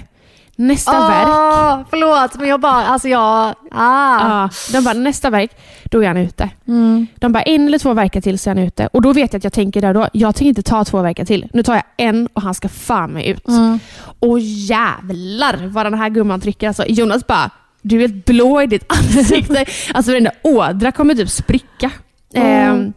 Nästa 0.56 1.08
verk, 1.08 1.28
Åh, 1.28 1.80
förlåt, 1.90 2.36
men 2.40 2.50
jag 2.50 2.60
bara, 2.60 2.86
alltså 2.86 3.08
jag... 3.08 3.56
Ah. 3.72 4.20
ja, 4.20 4.50
de 4.72 4.84
bara 4.84 4.94
nästa 4.94 5.30
verk, 5.30 5.52
då 5.84 6.04
är 6.04 6.08
han 6.08 6.18
ute. 6.18 6.50
Mm. 6.68 7.08
De 7.16 7.32
bara 7.32 7.44
en 7.44 7.68
eller 7.68 7.80
två 7.80 7.94
verkar 7.94 8.22
till 8.22 8.40
så 8.40 8.50
är 8.50 8.56
han 8.56 8.64
ute. 8.64 8.88
Och 8.88 9.02
då 9.02 9.14
vet 9.14 9.34
jag 9.34 9.40
att 9.40 9.44
jag 9.44 9.54
tänker 9.54 9.82
där 9.82 9.94
då, 9.94 10.08
jag 10.14 10.36
tänker 10.36 10.50
inte 10.50 10.64
ta 10.64 10.86
två 10.86 11.02
verkar 11.02 11.26
till. 11.26 11.48
Nu 11.54 11.64
tar 11.64 11.74
jag 11.74 11.84
en 11.98 12.28
och 12.34 12.42
han 12.42 12.54
ska 12.54 12.70
fan 12.70 13.12
mig 13.12 13.28
ut. 13.28 13.48
Mm. 13.48 13.80
Och 14.20 14.40
jävlar 14.40 15.68
vad 15.68 15.86
den 15.86 15.94
här 15.94 16.10
gumman 16.10 16.42
trycker. 16.42 16.68
Alltså, 16.68 16.86
Jonas 16.88 17.28
bara, 17.28 17.52
du 17.82 17.96
är 17.96 18.00
helt 18.02 18.26
blå 18.26 18.62
i 18.62 18.68
ditt 18.68 18.86
ansikte. 18.90 19.66
alltså 19.94 20.12
den 20.12 20.24
där 20.24 20.34
ådra 20.44 20.92
kommer 20.92 21.16
typ 21.16 21.30
spricka. 21.30 21.92
Mm. 22.34 22.48
Ehm, 22.76 22.94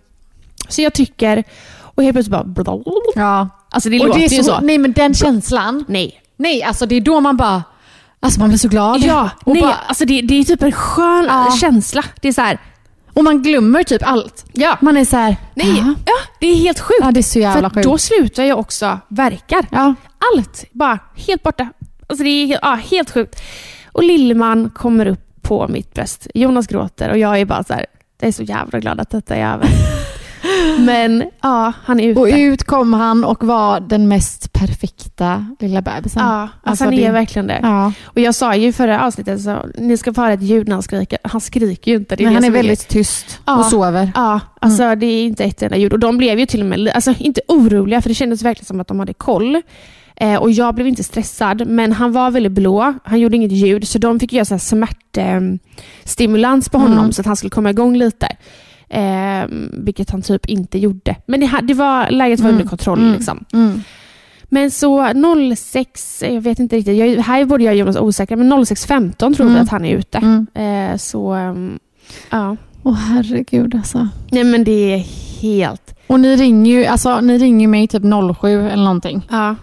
så 0.68 0.83
jag 0.83 0.94
trycker 0.94 1.44
och 1.81 2.03
helt 2.03 2.14
plötsligt 2.14 2.33
bara... 2.33 2.44
blablabla. 2.44 2.92
Ja. 3.14 3.49
Alltså 3.70 3.88
det 3.88 4.01
Och 4.01 4.07
låter 4.07 4.20
det 4.20 4.27
är 4.27 4.31
ju 4.31 4.37
så, 4.37 4.44
så. 4.44 4.61
Nej 4.61 4.79
men 4.79 4.92
den 4.92 5.14
känslan. 5.14 5.85
Nej. 5.88 6.20
Nej, 6.37 6.62
alltså 6.62 6.87
det 6.87 6.94
är 6.94 7.01
då 7.01 7.20
man 7.20 7.37
bara... 7.37 7.62
Alltså 8.20 8.40
man 8.40 8.49
blir 8.49 8.59
så 8.59 8.68
glad. 8.68 9.01
Ja, 9.01 9.31
och, 9.44 9.53
nej, 9.53 9.62
bara, 9.62 9.75
alltså 9.75 10.05
det, 10.05 10.20
det 10.23 10.35
är 10.35 10.44
typ 10.44 10.62
en 10.62 10.73
skön 10.73 11.25
Ja. 11.29 11.57
känsla. 11.61 12.05
Det 12.20 12.29
är 12.29 12.33
så 12.33 12.40
här, 12.40 12.59
och 13.12 13.25
man 13.25 13.42
glömmer 13.42 13.83
typ 13.83 14.03
allt. 14.07 14.44
ja, 14.53 14.79
Man 14.81 14.97
är 14.97 15.05
så 15.05 15.16
här... 15.16 15.37
nej, 15.55 15.75
Ja, 15.79 15.94
ja, 16.07 16.12
det 16.40 16.47
är 16.47 16.55
helt 16.57 16.81
sjukt. 16.81 16.99
ja 17.03 17.11
det 17.11 17.20
är 17.20 17.23
så 17.23 17.38
jävla 17.38 17.70
För 17.70 17.75
sjukt. 17.75 17.85
då 17.87 17.99
slutar 17.99 18.44
jag 18.44 18.59
också 18.59 18.99
verkar. 19.09 19.66
ja. 19.70 19.94
Allt 20.35 20.64
bara 20.73 20.99
helt 21.27 21.42
borta. 21.42 21.68
Alltså 22.07 22.25
det 22.25 22.31
är 22.31 22.47
helt, 22.47 22.61
ja, 22.62 22.75
helt 22.90 23.11
sjukt. 23.11 23.42
Och 23.94 24.02
Lillman 24.04 24.70
kommer 24.70 25.07
upp 25.07 25.42
på 25.42 25.68
mitt 25.68 25.94
bröst. 25.94 26.26
Jonas 26.35 26.66
gråter 26.66 27.11
och 27.11 27.18
jag 27.18 27.40
är 27.40 27.44
bara 27.44 27.64
så 27.64 27.72
här, 27.74 27.87
jag 28.20 28.28
är 28.28 28.33
så 28.33 28.42
jävla 28.42 28.78
glad 28.80 29.00
att 29.00 29.11
detta 29.11 29.37
är 29.37 29.52
över. 29.54 29.68
Men 30.78 31.24
ja, 31.42 31.72
han 31.85 32.00
är 32.00 32.09
ute. 32.09 32.20
Och 32.20 32.26
ut 32.33 32.64
kom 32.64 32.92
han 32.92 33.24
och 33.24 33.44
var 33.44 33.80
den 33.80 34.09
mest 34.09 34.52
perfekta 34.52 35.46
lilla 35.61 35.83
bebisen. 35.83 36.22
Ja, 36.22 36.40
alltså, 36.40 36.59
Alltså, 36.70 36.85
han 36.85 36.94
är 36.94 37.07
det- 37.07 37.12
verkligen 37.12 37.46
det. 37.46 37.59
Ja. 37.62 37.92
Och 38.04 38.20
jag 38.20 38.35
sa 38.35 38.54
ju 38.54 38.68
i 38.68 38.72
förra 38.72 39.04
avsnittet, 39.07 39.40
så, 39.42 39.57
ni 39.78 39.96
ska 39.96 40.14
få 40.14 40.20
höra 40.20 40.33
ett 40.33 40.42
ljud 40.42 40.68
när 40.68 40.74
han 40.76 40.83
skriker. 40.83 41.18
Han 41.22 41.40
skriker 41.40 41.90
ju 41.90 41.96
inte. 41.96 42.16
Det 42.16 42.22
är 42.22 42.24
Men 42.24 42.33
det 42.35 42.37
han 42.37 42.44
är 42.44 42.50
väldigt 42.50 42.88
tyst 42.88 43.40
Ja. 43.44 43.59
och 43.59 43.64
sover. 43.64 44.12
Ja, 44.14 44.40
alltså 44.61 44.94
det 44.94 45.07
är 45.07 45.24
inte 45.24 45.44
ett 45.44 45.62
enda 45.62 45.76
ljud. 45.76 45.92
Och 45.92 45.98
de 45.98 46.16
blev 46.18 46.38
ju 46.38 46.46
till 46.46 46.61
och 46.61 46.66
med, 46.66 46.88
alltså 46.88 47.14
inte 47.18 47.40
oroliga, 47.48 48.02
för 48.02 48.09
det 48.09 48.14
kändes 48.14 48.42
verkligen 48.42 48.66
som 48.66 48.80
att 48.80 48.88
de 48.88 48.98
hade 48.98 49.14
koll. 49.14 49.62
Eh, 50.16 50.37
och 50.37 50.50
jag 50.50 50.74
blev 50.74 50.87
inte 50.87 51.05
stressad, 51.05 51.66
men 51.66 51.92
han 51.92 52.12
var 52.12 52.31
väldigt 52.31 52.53
blå. 52.53 52.94
Han 53.05 53.20
gjorde 53.20 53.37
inget 53.37 53.53
ljud, 53.53 53.88
så 53.88 53.98
de 53.98 54.20
fick 54.20 54.33
göra 54.33 54.44
så 54.44 54.55
här 54.55 54.59
smärtstimulans 54.59 56.68
på 56.68 56.79
honom 56.79 56.98
Mm. 56.98 57.12
så 57.12 57.20
att 57.22 57.27
han 57.27 57.37
skulle 57.37 57.50
komma 57.50 57.70
igång 57.70 57.96
lite. 57.96 58.27
Eh, 58.88 59.44
vilket 59.72 60.11
han 60.11 60.22
typ 60.22 60.46
inte 60.46 60.79
gjorde. 60.79 61.16
Men 61.27 61.40
det, 61.40 61.50
det 61.62 61.74
var, 61.74 62.11
läget 62.11 62.40
var 62.40 62.48
Mm. 62.48 62.61
under 62.61 62.70
kontroll. 62.70 62.98
Mm. 62.98 63.12
Liksom. 63.12 63.44
Mm. 63.53 63.81
Men 64.44 64.70
så 64.70 65.12
06, 65.57 66.22
jag 66.27 66.40
vet 66.40 66.59
inte 66.59 66.77
riktigt, 66.77 66.96
jag, 66.98 67.22
här 67.22 67.40
är 67.40 67.44
både 67.44 67.64
jag 67.64 67.72
och 67.72 67.79
Jonas 67.79 67.96
osäkra, 67.96 68.37
men 68.37 68.53
06.15 68.53 69.35
tror 69.35 69.46
vi 69.46 69.53
Mm. 69.53 69.62
att 69.62 69.68
han 69.68 69.85
är 69.85 69.96
ute. 69.96 70.18
Mm. 70.18 70.46
Eh, 70.92 70.96
så 70.96 71.33
ehm, 71.33 71.79
ja. 72.31 72.57
Åh 72.83 72.94
herregud 72.94 73.74
alltså. 73.74 74.09
Nej 74.31 74.44
men 74.44 74.64
det 74.64 74.92
är 74.94 74.98
helt... 75.42 75.94
Och 76.07 76.20
ni 76.20 76.37
ringer 76.37 76.70
ju 76.79 76.85
alltså, 76.87 77.20
ni 77.20 77.38
ringer 77.38 77.68
mig 77.68 77.88
typ 77.88 78.03
07 78.40 78.68
eller 78.68 78.85
någonting. 78.85 79.27
Ja, 79.31 79.55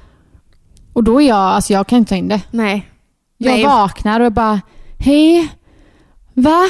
Och 0.94 1.04
då 1.04 1.22
är 1.22 1.28
jag, 1.28 1.38
alltså 1.38 1.74
jag 1.74 1.88
kan 1.88 1.98
inte 1.98 2.10
ta 2.10 2.16
in 2.16 2.28
det. 2.28 2.42
nej. 2.52 2.88
Jag 3.38 3.52
Nej. 3.54 3.66
vaknar 3.66 4.20
och 4.20 4.32
bara, 4.32 4.62
hej, 5.00 5.48
va? 6.34 6.62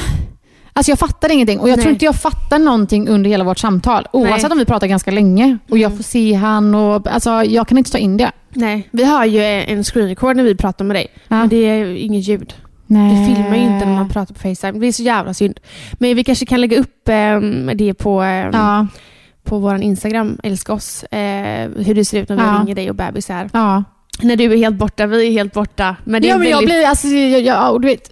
Alltså 0.73 0.91
jag 0.91 0.99
fattar 0.99 1.31
ingenting 1.31 1.59
och 1.59 1.69
jag 1.69 1.75
Nej. 1.77 1.83
tror 1.83 1.93
inte 1.93 2.05
jag 2.05 2.15
fattar 2.15 2.59
någonting 2.59 3.07
under 3.07 3.29
hela 3.29 3.43
vårt 3.43 3.59
samtal. 3.59 4.07
Oavsett 4.13 4.41
Nej. 4.43 4.51
om 4.51 4.57
vi 4.57 4.65
pratar 4.65 4.87
ganska 4.87 5.11
länge 5.11 5.57
och 5.69 5.77
jag 5.77 5.85
Mm. 5.91 5.97
får 5.97 6.03
se 6.03 6.33
han 6.33 6.75
och 6.75 7.07
alltså 7.07 7.43
jag 7.43 7.67
kan 7.67 7.77
inte 7.77 7.91
ta 7.91 7.97
in 7.97 8.17
det. 8.17 8.31
nej. 8.49 8.87
Vi 8.91 9.03
har 9.03 9.25
ju 9.25 9.43
en 9.43 9.83
screen 9.83 10.07
record 10.07 10.35
när 10.35 10.43
vi 10.43 10.55
pratar 10.55 10.85
med 10.85 10.95
dig. 10.95 11.07
Ja. 11.27 11.35
Men 11.35 11.49
det 11.49 11.55
är 11.55 11.85
inget 11.95 12.27
ljud. 12.27 12.53
Nej. 12.87 13.19
Det 13.27 13.35
filmar 13.35 13.55
ju 13.55 13.61
inte 13.61 13.85
när 13.85 13.95
man 13.95 14.09
pratar 14.09 14.33
på 14.33 14.39
Facetime. 14.39 14.79
Det 14.79 14.87
är 14.87 14.91
så 14.91 15.03
jävla 15.03 15.33
synd. 15.33 15.59
Men 15.93 16.15
vi 16.15 16.23
kanske 16.23 16.45
kan 16.45 16.61
lägga 16.61 16.77
upp 16.79 17.09
ehm, 17.09 17.71
det 17.75 17.93
på, 17.93 18.21
ehm, 18.21 18.49
Ja, 18.53 18.87
på 19.43 19.59
vår 19.59 19.75
Instagram, 19.81 20.37
älska 20.43 20.73
oss. 20.73 21.03
Eh, 21.03 21.69
hur 21.77 21.95
det 21.95 22.05
ser 22.05 22.21
ut 22.21 22.29
när 22.29 22.35
vi 22.35 22.41
Ja. 22.43 22.59
ringer 22.61 22.75
dig 22.75 22.89
och 22.89 22.95
bebisar. 22.95 23.49
ja. 23.53 23.83
När 24.21 24.35
du 24.35 24.53
är 24.53 24.57
helt 24.57 24.75
borta, 24.77 25.05
vi 25.07 25.27
är 25.27 25.31
helt 25.31 25.53
borta. 25.53 25.95
Men 26.03 26.21
det 26.21 26.27
är 26.27 26.29
ja 26.29 26.37
men 26.37 26.49
jag 26.49 26.57
väldigt... 26.57 26.75
blir, 26.75 26.85
alltså, 26.87 27.07
jag, 27.07 27.41
jag, 27.41 27.81
du 27.81 27.87
vet, 27.87 28.11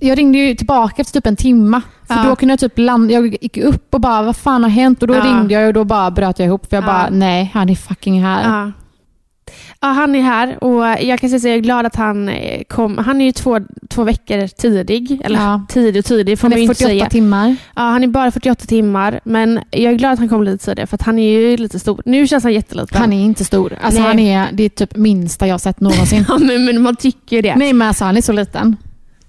jag 0.00 0.18
ringde 0.18 0.38
ju 0.38 0.54
tillbaka 0.54 1.02
efter 1.02 1.20
typ 1.20 1.26
en 1.26 1.36
timma. 1.36 1.82
För 2.08 2.14
Ja. 2.14 2.22
då 2.28 2.36
kunde 2.36 2.52
jag 2.52 2.60
typ 2.60 2.78
landa, 2.78 3.14
jag 3.14 3.36
gick 3.42 3.56
upp 3.56 3.94
och 3.94 4.00
bara, 4.00 4.22
vad 4.22 4.36
fan 4.36 4.62
har 4.62 4.70
hänt? 4.70 5.02
Och 5.02 5.08
då 5.08 5.14
Ja. 5.14 5.24
ringde 5.24 5.54
jag 5.54 5.66
och 5.66 5.74
då 5.74 5.84
bara 5.84 6.10
bröt 6.10 6.38
jag 6.38 6.46
ihop. 6.46 6.66
För 6.70 6.76
jag 6.76 6.82
Ja. 6.82 6.86
bara, 6.86 7.08
nej, 7.10 7.50
han 7.54 7.68
är 7.68 7.74
fucking 7.74 8.22
här. 8.24 8.72
Ja. 9.80 9.88
han 9.88 10.14
är 10.14 10.22
här 10.22 10.64
och 10.64 10.82
jag 11.00 11.20
kan 11.20 11.30
säga 11.30 11.40
så 11.40 11.48
jag 11.48 11.56
är 11.56 11.60
glad 11.60 11.86
att 11.86 11.96
han 11.96 12.28
eh, 12.28 12.62
kom. 12.68 12.98
Han 12.98 13.20
är 13.20 13.24
ju 13.24 13.32
två, 13.32 13.58
två 13.88 14.04
veckor 14.04 14.46
tidig. 14.46 15.20
Eller 15.24 15.38
Ja. 15.38 15.62
tidig 15.68 15.98
och 16.00 16.04
tidig 16.04 16.38
får 16.38 16.42
Han 16.48 16.50
man 16.50 16.58
ju 16.58 16.64
är 16.64 16.68
inte 16.68 16.74
48 16.74 16.88
säga. 16.90 17.08
timmar. 17.10 17.56
Ja, 17.76 17.82
han 17.82 18.02
är 18.04 18.08
bara 18.08 18.30
48 18.30 18.66
timmar. 18.66 19.20
Men 19.24 19.60
jag 19.70 19.92
är 19.92 19.96
glad 19.96 20.12
att 20.12 20.18
han 20.18 20.28
kom 20.28 20.42
lite 20.42 20.64
tidigare 20.64 20.86
för 20.86 20.94
att 20.94 21.02
han 21.02 21.18
är 21.18 21.30
ju 21.40 21.56
lite 21.56 21.78
stor. 21.78 22.02
Nu 22.04 22.26
känns 22.26 22.44
han 22.44 22.52
jätteliten. 22.52 23.00
Han 23.00 23.12
är 23.12 23.24
inte 23.24 23.44
stor. 23.44 23.76
Alltså 23.82 24.00
Nej. 24.00 24.08
han 24.08 24.18
är, 24.18 24.48
det 24.52 24.62
är 24.64 24.68
typ 24.68 24.96
minsta 24.96 25.46
jag 25.46 25.54
har 25.54 25.58
sett 25.58 25.80
någonsin. 25.80 26.24
Ja, 26.28 26.38
men, 26.38 26.64
men 26.64 26.82
man 26.82 26.96
tycker 26.96 27.36
ju 27.36 27.42
det. 27.42 27.56
Nej 27.56 27.72
men 27.72 27.88
alltså 27.88 28.04
han 28.04 28.16
är 28.16 28.22
så 28.22 28.32
liten. 28.32 28.76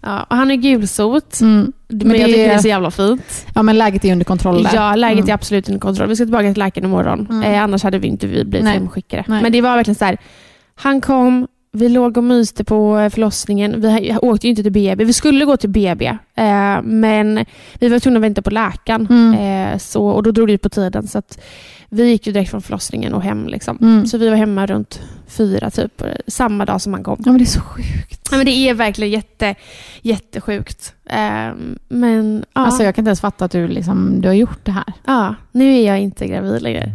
Ja, 0.02 0.24
och 0.30 0.36
han 0.36 0.52
är 0.52 0.56
gulsot. 0.56 1.42
Mm. 1.42 1.74
Men, 1.88 2.08
jag 2.08 2.26
tycker 2.26 2.38
det 2.38 2.46
är 2.54 2.58
så 2.58 2.68
jävla 2.68 2.92
fint. 2.92 3.46
Ja 3.56 3.64
men 3.64 3.78
läget 3.78 4.06
är 4.06 4.12
under 4.12 4.26
kontroll 4.26 4.64
där. 4.64 4.72
Ja, 4.76 4.96
läget 4.96 5.20
Mm. 5.20 5.30
är 5.30 5.34
absolut 5.34 5.70
under 5.70 5.80
kontroll. 5.80 6.08
Vi 6.10 6.16
ska 6.16 6.26
tillbaka 6.26 6.54
till 6.54 6.60
läkaren 6.64 6.86
imorgon. 6.86 7.28
Mm. 7.30 7.44
Eh, 7.54 7.64
annars 7.64 7.84
hade 7.84 8.00
vi 8.00 8.08
inte 8.08 8.28
vi 8.28 8.46
blivit 8.46 8.68
hemskickade. 8.70 9.24
Men 9.28 9.52
det 9.52 9.62
var 9.62 9.76
verkligen 9.76 9.96
så 9.96 10.06
här. 10.06 10.18
Han 10.76 11.02
kom, 11.02 11.48
vi 11.74 11.90
låg 11.90 12.18
och 12.18 12.24
myste 12.24 12.64
på 12.64 13.00
eh, 13.00 13.10
förlossningen. 13.10 13.82
Vi 13.82 14.18
åkte 14.22 14.48
inte 14.48 14.64
till 14.64 14.72
BB. 14.72 15.06
Vi 15.06 15.14
skulle 15.14 15.46
gå 15.46 15.58
till 15.58 15.70
BB, 15.70 16.06
eh, 16.36 16.82
men 16.84 17.46
vi 17.74 17.90
var 17.90 18.00
tvungna 18.00 18.18
att 18.18 18.24
vänta 18.24 18.42
på 18.42 18.50
läkaren. 18.50 19.08
Mm. 19.10 19.34
Eh, 19.74 19.78
så, 19.78 20.08
och 20.08 20.24
då 20.24 20.32
drog 20.32 20.48
det 20.48 20.54
ut 20.54 20.62
på 20.62 20.70
tiden. 20.70 21.08
Så 21.08 21.22
vi 21.90 22.10
gick 22.10 22.28
ju 22.28 22.34
direkt 22.34 22.52
från 22.52 22.62
förlossningen 22.62 23.14
och 23.14 23.22
hem. 23.22 23.48
Liksom. 23.48 23.78
Mm. 23.82 24.06
Så 24.06 24.18
vi 24.18 24.30
var 24.30 24.36
hemma 24.36 24.66
runt 24.66 25.02
fyra, 25.28 25.72
typ, 25.72 26.02
eh, 26.02 26.08
samma 26.28 26.66
dag 26.66 26.82
som 26.82 26.94
han 26.94 27.04
kom. 27.04 27.22
Ja 27.26 27.32
men 27.32 27.38
det 27.38 27.44
är 27.44 27.46
så 27.46 27.62
sjukt. 27.62 28.28
Ja, 28.32 28.38
men 28.38 28.46
det 28.46 28.52
är 28.52 28.74
verkligen 28.74 29.12
jätte, 29.12 29.56
jättesjukt. 30.02 30.94
Eh, 31.06 31.50
men 31.90 32.46
ja. 32.54 32.62
Alltså 32.62 32.84
jag 32.84 32.96
kan 32.96 33.02
inte 33.02 33.10
ens 33.10 33.22
fatta 33.22 33.46
att 33.46 33.52
du, 33.52 33.68
liksom, 33.68 34.22
du 34.22 34.28
har 34.28 34.36
gjort 34.36 34.66
det 34.66 34.72
här. 34.72 34.94
Ja, 35.06 35.36
nu 35.52 35.74
är 35.74 35.88
jag 35.88 36.00
inte 36.00 36.28
gravid 36.28 36.62
längre. 36.62 36.92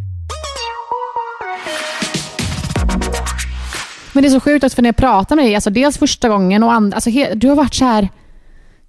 Men 4.17 4.23
det 4.23 4.29
är 4.29 4.31
så 4.31 4.41
sjukt 4.41 4.65
också 4.65 4.75
för 4.75 4.83
när 4.83 4.89
jag 4.89 4.97
pratar 4.97 5.37
med 5.37 5.45
dig, 5.45 5.55
alltså 5.55 5.71
dels 5.71 5.99
första 5.99 6.29
gången 6.29 6.63
och 6.63 6.73
andra, 6.73 6.95
alltså 6.95 7.11
du 7.35 7.49
har 7.49 7.57
varit 7.57 7.75
så 7.75 7.85
här. 7.85 8.09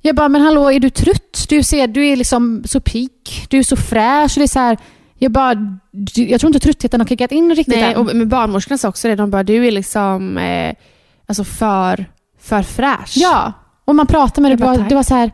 Jag 0.01 0.15
bara, 0.15 0.29
men 0.29 0.41
hallå 0.41 0.71
är 0.71 0.79
du 0.79 0.89
trött? 0.89 1.45
Du, 1.49 1.63
ser, 1.63 1.87
du 1.87 2.07
är 2.07 2.15
liksom 2.15 2.63
så 2.65 2.79
pigg, 2.79 3.11
du 3.49 3.57
är 3.59 3.63
så 3.63 3.75
fräsch. 3.75 4.37
Och 4.37 4.39
det 4.39 4.45
är 4.45 4.47
så 4.47 4.59
här, 4.59 4.77
jag 5.15 5.31
bara, 5.31 5.55
du, 5.91 6.29
jag 6.29 6.41
tror 6.41 6.49
inte 6.49 6.59
tröttheten 6.59 7.01
har 7.01 7.07
kickat 7.07 7.31
in 7.31 7.55
riktigt 7.55 7.75
Nej, 7.75 7.93
än. 7.93 7.97
och 7.97 8.15
med 8.15 8.27
barnmorskorna 8.27 8.77
sa 8.77 8.89
också 8.89 9.07
det. 9.07 9.15
De 9.15 9.29
bara, 9.29 9.43
du 9.43 9.67
är 9.67 9.71
liksom 9.71 10.37
eh, 10.37 10.75
alltså 11.27 11.43
för, 11.43 12.05
för 12.41 12.61
fräsch. 12.61 13.13
Ja, 13.15 13.53
och 13.85 13.95
man 13.95 14.07
pratar 14.07 14.41
med 14.41 14.51
dig, 14.51 14.57
det 14.57 14.63
bara, 14.63 14.71
var, 14.71 14.77
tack. 14.77 14.89
det 14.89 14.95
var 14.95 15.03
så 15.03 15.15
här, 15.15 15.31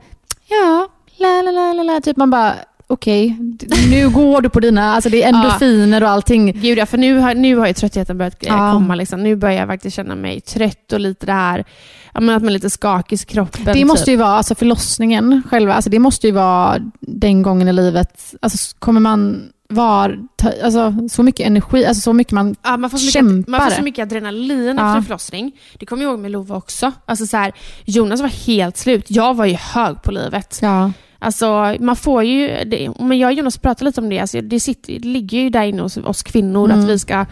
ja, 0.48 0.88
la 1.18 1.42
la 1.42 1.52
la 1.52 1.74
la 1.74 1.84
la, 1.84 2.02
typ 2.02 2.18
man 2.18 2.30
bara, 2.30 2.54
okej, 2.88 3.38
d- 3.40 3.68
nu 3.90 4.10
går 4.10 4.42
du 4.42 4.50
på 4.50 4.60
dina, 4.60 4.94
alltså 4.94 5.10
det 5.10 5.24
är 5.24 5.30
endorfiner 5.34 6.04
och 6.04 6.10
allting. 6.10 6.52
Gud 6.62 6.78
ja, 6.78 6.86
för 6.86 6.98
nu 6.98 7.18
har, 7.18 7.36
nu 7.36 7.56
har 7.56 7.68
ju 7.68 7.74
tröttheten 7.74 8.18
börjat 8.18 8.46
eh, 8.46 8.72
komma. 8.74 8.96
Liksom. 8.96 9.24
Nu 9.24 9.36
börjar 9.36 9.60
jag 9.60 9.68
faktiskt 9.68 9.96
känna 9.96 10.16
mig 10.16 10.42
trött 10.42 10.94
och 10.94 11.00
lite 11.00 11.26
det 11.26 11.34
här, 11.34 11.66
att 12.12 12.24
man 12.24 12.46
är 12.48 12.50
lite 12.52 12.70
skakig 12.70 13.16
i 13.22 13.26
kroppen. 13.26 13.74
Det 13.74 13.86
måste 13.86 14.06
typ. 14.06 14.12
ju 14.12 14.18
vara, 14.18 14.30
alltså 14.38 14.56
förlossningen 14.56 15.44
själva, 15.50 15.74
alltså 15.74 15.90
det 15.90 16.00
måste 16.00 16.28
ju 16.28 16.34
vara 16.34 16.80
den 17.00 17.42
gången 17.42 17.68
i 17.68 17.74
livet, 17.74 18.34
alltså 18.42 18.76
kommer 18.80 19.00
man 19.00 19.50
vara, 19.70 20.12
ta, 20.36 20.52
alltså 20.64 20.94
så 21.10 21.24
mycket 21.24 21.48
energi, 21.48 21.86
alltså 21.86 22.02
så 22.02 22.14
mycket 22.14 22.34
man 22.34 22.56
Ja, 22.64 22.78
man, 22.78 22.90
får 22.90 22.98
så 22.98 23.06
mycket, 23.24 23.48
man 23.48 23.60
får 23.60 23.66
kämpar. 23.66 23.76
så 23.78 23.84
mycket 23.84 24.04
adrenalin 24.04 24.66
Ja. 24.66 24.72
efter 24.88 24.98
en 24.98 25.04
förlossning. 25.04 25.52
Det 25.80 25.86
kommer 25.86 26.04
jag 26.04 26.10
ihåg 26.12 26.20
med 26.20 26.32
Lova 26.32 26.56
också. 26.56 26.92
Alltså 27.06 27.26
så 27.26 27.38
här, 27.38 27.54
Jonas 27.86 28.22
var 28.22 28.28
helt 28.48 28.78
slut. 28.78 29.06
Jag 29.08 29.34
var 29.34 29.46
ju 29.46 29.54
hög 29.56 30.02
på 30.04 30.12
livet. 30.12 30.60
Ja. 30.62 30.92
Alltså, 31.24 31.76
man 31.80 31.96
får 31.96 32.24
ju, 32.24 32.48
det, 32.66 32.90
men 33.00 33.18
jag 33.20 33.28
och 33.28 33.34
Jonas 33.34 33.58
pratade 33.58 33.86
lite 33.86 34.02
om 34.02 34.10
det, 34.10 34.20
alltså, 34.20 34.42
det, 34.42 34.60
sitter, 34.60 34.94
det 34.94 35.08
ligger 35.08 35.38
ju 35.40 35.50
där 35.50 35.64
inne 35.64 35.82
hos 35.82 35.98
oss 35.98 36.24
kvinnor 36.24 36.66
Mm. 36.66 36.80
att 36.80 36.90
vi 36.90 37.00
ska 37.00 37.26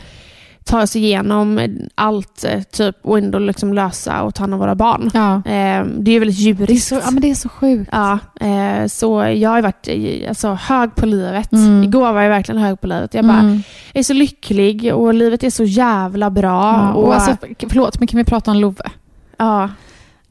ta 0.66 0.82
oss 0.82 0.96
igenom 0.96 1.60
allt 1.96 2.44
eh, 2.44 2.62
typ, 2.62 2.96
och 3.02 3.18
ändå 3.18 3.40
liksom 3.40 3.74
lösa 3.74 4.24
och 4.24 4.36
ta 4.36 4.44
hand 4.44 4.54
om 4.54 4.60
våra 4.60 4.76
barn. 4.76 5.10
Ja. 5.14 5.36
Eh, 5.36 5.86
det 5.86 6.12
är 6.12 6.14
ju 6.14 6.20
väldigt 6.20 6.38
djuriskt. 6.40 6.88
Så, 6.88 6.96
ja 6.96 7.12
men 7.12 7.22
det 7.22 7.30
är 7.30 7.36
så 7.36 7.50
sjukt. 7.50 7.90
Ja, 7.92 8.20
eh, 8.42 8.88
så 8.88 9.24
jag 9.36 9.50
har 9.50 9.62
varit 9.62 9.88
alltså, 10.30 10.54
hög 10.54 10.96
på 10.96 11.06
livet. 11.06 11.52
Mm. 11.54 11.84
Igår 11.84 12.14
var 12.14 12.22
jag 12.22 12.30
verkligen 12.30 12.62
hög 12.62 12.82
på 12.82 12.88
livet. 12.88 13.14
Jag 13.14 13.26
bara 13.26 13.40
Mm. 13.40 13.64
är 13.94 14.04
så 14.04 14.14
lycklig 14.14 14.94
och 14.96 15.14
livet 15.14 15.44
är 15.44 15.50
så 15.50 15.64
jävla 15.64 16.30
bra. 16.30 16.50
Ja, 16.50 16.94
och, 16.94 17.04
och 17.08 17.16
alltså, 17.16 17.38
förlåt, 17.70 18.00
men 18.00 18.08
kan 18.08 18.18
vi 18.18 18.24
prata 18.24 18.52
om 18.52 18.58
Love? 18.58 18.84
ja. 19.38 19.70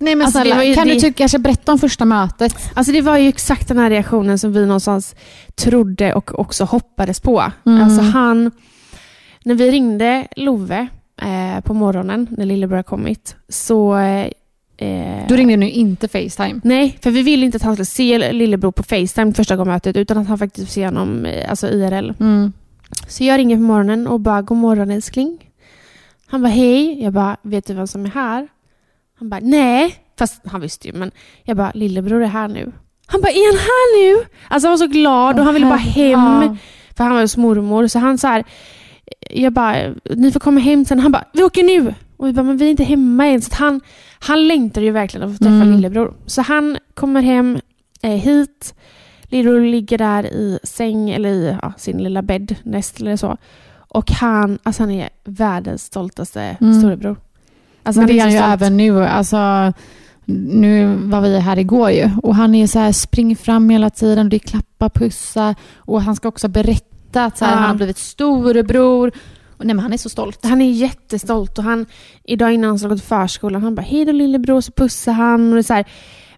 Nej 0.02 0.14
men 0.14 0.26
Alltså, 0.26 0.40
snälla, 0.40 0.64
ju- 0.64 0.74
kan 0.74 0.88
det- 0.88 0.98
du 1.00 1.12
kanske 1.12 1.38
berätta 1.38 1.72
om 1.72 1.78
första 1.78 2.04
mötet? 2.04 2.54
Alltså 2.74 2.92
det 2.92 3.00
var 3.00 3.18
ju 3.18 3.28
exakt 3.28 3.68
den 3.68 3.78
här 3.78 3.90
reaktionen 3.90 4.38
som 4.38 4.52
vi 4.52 4.66
någonstans 4.66 5.14
trodde 5.54 6.14
och 6.14 6.38
också 6.40 6.64
hoppades 6.64 7.20
på. 7.20 7.52
Mm. 7.66 7.82
Alltså 7.84 8.00
han, 8.02 8.50
när 9.44 9.54
vi 9.54 9.70
ringde 9.70 10.26
Love 10.36 10.88
eh, 11.22 11.60
på 11.64 11.74
morgonen 11.74 12.26
när 12.30 12.44
lillebror 12.46 12.76
hade 12.76 12.86
kommit 12.88 13.36
så... 13.48 13.96
Eh, 13.96 15.26
Du 15.28 15.36
ringde 15.36 15.56
nu 15.56 15.70
inte 15.70 16.08
Facetime. 16.08 16.60
Nej, 16.64 16.98
för 17.02 17.10
vi 17.10 17.22
ville 17.22 17.46
inte 17.46 17.56
att 17.56 17.62
han 17.62 17.74
skulle 17.74 17.86
se 17.86 18.32
lillebror 18.32 18.72
på 18.72 18.82
Facetime 18.82 19.32
första 19.32 19.56
gången 19.56 19.72
mötet 19.72 19.96
utan 19.96 20.18
att 20.18 20.28
han 20.28 20.38
faktiskt 20.38 20.72
ser 20.72 20.84
honom 20.84 21.26
eh, 21.26 21.50
alltså 21.50 21.68
IRL. 21.68 22.12
Mm. 22.20 22.52
Så 23.08 23.24
jag 23.24 23.38
ringer 23.38 23.56
på 23.56 23.62
morgonen 23.62 24.06
och 24.06 24.20
bara 24.20 24.42
God 24.42 24.58
morgon 24.58 24.90
älskling. 24.90 25.38
Han 26.26 26.42
bara 26.42 26.48
hej. 26.48 27.02
Jag 27.02 27.12
bara 27.12 27.36
vet 27.42 27.66
du 27.66 27.74
vem 27.74 27.86
som 27.86 28.06
är 28.06 28.10
här? 28.10 28.48
Han 29.20 29.28
bara 29.28 29.40
nej. 29.42 29.94
Fast 30.18 30.42
han 30.46 30.60
visste 30.60 30.86
ju 30.88 30.92
men 30.94 31.10
jag 31.44 31.56
bara 31.56 31.70
lillebror 31.74 32.22
är 32.22 32.26
här 32.26 32.48
nu. 32.48 32.72
Han 33.06 33.20
bara 33.20 33.28
är 33.32 33.46
han 33.52 33.58
här 33.58 33.98
nu? 34.20 34.26
Alltså 34.48 34.68
han 34.68 34.72
var 34.72 34.78
så 34.78 34.86
glad 34.86 35.38
och 35.38 35.44
han 35.44 35.54
ville 35.54 35.66
bara 35.66 35.76
hem. 35.76 36.10
Ja. 36.42 36.56
För 36.96 37.04
han 37.04 37.12
var 37.14 37.20
hos 37.20 37.36
mormor. 37.36 37.86
Så 37.86 37.98
han 37.98 38.18
så 38.18 38.26
här, 38.26 38.44
jag 39.30 39.52
bara, 39.52 39.76
ni 40.16 40.32
får 40.32 40.40
komma 40.40 40.60
hem 40.60 40.84
sen. 40.84 41.00
Han 41.00 41.12
bara, 41.12 41.24
vi 41.32 41.42
åker 41.42 41.62
nu. 41.62 41.94
Och 42.16 42.26
vi 42.26 42.32
bara, 42.32 42.42
men 42.42 42.56
vi 42.56 42.66
är 42.66 42.70
inte 42.70 42.84
hemma 42.84 43.26
än. 43.26 43.42
Så 43.42 43.54
han, 43.54 43.80
han 44.18 44.48
längtar 44.48 44.80
ju 44.80 44.90
verkligen 44.90 45.28
att 45.30 45.36
få 45.38 45.44
träffa 45.44 45.54
Mm. 45.54 45.72
lillebror. 45.72 46.14
Så 46.26 46.42
han 46.42 46.78
kommer 46.94 47.22
hem 47.22 47.58
eh, 48.02 48.10
hit. 48.10 48.74
Lillebror 49.22 49.60
ligger 49.60 49.98
där 49.98 50.26
i 50.26 50.58
säng, 50.62 51.10
eller 51.10 51.28
i 51.28 51.56
ja, 51.62 51.72
sin 51.76 51.98
lilla 52.02 52.22
bädd, 52.22 52.54
näst 52.62 53.00
eller 53.00 53.16
så. 53.16 53.36
Och 53.72 54.10
han, 54.10 54.58
alltså 54.62 54.82
han 54.82 54.90
är 54.90 55.08
världens 55.24 55.82
stoltaste 55.84 56.56
Mm. 56.60 56.80
storebror. 56.80 57.16
Alltså 57.82 58.00
men 58.00 58.08
det 58.08 58.18
är 58.18 58.22
han 58.22 58.32
ju 58.32 58.38
även 58.38 58.76
nu. 58.76 59.04
Alltså, 59.04 59.72
nu 60.24 60.96
var 60.96 61.20
vi 61.20 61.38
här 61.38 61.58
igår 61.58 61.90
ju 61.90 62.10
och 62.22 62.34
han 62.34 62.54
är 62.54 62.66
så 62.66 62.78
här, 62.78 62.92
spring 62.92 63.36
fram 63.36 63.70
hela 63.70 63.90
tiden 63.90 64.26
och 64.26 64.30
det 64.30 64.36
är 64.36 64.38
klappa, 64.38 64.88
pussa 64.90 65.54
och 65.76 66.02
han 66.02 66.16
ska 66.16 66.28
också 66.28 66.48
berätta 66.48 67.24
att 67.24 67.38
så 67.38 67.44
här, 67.44 67.52
Ja. 67.52 67.58
han 67.58 67.68
har 67.68 67.74
blivit 67.76 67.98
storebror. 67.98 69.12
Och, 69.56 69.66
nej 69.66 69.74
men 69.74 69.82
han 69.82 69.92
är 69.92 69.96
så 69.96 70.08
stolt. 70.08 70.38
Han 70.42 70.60
är 70.60 70.70
jättestolt 70.70 71.58
och 71.58 71.64
han, 71.64 71.86
idag 72.24 72.52
innan 72.52 72.68
han 72.68 72.78
skulle 72.78 72.94
gå 72.94 72.98
till 72.98 73.06
förskolan, 73.08 73.62
han 73.62 73.74
bara 73.74 73.82
hej 73.82 74.04
då 74.04 74.12
lillebror, 74.12 74.60
så 74.60 74.72
pussar 74.72 75.12
han. 75.12 75.58
Och 75.58 75.64
så 75.66 75.74
här, 75.74 75.84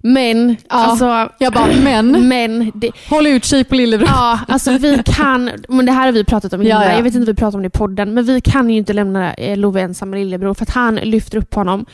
Men, 0.03 0.57
alltså... 0.69 1.29
Jag 1.39 1.53
bara, 1.53 1.67
men. 1.85 2.29
Men, 2.29 2.73
det, 2.75 2.91
Håll 3.09 3.27
utkik 3.27 3.69
på 3.69 3.75
lillebror. 3.75 4.09
Ja, 4.09 4.39
alltså 4.49 4.71
vi 4.79 5.03
kan, 5.17 5.51
men 5.69 5.87
det 5.87 5.93
här 5.93 6.07
har 6.07 6.13
vi 6.13 6.25
pratat 6.25 6.53
om 6.53 6.63
innan, 6.63 6.83
Ja, 6.83 6.89
ja. 6.89 6.97
jag 6.97 7.03
vet 7.03 7.15
inte 7.15 7.19
om 7.19 7.25
vi 7.25 7.35
pratat 7.35 7.55
om 7.55 7.63
det 7.63 7.67
i 7.67 7.71
podden, 7.71 8.15
men 8.15 8.25
vi 8.25 8.41
kan 8.41 8.71
ju 8.71 8.77
inte 8.77 8.93
lämna 8.93 9.35
eh, 9.35 9.57
Love 9.57 9.81
ensam 9.81 10.11
med 10.11 10.21
lillebror 10.21 10.55
för 10.55 10.63
att 10.63 10.71
han 10.71 10.95
lyfter 10.95 11.39
upp 11.39 11.55
honom, 11.55 11.87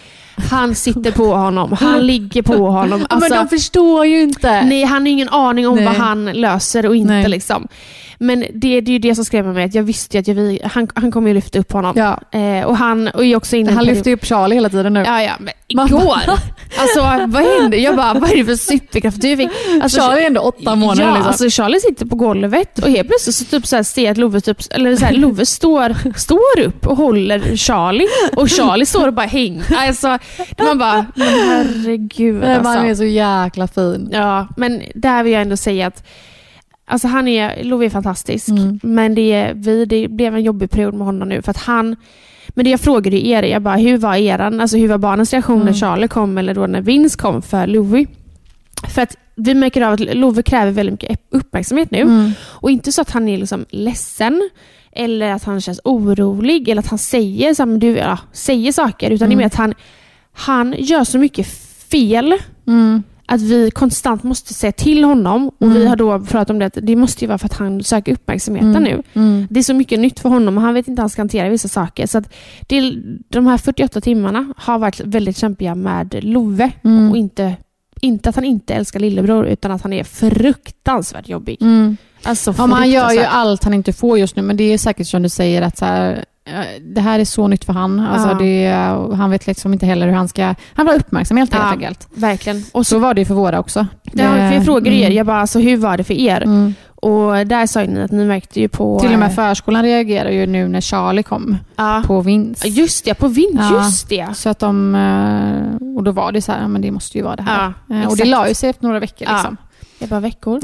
han 0.50 0.74
sitter 0.74 1.12
på 1.12 1.34
honom, 1.34 1.72
han 1.80 2.06
ligger 2.06 2.42
på 2.42 2.70
honom. 2.70 3.06
Alltså, 3.11 3.34
men 3.34 3.38
de 3.38 3.48
förstår 3.48 4.06
ju 4.06 4.22
inte. 4.22 4.62
nej, 4.62 4.84
han 4.84 5.02
har 5.02 5.09
ingen 5.09 5.28
aning 5.28 5.68
om 5.68 5.76
Nej. 5.76 5.84
vad 5.84 5.94
han 5.94 6.24
löser 6.24 6.86
och 6.86 6.96
inte. 6.96 7.12
Nej. 7.12 7.28
liksom. 7.28 7.68
Men 8.18 8.40
det, 8.54 8.80
det 8.80 8.90
är 8.90 8.92
ju 8.92 8.98
det 8.98 9.14
som 9.14 9.24
skrämmer 9.24 9.52
mig, 9.52 9.64
att 9.64 9.74
jag 9.74 9.82
visste 9.82 10.16
ju 10.16 10.20
att 10.20 10.28
jag, 10.28 10.68
han, 10.70 10.88
han 10.94 11.12
kommer 11.12 11.28
ju 11.28 11.34
lyfta 11.34 11.58
upp 11.58 11.72
honom. 11.72 11.92
Ja. 11.96 12.38
Eh, 12.38 12.64
och 12.66 12.76
han 12.76 13.08
och 13.08 13.24
också 13.36 13.56
inne 13.56 13.72
Han 13.72 13.84
lyfter 13.84 14.10
ju 14.10 14.14
upp 14.16 14.24
Charlie 14.24 14.54
hela 14.54 14.68
tiden 14.68 14.92
nu. 14.92 15.02
Ja, 15.06 15.22
ja, 15.22 15.32
men 15.38 15.54
igår. 15.86 16.18
alltså 16.78 17.00
vad 17.26 17.44
hände? 17.44 17.76
Jag 17.76 17.96
bara, 17.96 18.14
vad 18.14 18.30
är 18.30 18.36
det 18.36 18.44
för 18.44 18.56
superkraft 18.56 19.20
du 19.20 19.36
fick? 19.36 19.50
Alltså, 19.82 20.00
Charlie 20.00 20.22
är 20.22 20.26
ändå 20.26 20.40
åtta 20.40 20.74
månader. 20.74 21.02
Ja, 21.02 21.10
liksom. 21.14 21.28
alltså 21.28 21.50
Charlie 21.50 21.80
sitter 21.80 22.06
på 22.06 22.16
golvet 22.16 22.78
och 22.78 22.88
helt 22.90 23.08
plötsligt 23.08 23.36
så 23.36 23.44
typ 23.44 23.66
så 23.66 23.76
här 23.76 23.82
ser 23.82 24.02
jag 24.02 24.10
att 24.10 24.18
Love, 24.18 24.40
typ, 24.40 24.58
eller 24.70 24.96
så 24.96 25.04
här, 25.04 25.12
Love 25.12 25.46
står, 25.46 25.96
står 26.18 26.60
upp 26.66 26.86
och 26.86 26.96
håller 26.96 27.56
Charlie 27.56 28.06
och 28.36 28.50
Charlie 28.50 28.86
står 28.86 29.06
och 29.06 29.14
bara 29.14 29.26
hänger. 29.26 29.64
Alltså, 29.76 30.18
man 30.58 30.78
bara, 30.78 31.06
men 31.14 31.28
herregud. 31.28 32.40
Nej, 32.40 32.62
Man 32.62 32.76
är 32.76 32.88
Alltså. 32.88 32.96
så 32.96 33.04
jäkla 33.04 33.68
fin. 33.68 34.08
Ja, 34.12 34.48
men 34.56 34.82
där 34.94 35.22
vill 35.22 35.32
jag 35.32 35.42
ändå 35.42 35.56
säga 35.56 35.86
att 35.86 36.04
Alltså 36.89 37.09
han 37.09 37.28
är, 37.28 37.64
Love 37.64 37.86
är 37.86 37.91
fantastisk, 37.91 38.49
Mm. 38.49 38.80
men 38.82 39.14
det, 39.14 39.32
är, 39.32 39.55
vi, 39.55 39.84
det 39.84 40.09
blev 40.09 40.34
en 40.34 40.43
jobbig 40.43 40.70
period 40.70 40.95
med 40.95 41.07
honom 41.07 41.28
nu 41.28 41.43
för 41.43 41.51
att 41.51 41.57
han 41.57 41.97
men 42.49 42.64
det 42.64 42.70
jag 42.70 42.80
frågade 42.80 43.26
er, 43.26 43.43
jag 43.43 43.62
bara, 43.62 43.76
hur 43.76 43.99
var 43.99 44.14
eran, 44.16 44.61
alltså 44.61 44.76
hur 44.76 44.89
var 44.89 44.99
barnens 44.99 45.32
reaktion 45.32 45.57
när 45.59 45.62
Mm. 45.62 45.74
Charlie 45.74 46.09
kom 46.09 46.39
eller 46.39 46.55
då 46.55 46.66
när 46.66 46.80
Vince 46.80 47.16
kom 47.18 47.43
för 47.43 47.66
Louie? 47.66 48.07
För 48.95 49.03
att 49.03 49.16
vi 49.34 49.55
märker 49.55 49.80
av 49.82 49.93
att 49.93 50.01
Love 50.01 50.43
kräver 50.43 50.72
väldigt 50.72 50.93
mycket 50.93 51.20
uppmärksamhet 51.30 51.91
nu. 51.91 52.01
Mm. 52.01 52.30
Och 52.45 52.70
inte 52.70 52.93
så 52.93 53.01
att 53.03 53.11
han 53.11 53.28
är 53.28 53.39
liksom 53.39 53.64
ledsen 53.70 54.51
eller 54.93 55.30
att 55.32 55.45
han 55.45 55.61
känns 55.61 55.80
orolig 55.84 56.68
eller 56.68 56.82
att 56.82 56.89
han 56.89 56.99
säger, 56.99 57.55
så 57.55 57.66
här, 57.66 57.76
du, 57.78 57.97
ja, 57.97 58.18
säger 58.32 58.72
saker. 58.72 59.11
Utan 59.11 59.28
det 59.28 59.32
är 59.32 59.34
Mm. 59.34 59.39
mer 59.39 59.47
att 59.47 59.55
han, 59.55 59.74
han 60.32 60.74
gör 60.78 61.05
så 61.05 61.18
mycket 61.18 61.47
fel 61.91 62.34
Mm. 62.66 63.03
Att 63.29 63.41
vi 63.43 63.70
konstant 63.70 64.22
måste 64.22 64.55
säga 64.55 64.72
till 64.72 65.05
honom. 65.05 65.49
Och 65.49 65.62
Mm. 65.66 65.79
Vi 65.79 65.87
har 65.87 65.97
då 65.97 66.20
pratat 66.20 66.51
om 66.51 66.59
det 66.59 66.66
att 66.66 66.79
det 66.83 66.97
måste 66.97 67.24
ju 67.24 67.29
vara 67.29 67.39
för 67.39 67.47
att 67.47 67.53
han 67.59 67.83
söker 67.83 68.12
uppmärksamheten 68.12 68.70
Mm. 68.76 68.83
nu. 68.83 69.03
Mm. 69.14 69.47
Det 69.51 69.61
är 69.61 69.64
så 69.64 69.74
mycket 69.74 70.01
nytt 70.01 70.20
för 70.20 70.29
honom 70.29 70.57
och 70.57 70.62
han 70.62 70.74
vet 70.74 70.89
inte 70.89 71.01
hur 71.01 71.03
han 71.03 71.11
ska 71.11 71.22
hantera 71.22 71.49
vissa 71.49 71.68
saker. 71.68 72.07
Så 72.07 72.18
att 72.18 72.33
det, 72.66 72.95
de 73.29 73.47
här 73.47 73.59
48 73.59 74.01
timmarna 74.01 74.53
har 74.57 74.79
varit 74.79 75.01
väldigt 75.01 75.37
kämpiga 75.37 75.74
med 75.74 76.24
Love. 76.24 76.70
Mm. 76.85 77.11
Och 77.11 77.16
inte, 77.16 77.57
inte 78.01 78.29
att 78.29 78.35
han 78.35 78.45
inte 78.45 78.74
älskar 78.74 79.01
lillebror 79.01 79.47
utan 79.47 79.70
att 79.70 79.83
han 79.83 79.93
är 79.93 80.05
fruktansvärt 80.05 81.29
jobbig. 81.29 81.57
Mm. 81.61 81.97
Alltså 82.22 82.55
Ja, 82.59 82.66
han 82.66 82.91
gör 82.91 83.11
ju 83.12 83.20
allt 83.20 83.64
han 83.64 83.74
inte 83.74 83.93
får 83.93 84.18
just 84.18 84.37
nu, 84.37 84.43
men 84.43 84.57
det 84.57 84.64
är 84.64 84.79
säkert 84.79 85.07
som 85.07 85.22
du 85.22 85.29
säger 85.29 85.62
att 85.62 85.79
så 85.79 85.85
här, 85.85 86.24
det 86.80 87.01
här 87.01 87.18
är 87.18 87.24
så 87.24 87.49
nytt 87.49 87.64
för 87.64 87.72
han. 87.72 88.01
Alltså 88.01 88.34
det, 88.34 88.66
han 89.16 89.30
vet 89.30 89.46
liksom 89.46 89.72
inte 89.72 89.86
heller 89.86 90.07
hur 90.07 90.14
han 90.14 90.28
ska... 90.28 90.42
Han 90.74 90.86
vill 90.86 90.94
ha 90.94 90.94
uppmärksamhet 90.94 91.53
helt 91.53 91.64
Ja. 91.64 91.70
enkelt. 91.72 92.09
Verkligen. 92.14 92.64
Och 92.72 92.86
så, 92.86 92.90
Så 92.94 92.99
var 92.99 93.14
det 93.14 93.24
för 93.24 93.34
våra 93.34 93.59
också. 93.61 93.86
ja, 94.12 94.28
för 94.32 94.53
jag 94.53 94.64
frågade 94.64 94.96
er, 94.96 95.05
Mm. 95.07 95.16
jag 95.16 95.26
bara, 95.26 95.40
alltså, 95.40 95.59
hur 95.59 95.76
var 95.76 95.96
det 95.96 96.05
för 96.05 96.14
er? 96.14 96.42
Mm. 96.42 96.74
Och 97.01 97.46
där 97.46 97.66
sa 97.66 97.80
ni 97.82 98.03
att 98.03 98.11
ni 98.11 98.24
märkte 98.24 98.61
ju 98.61 98.68
på... 98.68 98.99
Till 99.01 99.12
och 99.12 99.18
med 99.18 99.28
eh, 99.28 99.34
förskolan 99.34 99.82
reagerar 99.82 100.30
ju 100.30 100.46
nu 100.46 100.68
när 100.68 100.80
Charlie 100.80 101.22
kom 101.22 101.57
ja. 101.76 102.03
på 102.07 102.20
vinst. 102.20 102.66
Just 102.66 103.05
det, 103.05 103.14
på 103.14 103.28
vind. 103.28 103.59
Ja. 103.61 103.82
Just 103.84 104.09
det. 104.09 104.26
Så 104.34 104.49
att 104.49 104.59
de... 104.59 104.94
eh, 104.94 105.86
Och 105.96 106.03
då 106.05 106.11
var 106.12 106.32
det 106.32 106.42
så 106.42 106.53
här, 106.53 106.68
men 106.68 106.82
det 106.82 106.90
måste 106.90 107.18
ju 107.18 107.24
vara 107.24 107.36
det 107.36 107.42
här. 107.42 107.72
Ja, 107.88 107.94
Eh, 107.96 108.09
och 108.09 108.16
det 108.16 108.24
la 108.24 108.49
ju 108.49 108.55
sig 108.55 108.70
efter 108.70 108.84
några 108.86 109.01
veckor. 109.01 109.26
Liksom. 109.32 109.57
Jag 110.01 110.09
bara, 110.09 110.20
veckor? 110.20 110.61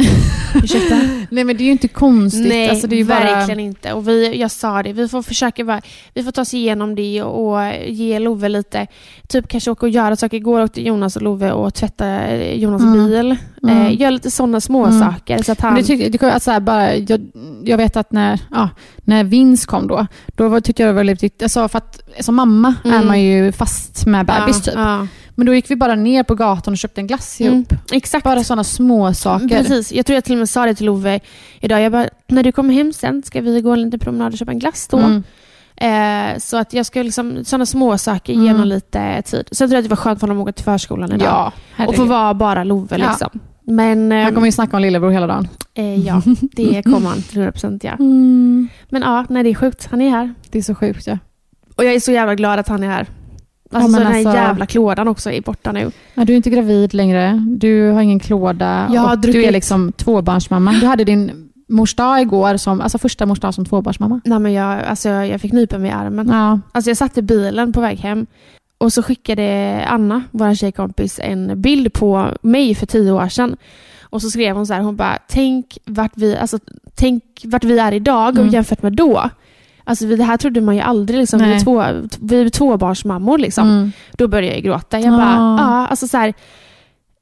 Ursäkta? 0.55 0.95
Nej 1.31 1.45
men 1.45 1.57
det 1.57 1.63
är 1.63 1.67
ju 1.67 1.73
inte 1.73 1.89
konstigt. 1.89 2.49
Nej, 2.49 2.69
alltså, 2.71 2.87
det 2.87 3.01
är 3.01 3.05
verkligen 3.05 3.59
bara... 3.59 3.63
inte. 3.65 3.93
Och 3.93 4.09
vi, 4.09 4.41
jag 4.41 4.51
sa 4.51 4.83
det, 4.83 4.93
vi 4.93 5.09
får 5.09 5.23
försöka 5.23 5.65
bara, 5.65 5.81
vi 6.15 6.23
får 6.23 6.31
ta 6.33 6.41
oss 6.41 6.55
igenom 6.55 6.95
det 6.95 7.23
och, 7.23 7.53
och 7.55 7.73
ge 7.87 8.19
Love 8.19 8.49
lite, 8.49 8.87
typ 9.29 9.49
kanske 9.49 9.71
åka 9.71 9.87
och 9.87 9.91
göra 9.91 10.17
saker. 10.17 10.37
Igår 10.37 10.63
åkte 10.63 10.81
Jonas 10.83 11.17
och 11.17 11.23
Love 11.23 11.53
och 11.53 11.75
tvätta 11.75 12.07
eh, 12.09 12.55
Jonas 12.59 12.83
Mm. 12.83 13.07
bil. 13.07 13.37
Mm. 13.63 13.87
Eh, 13.87 14.01
gör 14.01 14.11
lite 14.11 14.31
sådana 14.31 14.61
små 14.61 14.85
Mm. 14.87 15.01
saker 15.01 15.43
så 15.43 15.53
att 15.53 15.61
han... 15.61 15.73
Men 15.75 15.83
det 15.83 15.87
tyckte, 15.89 16.09
det, 16.09 16.19
kom- 16.19 16.31
alltså, 16.31 16.61
bara, 16.61 16.97
jag, 16.97 17.21
jag 17.65 17.77
vet 17.77 17.97
att 17.97 18.13
när, 18.13 18.41
ja, 18.51 18.69
när 19.05 19.25
Vince 19.25 19.67
kom 19.67 19.87
då, 19.89 20.07
då 20.27 20.49
var, 20.49 20.61
tyckte 20.61 20.83
jag 20.83 20.89
det 20.89 20.93
var 20.93 20.97
väldigt 21.01 21.23
viktigt. 21.23 21.43
Alltså, 21.43 21.69
för 21.69 21.79
att 21.79 22.01
som 22.21 22.35
mamma 22.35 22.75
är 22.85 22.89
Mm. 22.91 23.07
man 23.07 23.23
ju 23.23 23.53
fast 23.53 24.07
med 24.07 24.27
bebis 24.27 24.63
typ. 24.63 24.75
Ja, 24.77 25.07
Men 25.35 25.47
då 25.47 25.55
gick 25.55 25.71
vi 25.71 25.77
bara 25.77 25.95
ner 25.95 26.23
på 26.23 26.35
gatan 26.35 26.75
och 26.75 26.79
köpte 26.79 27.01
en 27.01 27.07
glass 27.07 27.41
Mm. 27.41 27.53
ihop. 27.55 27.73
exakt. 27.93 28.25
Bara 28.25 28.45
sådana 28.45 28.65
små 28.65 29.15
saker. 29.15 29.49
Precis. 29.49 29.93
Jag 29.93 30.07
tror 30.07 30.15
jag 30.15 30.25
till 30.25 30.33
och 30.35 30.39
med 30.39 30.49
sa 30.49 30.67
det 30.67 30.75
till 30.75 30.87
Love 30.87 31.21
idag. 31.61 31.81
Jag 31.83 31.93
bara, 31.93 32.09
när 32.29 32.43
du 32.43 32.53
kommer 32.53 32.75
hem 32.75 32.93
sen 32.93 33.23
ska 33.23 33.41
vi 33.41 33.61
gå 33.61 33.73
en 33.73 33.83
liten 33.83 34.01
promenad 34.01 34.33
och 34.33 34.39
köpa 34.39 34.53
en 34.53 34.59
glass 34.59 34.89
då. 34.89 34.99
Mm. 34.99 35.23
Eh, 35.77 36.39
så 36.39 36.57
att 36.57 36.73
jag 36.73 36.87
ska 36.87 37.03
liksom, 37.03 37.45
sådana 37.45 37.67
små 37.67 37.99
saker 37.99 38.33
ge 38.33 38.49
Mm. 38.49 38.69
lite 38.69 39.23
tid. 39.23 39.49
Sen 39.53 39.69
tror 39.69 39.73
jag 39.77 39.79
att 39.79 39.85
det 39.85 39.91
var 39.91 39.97
skönt 39.97 40.21
för 40.21 40.27
honom 40.27 40.39
att 40.39 40.43
åka 40.43 40.53
till 40.53 40.65
förskolan 40.65 41.13
idag. 41.13 41.53
Ja, 41.77 41.85
och 41.87 41.95
få 41.97 42.05
vara 42.05 42.35
bara 42.35 42.65
Love 42.65 42.97
Ja. 42.99 43.09
liksom. 43.11 43.41
Men 43.67 44.13
eh, 44.13 44.23
Han 44.25 44.35
kommer 44.35 44.47
ju 44.47 44.53
snacka 44.53 44.77
om 44.77 44.83
lillebror 44.83 45.11
hela 45.11 45.27
dagen. 45.27 45.49
eh, 45.75 46.07
ja, 46.07 46.23
det 46.41 46.83
kommer 46.85 47.09
han 47.09 47.23
till 47.23 47.39
100% 47.43 47.81
ja. 47.83 47.93
Mm. 47.93 48.69
Men 48.89 49.03
ja, 49.03 49.25
nej 49.29 49.43
det 49.43 49.51
är 49.51 49.55
sjukt. 49.55 49.89
Han 49.91 50.01
är 50.01 50.11
här. 50.11 50.35
Det 50.51 50.59
är 50.59 50.63
så 50.63 50.75
sjukt 50.75 51.07
ja. 51.07 51.19
Och 51.77 51.85
jag 51.85 51.95
är 51.95 52.01
så 52.01 52.13
jävla 52.13 52.35
glad 52.35 52.59
att 52.59 52.69
han 52.69 52.83
är 52.83 52.89
här. 52.89 53.07
Ja, 53.75 53.79
Alltså 53.81 53.91
men 53.91 54.01
så 54.01 54.05
den 54.05 54.13
här 54.13 54.19
alltså- 54.19 54.35
jävla 54.43 54.67
klådan 54.67 55.09
också 55.09 55.31
är 55.31 55.41
borta 55.41 55.73
nu. 55.73 55.91
ja. 56.15 56.25
Du 56.25 56.33
är 56.33 56.37
inte 56.37 56.51
gravid 56.51 56.95
längre. 56.95 57.45
Du 57.49 57.91
har 57.91 58.03
ingen 58.03 58.21
klåda. 58.21 58.89
Jag 58.93 59.01
har 59.01 59.13
och 59.13 59.19
Du 59.19 59.29
druckit- 59.33 59.49
är 59.49 59.53
liksom 59.53 59.93
tvåbarnsmamma. 59.93 60.73
Du 60.73 60.87
hade 60.87 61.05
din 61.05 61.51
mors 61.69 61.95
dag 61.95 62.21
igår, 62.21 62.57
som, 62.57 62.81
alltså 62.81 62.99
första 62.99 63.27
mors 63.27 63.41
dag 63.41 63.55
som 63.55 63.65
tvåbarnsmamma. 63.65 64.21
Nej, 64.25 64.39
men 64.39 64.53
jag, 64.53 64.83
alltså, 64.85 65.09
jag, 65.09 65.29
jag 65.29 65.41
fick 65.41 65.53
nypa 65.53 65.79
mig 65.79 65.91
i 65.91 65.93
armen. 65.93 66.29
Ja. 66.29 66.61
Alltså 66.73 66.91
jag 66.91 66.97
satt 66.97 67.19
i 67.19 67.23
bilen 67.23 67.73
på 67.73 67.81
väg 67.81 67.99
hem 67.99 68.27
och 68.79 68.93
så 68.93 69.03
skickade 69.03 69.81
Anna, 69.89 70.23
vår 70.31 70.55
tjejkompis, 70.55 71.21
en 71.23 71.61
bild 71.63 71.93
på 71.93 72.29
mig 72.43 72.75
för 72.75 72.87
tio 72.87 73.13
år 73.13 73.29
sedan. 73.29 73.57
Och 74.03 74.23
så 74.23 74.31
skrev 74.31 74.57
hon 74.57 74.67
så 74.67 74.73
här, 74.75 74.81
hon 74.81 74.97
bara, 74.97 75.19
tänk 75.29 75.79
vart 75.87 76.13
vi, 76.15 76.37
alltså, 76.37 76.59
tänk 76.95 77.23
vart 77.45 77.65
vi 77.65 77.79
är 77.79 77.93
idag 77.93 78.29
och 78.35 78.39
Mm. 78.41 78.53
jämfört 78.55 78.83
med 78.83 78.93
då. 78.93 79.31
Alltså 79.85 80.05
det 80.07 80.25
här 80.25 80.37
trodde 80.37 80.61
man 80.61 80.75
ju 80.77 80.81
aldrig, 80.81 81.19
liksom. 81.21 81.39
vi, 81.41 81.53
är 81.53 81.61
två, 81.61 81.85
vi 82.21 82.41
är 82.41 82.49
tvåbarnsmammor. 82.49 83.39
Liksom. 83.39 83.69
Mm. 83.69 83.93
Då 84.13 84.29
började 84.29 84.55
jag 84.57 84.65
gråta. 84.65 85.01
Jag 85.01 85.13
bara, 85.13 85.39
Ah. 85.41 85.59
ja, 85.59 85.87
alltså 85.87 86.09
så 86.09 86.17
här, 86.17 86.35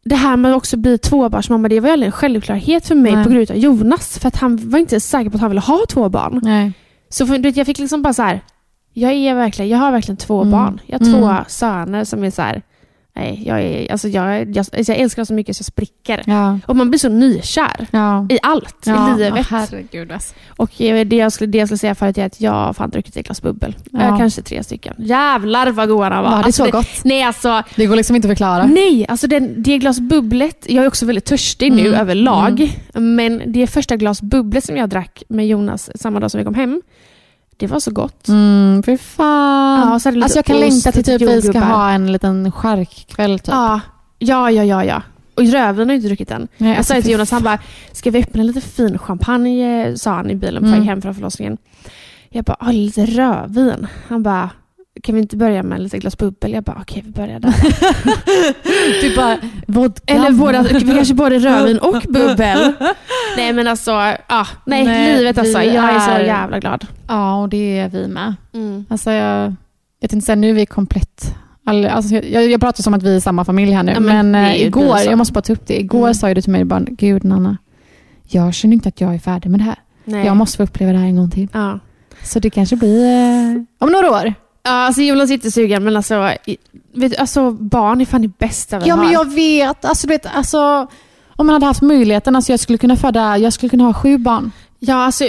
det 0.04 0.14
här 0.16 0.36
med 0.36 0.50
att 0.50 0.56
också 0.56 0.76
bli 0.76 0.98
tvåbarnsmamma, 0.98 1.68
det 1.68 1.80
var 1.80 1.88
ju 1.88 1.92
aldrig 1.92 2.06
en 2.06 2.12
självklarhet 2.12 2.86
för 2.86 2.94
mig 2.94 3.12
Nej. 3.14 3.24
på 3.24 3.30
grund 3.30 3.50
av 3.50 3.56
Jonas. 3.56 4.18
För 4.18 4.28
att 4.28 4.36
han 4.36 4.70
var 4.70 4.78
inte 4.78 5.00
säker 5.00 5.30
på 5.30 5.34
att 5.36 5.40
han 5.40 5.50
ville 5.50 5.60
ha 5.60 5.80
två 5.88 6.08
barn. 6.08 6.40
Nej. 6.42 6.72
Så 7.08 7.26
för, 7.26 7.34
du 7.34 7.42
vet, 7.42 7.56
jag 7.56 7.66
fick 7.66 7.78
liksom 7.78 8.02
bara 8.02 8.12
så 8.12 8.22
här, 8.22 8.40
jag, 8.92 9.12
är 9.12 9.34
verkligen, 9.34 9.68
jag 9.70 9.78
har 9.78 9.92
verkligen 9.92 10.16
två 10.16 10.40
Mm. 10.40 10.50
barn. 10.50 10.80
Jag 10.86 10.98
har 10.98 11.06
två 11.12 11.26
Mm. 11.26 11.44
söner 11.48 12.04
som 12.04 12.24
är 12.24 12.30
så 12.30 12.42
här, 12.42 12.62
nej, 13.16 13.42
jag, 13.46 13.62
är, 13.62 13.92
alltså 13.92 14.08
jag, 14.08 14.40
jag, 14.56 14.58
alltså 14.58 14.92
jag 14.92 14.96
älskar 15.00 15.24
så 15.24 15.34
mycket 15.34 15.56
så 15.56 15.60
jag 15.60 15.66
spricker. 15.66 16.22
Ja. 16.26 16.58
Och 16.66 16.76
man 16.76 16.90
blir 16.90 16.98
så 16.98 17.08
nykär 17.08 17.86
Ja. 17.90 18.26
i 18.30 18.38
allt 18.42 18.76
Ja, 18.86 19.14
i 19.14 19.18
livet. 19.18 19.46
herregud 19.50 20.12
alltså. 20.12 20.34
och 20.48 20.80
eh, 20.80 21.06
det 21.06 21.16
jag, 21.16 21.32
skulle, 21.32 21.50
det 21.50 21.58
jag 21.58 21.68
skulle 21.68 21.78
säga 21.78 21.94
förut 21.94 22.18
är 22.18 22.26
att 22.26 22.40
jag 22.40 22.52
har 22.52 22.72
fan 22.72 22.90
druckit 22.90 23.16
ett 23.16 23.26
glas 23.26 23.42
bubbel. 23.42 23.76
Ja. 23.90 24.00
Eh, 24.00 24.18
kanske 24.18 24.42
tre 24.42 24.62
stycken. 24.64 24.94
Jävlar 24.98 25.70
vad 25.70 25.88
goda 25.88 26.10
de 26.10 26.16
var. 26.16 26.30
Var 26.30 26.38
det 26.38 26.44
Alltså, 26.44 26.64
så 26.64 26.70
gott? 26.70 27.04
Nej, 27.04 27.22
alltså, 27.22 27.62
Det 27.76 27.86
går 27.86 27.96
liksom 27.96 28.16
inte 28.16 28.28
att 28.28 28.30
förklara. 28.30 28.66
nej, 28.66 29.06
alltså 29.08 29.26
den, 29.26 29.62
det 29.62 29.78
glas 29.78 30.00
bubblet, 30.00 30.66
jag 30.68 30.84
är 30.84 30.88
också 30.88 31.06
väldigt 31.06 31.24
törstig 31.24 31.72
nu 31.72 31.86
Mm. 31.88 32.00
överlag, 32.00 32.78
men 32.94 33.42
det 33.46 33.66
första 33.66 33.96
glas 33.96 34.22
bubblet 34.22 34.64
som 34.64 34.76
jag 34.76 34.88
drack 34.88 35.22
med 35.28 35.46
Jonas 35.46 35.90
samma 36.00 36.20
dag 36.20 36.30
som 36.30 36.38
vi 36.38 36.44
kom 36.44 36.54
hem, 36.54 36.82
det 37.66 37.72
var 37.72 37.80
så 37.80 37.90
gott. 37.90 38.28
Mm, 38.28 38.82
för 38.82 38.96
fan. 38.96 39.88
Ja, 39.88 39.92
alltså 40.22 40.38
jag 40.38 40.44
kan 40.44 40.60
längta 40.60 40.92
till 40.92 41.04
typ 41.04 41.22
vi 41.22 41.42
ska 41.42 41.58
ha 41.60 41.90
en 41.90 42.12
liten 42.12 42.52
charkkväll 42.52 43.38
typ. 43.38 43.48
Ja, 43.48 43.80
ja, 44.18 44.50
ja, 44.50 44.64
ja. 44.64 44.84
ja. 44.84 45.02
Och 45.34 45.42
rödvin 45.42 45.88
har 45.88 45.94
jag 45.94 45.96
inte 45.96 46.08
druckit 46.08 46.30
än. 46.30 46.48
Nej, 46.56 46.70
Jag 46.70 46.78
alltså, 46.78 46.90
sa 46.92 46.96
ju 46.96 47.02
till 47.02 47.08
fy 47.08 47.12
Jonas, 47.12 47.30
han 47.30 47.42
bara, 47.42 47.58
ska 47.92 48.10
vi 48.10 48.18
öppna 48.22 48.42
lite 48.42 48.60
fin 48.60 48.98
champagne? 48.98 49.96
Sa 49.96 50.10
han 50.14 50.30
i 50.30 50.34
bilen 50.34 50.62
på 50.62 50.68
väg 50.68 50.76
Mm. 50.76 50.88
hem 50.88 51.02
från 51.02 51.14
förlossningen. 51.14 51.56
Jag 52.28 52.44
bara, 52.44 52.70
lite 52.70 53.06
rödvin. 53.06 53.86
Han 54.08 54.22
bara, 54.22 54.50
kan 55.02 55.14
vi 55.14 55.20
inte 55.20 55.36
börja 55.36 55.62
med 55.62 55.80
lite 55.80 55.98
glas 55.98 56.18
bubbel? 56.18 56.52
Jag 56.52 56.64
bara, 56.64 56.78
okej 56.80 57.02
vi 57.06 57.10
börjar 57.12 57.40
där. 57.40 57.54
Du 59.02 59.16
bara, 59.16 59.38
vodka. 59.66 60.14
Eller 60.14 60.30
båda, 60.30 60.62
vi 60.62 60.80
kanske 60.94 61.14
både 61.14 61.38
rödvin 61.38 61.78
och 61.78 62.02
bubbel. 62.08 62.72
Nej 63.36 63.52
men 63.52 63.66
alltså, 63.68 63.92
ah, 64.26 64.46
nej, 64.66 64.84
Nej, 64.84 65.16
livet 65.18 65.38
alltså. 65.38 65.62
Jag 65.62 65.94
är 65.94 65.98
så 66.00 66.10
är- 66.10 66.20
jävla 66.24 66.58
glad. 66.60 66.86
Ja, 67.08 67.40
och 67.42 67.48
det 67.48 67.78
är 67.78 67.88
vi 67.88 68.08
med. 68.08 68.34
Mm. 68.54 68.84
Alltså 68.88 69.10
jag, 69.10 69.54
jag 70.00 70.12
inte 70.12 70.20
säga, 70.20 70.36
nu 70.36 70.50
är 70.50 70.54
vi 70.54 70.66
komplett. 70.66 71.34
All, 71.66 71.86
alltså 71.86 72.14
jag, 72.14 72.50
jag 72.50 72.60
pratar 72.60 72.82
som 72.82 72.94
att 72.94 73.02
vi 73.02 73.16
är 73.16 73.20
samma 73.20 73.44
familj 73.44 73.72
här 73.72 73.82
nu, 73.82 73.92
Ja, 73.92 74.00
men 74.00 74.30
men, 74.30 74.54
ju 74.54 74.64
igår, 74.64 74.96
så. 74.96 75.10
jag 75.10 75.18
måste 75.18 75.32
bara 75.32 75.42
ta 75.42 75.52
upp 75.52 75.66
det, 75.66 75.80
igår 75.80 75.98
Mm. 76.02 76.14
sa 76.14 76.34
du 76.34 76.42
till 76.42 76.52
mig, 76.52 76.64
bara, 76.64 76.80
gud 76.88 77.24
Nanna, 77.24 77.56
jag 78.28 78.54
känner 78.54 78.74
inte 78.74 78.88
att 78.88 79.00
jag 79.00 79.14
är 79.14 79.18
färdig 79.18 79.50
med 79.50 79.60
det 79.60 79.64
här. 79.64 79.76
Nej. 80.04 80.26
Jag 80.26 80.36
måste 80.36 80.56
få 80.56 80.62
uppleva 80.62 80.92
det 80.92 80.98
här 80.98 81.06
en 81.06 81.16
gång 81.16 81.30
till. 81.30 81.48
Ja. 81.52 81.78
Så 82.24 82.38
det 82.38 82.50
kanske 82.50 82.76
blir 82.76 83.04
eh, 83.04 83.62
om 83.78 83.92
några 83.92 84.10
år. 84.10 84.34
Ja, 84.64 84.70
alltså 84.70 85.02
Jonas 85.02 85.30
är 85.30 85.34
inte 85.34 85.50
sugen, 85.50 85.84
men 85.84 85.96
alltså, 85.96 86.30
vet, 86.94 87.18
alltså 87.18 87.50
barn 87.50 88.00
är 88.00 88.04
fan 88.04 88.22
det 88.22 88.38
bästa 88.38 88.78
vi 88.78 88.88
Ja, 88.88 88.94
har. 88.94 89.04
men 89.04 89.12
jag 89.12 89.34
vet. 89.34 89.84
Alltså, 89.84 90.06
du 90.06 90.12
vet, 90.14 90.26
alltså, 90.36 90.58
om 91.36 91.46
man 91.46 91.52
hade 91.52 91.66
haft 91.66 91.82
möjligheten, 91.82 92.36
alltså, 92.36 92.52
jag 92.52 92.60
skulle 92.60 92.78
kunna 92.78 92.96
föda, 92.96 93.38
jag 93.38 93.52
skulle 93.52 93.70
kunna 93.70 93.84
ha 93.84 93.94
sju 93.94 94.18
barn. 94.18 94.52
Ja, 94.78 94.94
alltså, 94.94 95.24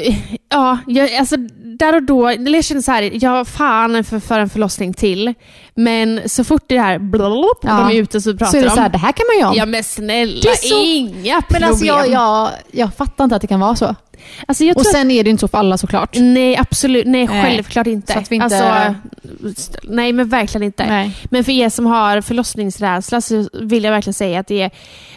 ja, 0.50 0.78
jag, 0.88 1.16
alltså 1.16 1.36
där 1.78 1.96
och 1.96 2.04
då, 2.04 2.32
jag 2.32 2.64
känner 2.66 2.82
så 2.82 2.92
här, 2.92 3.24
jag 3.26 3.48
fan 3.48 4.04
för, 4.04 4.20
för 4.20 4.40
en 4.40 4.50
förlossning 4.50 4.94
till. 4.94 5.34
Men 5.76 6.22
så 6.30 6.44
fort 6.44 6.64
det 6.68 6.80
här 6.80 7.00
blop, 7.00 7.58
Ja. 7.62 7.70
de 7.78 7.90
är 7.98 8.02
ute 8.02 8.22
så 8.22 8.32
pratar 8.38 8.46
Så 8.52 8.58
är 8.58 8.62
det 8.62 8.68
de. 8.68 8.76
så 8.76 8.82
här, 8.82 8.90
det 8.90 8.98
här 8.98 9.12
kan 9.12 9.26
man 9.34 9.40
göra. 9.42 9.56
Ja 9.56 9.66
men 9.66 9.84
snälla, 9.84 10.42
Det 10.42 10.50
är 10.50 10.56
så- 10.70 10.84
inga 10.84 11.42
problem. 11.42 11.62
men 11.62 11.64
alltså, 11.70 11.86
jag, 11.86 12.10
jag, 12.10 12.50
jag 12.72 12.94
fattar 12.94 13.24
inte 13.24 13.36
att 13.36 13.42
det 13.42 13.48
kan 13.48 13.60
vara 13.60 13.76
så. 13.76 13.96
alltså, 14.48 14.64
Och 14.76 14.86
sen 14.86 15.12
är 15.12 15.24
det 15.24 15.30
inte 15.30 15.42
så 15.42 15.48
för 15.48 15.58
alla 15.58 15.78
såklart. 15.78 16.16
Nej, 16.20 16.58
absolut. 16.58 17.06
Nej, 17.08 17.28
Nej. 17.28 17.44
självklart 17.44 17.88
inte. 17.88 18.14
Så 18.14 18.20
att 18.20 18.32
vi 18.32 18.36
inte- 18.36 18.46
Alltså, 18.46 18.96
nej, 19.84 20.14
men 20.14 20.30
verkligen 20.30 20.64
inte. 20.64 20.86
Nej. 20.86 21.18
Men 21.24 21.44
för 21.44 21.52
er 21.52 21.70
som 21.70 21.86
har 21.86 22.22
förlossningsrädsla 22.22 23.22
så 23.22 23.48
vill 23.54 23.84
jag 23.84 23.92
verkligen 23.92 24.14
säga 24.14 24.40
att 24.40 24.48
det 24.48 24.62
är, 24.62 24.72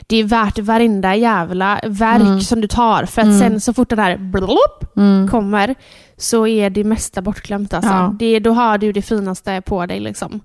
det 0.07 0.17
är 0.17 0.25
värt 0.25 0.59
varenda 0.59 1.15
jävla 1.17 1.81
verk 1.85 2.21
Mm. 2.21 2.41
som 2.41 2.61
du 2.61 2.69
tar. 2.69 3.05
För 3.05 3.23
att 3.23 3.27
Mm. 3.29 3.39
sen 3.41 3.61
så 3.61 3.73
fort 3.75 3.89
den 3.91 3.99
här 3.99 4.17
blop 4.17 4.97
Mm. 4.97 5.29
kommer 5.31 5.75
så 6.19 6.47
är 6.47 6.71
det 6.71 6.85
mesta 6.85 7.23
bortglömt. 7.23 7.75
Alltså. 7.75 7.91
Ja. 7.91 8.15
Det, 8.19 8.39
då 8.39 8.53
har 8.53 8.79
du 8.79 8.93
det 8.93 9.03
finaste 9.03 9.63
på 9.67 9.87
dig. 9.87 10.01
Liksom. 10.01 10.41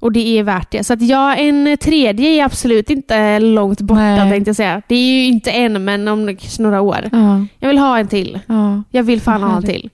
Och 0.00 0.12
det 0.12 0.38
är 0.38 0.42
värt 0.42 0.70
det. 0.70 0.84
Så 0.84 0.92
att 0.92 1.02
ja, 1.02 1.34
en 1.34 1.76
tredje 1.80 2.28
är 2.30 2.44
absolut 2.44 2.90
inte 2.90 3.38
långt 3.38 3.80
borta 3.80 4.00
Nej. 4.00 4.30
tänkte 4.30 4.48
jag 4.48 4.56
säga. 4.56 4.82
Det 4.88 4.94
är 4.94 5.02
ju 5.20 5.24
inte 5.24 5.50
en, 5.50 5.84
men 5.84 6.08
om 6.08 6.36
några 6.58 6.80
år. 6.80 7.08
Ja, 7.12 7.44
Jag 7.58 7.68
vill 7.68 7.78
ha 7.78 7.98
en 7.98 8.08
till. 8.08 8.40
ja. 8.46 8.82
Jag 8.90 9.02
vill 9.02 9.20
fan 9.20 9.42
ha 9.42 9.56
en 9.56 9.62
till. 9.62 9.90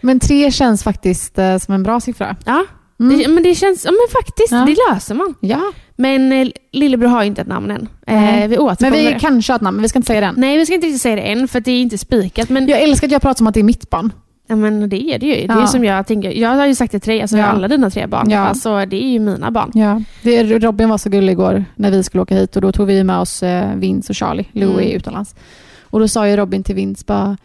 Men 0.00 0.20
tre 0.20 0.50
känns 0.50 0.82
faktiskt 0.82 1.38
eh, 1.38 1.58
som 1.58 1.74
en 1.74 1.82
bra 1.82 2.00
siffra. 2.00 2.36
Ja, 2.44 2.64
Mm. 3.00 3.18
det, 3.18 3.28
men 3.28 3.42
det 3.42 3.54
känns, 3.54 3.84
ja 3.84 3.90
men 3.90 4.12
faktiskt, 4.22 4.50
Ja. 4.52 4.64
det 4.66 4.76
löser 4.94 5.14
man. 5.14 5.34
Ja, 5.40 5.60
Men 5.96 6.32
eh, 6.32 6.48
lillebror 6.72 7.08
har 7.08 7.22
ju 7.22 7.26
inte 7.26 7.40
ett 7.40 7.46
namn 7.48 7.70
än. 7.70 7.88
Eh, 8.06 8.40
vi 8.42 8.48
men 8.48 8.58
återkommer. 8.58 9.12
vi 9.12 9.16
kanske 9.20 9.52
har 9.52 9.56
ett 9.56 9.62
namn, 9.62 9.76
men 9.76 9.82
vi 9.82 9.88
ska 9.88 9.98
inte 9.98 10.06
säga 10.06 10.20
det 10.20 10.26
än. 10.26 10.34
Nej, 10.36 10.58
vi 10.58 10.66
ska 10.66 10.74
inte 10.74 10.86
riktigt 10.86 11.02
säga 11.02 11.16
det 11.16 11.22
än, 11.22 11.48
för 11.48 11.60
det 11.60 11.70
är 11.72 11.82
inte 11.82 11.98
spikat. 11.98 12.48
Men, 12.48 12.66
Jag 12.68 12.80
älskar 12.82 13.06
att 13.08 13.12
jag 13.12 13.22
pratar 13.22 13.42
om 13.42 13.46
att 13.46 13.54
det 13.54 13.60
är 13.60 13.64
mitt 13.64 13.90
barn. 13.90 14.12
Ja, 14.46 14.56
men 14.56 14.88
det 14.88 15.02
är 15.02 15.18
det 15.18 15.26
ju. 15.26 15.46
Det 15.46 15.52
är 15.52 15.60
Ja. 15.60 15.66
som 15.66 15.84
jag 15.84 16.06
tänker. 16.06 16.30
Jag 16.30 16.48
har 16.48 16.66
ju 16.66 16.74
sagt 16.74 16.90
till 16.90 17.00
tre, 17.00 17.20
alltså 17.22 17.36
Ja. 17.36 17.44
alla 17.44 17.68
dina 17.68 17.90
tre 17.90 18.06
barn. 18.06 18.30
Ja. 18.30 18.38
Alltså, 18.40 18.84
det 18.86 19.04
är 19.04 19.08
ju 19.08 19.18
mina 19.18 19.50
barn. 19.50 19.70
Ja. 19.74 20.00
Det, 20.22 20.42
Robin 20.44 20.88
var 20.88 20.98
så 20.98 21.08
gullig 21.10 21.32
igår 21.32 21.64
när 21.76 21.90
vi 21.90 22.02
skulle 22.02 22.22
åka 22.22 22.34
hit 22.34 22.56
och 22.56 22.62
då 22.62 22.72
tog 22.72 22.86
vi 22.86 23.04
med 23.04 23.18
oss 23.18 23.42
eh, 23.42 23.74
Vince 23.76 24.12
och 24.12 24.16
Charlie. 24.16 24.46
Louie 24.52 24.84
Mm. 24.86 24.96
utomlands. 24.96 25.34
Och 25.82 26.00
då 26.00 26.08
sa 26.08 26.28
ju 26.28 26.36
Robin 26.36 26.62
till 26.62 26.74
Vince 26.74 27.04
bara 27.06 27.36